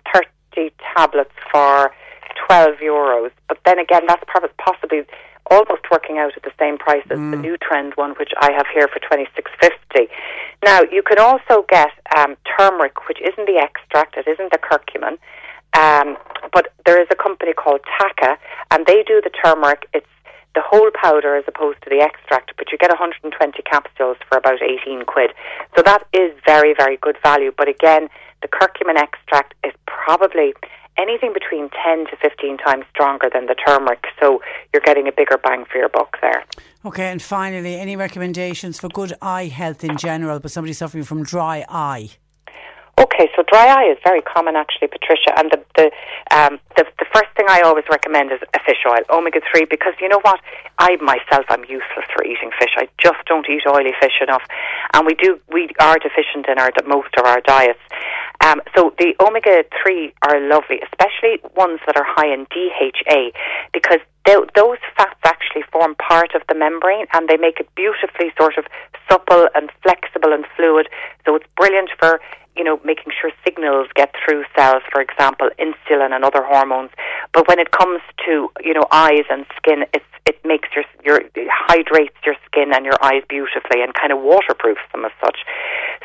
[0.55, 1.91] 30 tablets for
[2.47, 3.31] 12 euros.
[3.47, 5.03] But then again, that's probably possibly
[5.51, 8.65] almost working out at the same price as the new trend one, which I have
[8.73, 10.07] here for 26.50.
[10.63, 15.17] Now, you can also get um, turmeric, which isn't the extract, it isn't the curcumin.
[15.77, 16.17] Um,
[16.51, 18.37] but there is a company called Taka,
[18.71, 19.87] and they do the turmeric.
[19.93, 20.07] It's
[20.55, 24.61] the whole powder as opposed to the extract, but you get 120 capsules for about
[24.61, 25.31] 18 quid.
[25.75, 27.51] So that is very, very good value.
[27.55, 28.07] But again,
[28.41, 30.53] the curcumin extract is probably
[30.97, 34.05] anything between 10 to 15 times stronger than the turmeric.
[34.19, 34.41] So
[34.73, 36.45] you're getting a bigger bang for your buck there.
[36.85, 41.23] Okay, and finally, any recommendations for good eye health in general, but somebody suffering from
[41.23, 42.11] dry eye?
[42.97, 45.91] Okay, so dry eye is very common actually, Patricia, and the the
[46.31, 49.93] um, the, the first thing I always recommend is a fish oil, omega three, because
[49.99, 50.39] you know what,
[50.79, 52.71] I myself am useless for eating fish.
[52.77, 54.43] I just don't eat oily fish enough,
[54.93, 57.83] and we do we are deficient in our most of our diets.
[58.39, 63.31] Um, so the omega three are lovely, especially ones that are high in DHA,
[63.73, 68.31] because th- those fats actually form part of the membrane and they make it beautifully
[68.37, 68.65] sort of
[69.09, 70.87] supple and flexible and fluid.
[71.25, 72.19] So it's brilliant for
[72.55, 76.91] you know, making sure signals get through cells, for example, insulin and other hormones.
[77.33, 81.17] But when it comes to, you know, eyes and skin, it's, it makes your, your,
[81.35, 85.39] it hydrates your skin and your eyes beautifully and kind of waterproofs them as such.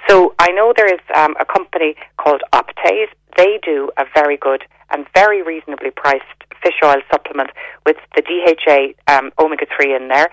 [0.09, 3.09] So I know there is um, a company called Optase.
[3.37, 6.25] They do a very good and very reasonably priced
[6.63, 7.51] fish oil supplement
[7.87, 10.29] with the DHA um, omega 3 in there.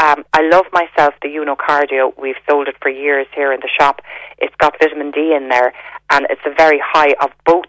[0.00, 2.12] Um, I love myself the Uno Cardio.
[2.18, 4.00] We've sold it for years here in the shop.
[4.38, 5.72] It's got vitamin D in there,
[6.10, 7.66] and it's a very high of both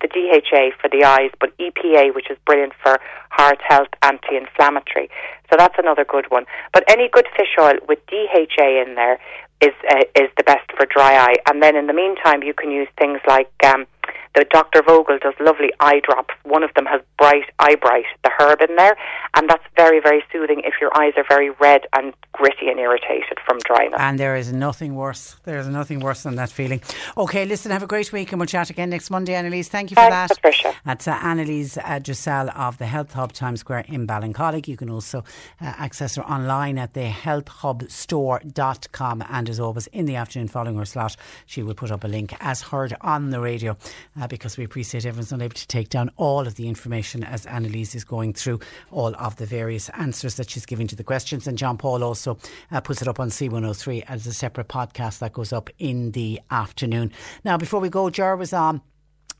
[0.00, 3.00] the DHA for the eyes, but EPA, which is brilliant for
[3.30, 5.10] heart health, anti inflammatory.
[5.50, 6.44] So that's another good one.
[6.72, 9.18] But any good fish oil with DHA in there
[9.60, 11.36] is, uh, is the best for dry eye.
[11.48, 13.50] And then in the meantime, you can use things like.
[13.64, 13.86] Um,
[14.34, 14.82] the Dr.
[14.82, 16.34] Vogel does lovely eye drops.
[16.44, 18.96] One of them has bright eye bright, the herb in there,
[19.34, 23.38] and that's very, very soothing if your eyes are very red and gritty and irritated
[23.46, 23.98] from dryness.
[23.98, 25.36] And there is nothing worse.
[25.44, 26.80] There is nothing worse than that feeling.
[27.16, 29.68] Okay, listen, have a great week and we'll chat again next Monday, Annalise.
[29.68, 30.42] Thank you for Thanks, that.
[30.42, 30.74] Patricia.
[30.84, 34.68] That's uh, Annalise uh, Dressel of the Health Hub Times Square in Ballincollig.
[34.68, 35.24] You can also
[35.60, 39.24] uh, access her online at the healthhubstore.com.
[39.28, 42.34] And as always, in the afternoon following her slot, she will put up a link
[42.40, 43.76] as heard on the radio
[44.18, 47.46] uh, because we appreciate everyone's not able to take down all of the information as
[47.46, 51.46] Annalise is going through all of the various answers that she's giving to the questions.
[51.46, 52.38] And John Paul also
[52.70, 56.40] uh, puts it up on C103 as a separate podcast that goes up in the
[56.50, 57.12] afternoon.
[57.44, 58.82] Now, before we go, Ger was on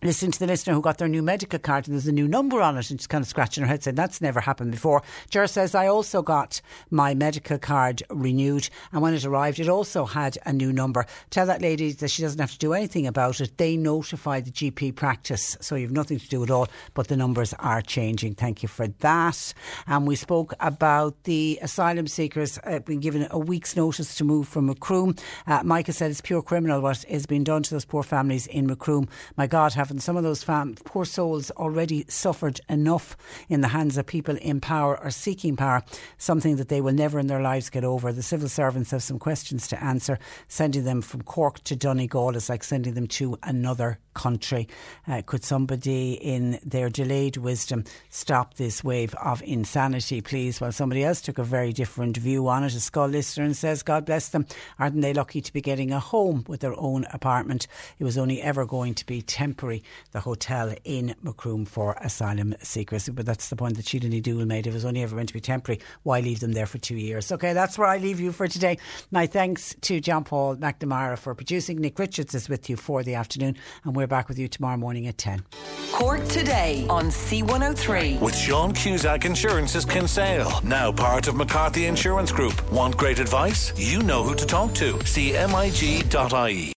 [0.02, 2.60] listening to the listener who got their new medical card and there's a new number
[2.62, 5.02] on it and she's kind of scratching her head saying that's never happened before.
[5.28, 6.60] Ger says I also got
[6.90, 11.04] my medical card renewed and when it arrived it also had a new number.
[11.30, 13.56] Tell that lady that she doesn't have to do anything about it.
[13.56, 17.52] They notify the GP practice so you've nothing to do at all but the numbers
[17.54, 18.34] are changing.
[18.34, 19.52] Thank you for that.
[19.88, 24.46] And we spoke about the asylum seekers uh, being given a week's notice to move
[24.46, 25.18] from Macroom.
[25.46, 28.66] Uh, Micah said it's pure criminal what is being done to those poor families in
[28.66, 29.08] Macroom.
[29.36, 33.16] My God, have and some of those fam- poor souls already suffered enough
[33.48, 35.82] in the hands of people in power or seeking power,
[36.16, 38.12] something that they will never in their lives get over.
[38.12, 40.18] The civil servants have some questions to answer.
[40.48, 44.68] Sending them from Cork to Donegal is like sending them to another country.
[45.06, 50.60] Uh, could somebody in their delayed wisdom stop this wave of insanity, please?
[50.60, 52.74] Well, somebody else took a very different view on it.
[52.74, 54.46] A Schull listener and says, God bless them.
[54.78, 57.68] Aren't they lucky to be getting a home with their own apartment?
[57.98, 59.77] It was only ever going to be temporary,
[60.12, 63.08] the hotel in Macroom for asylum seekers.
[63.08, 64.66] But that's the point that Sheila Dool made.
[64.66, 65.80] It was only ever meant to be temporary.
[66.02, 67.30] Why leave them there for two years?
[67.32, 68.78] Okay, that's where I leave you for today.
[69.10, 71.78] My thanks to John Paul McNamara for producing.
[71.78, 75.06] Nick Richards is with you for the afternoon, and we're back with you tomorrow morning
[75.06, 75.44] at 10.
[75.92, 78.20] Cork today on C103.
[78.20, 82.70] With Sean Cusack Insurance's Kinsale, now part of McCarthy Insurance Group.
[82.70, 83.72] Want great advice?
[83.76, 84.94] You know who to talk to.
[84.94, 86.77] CMIG.ie.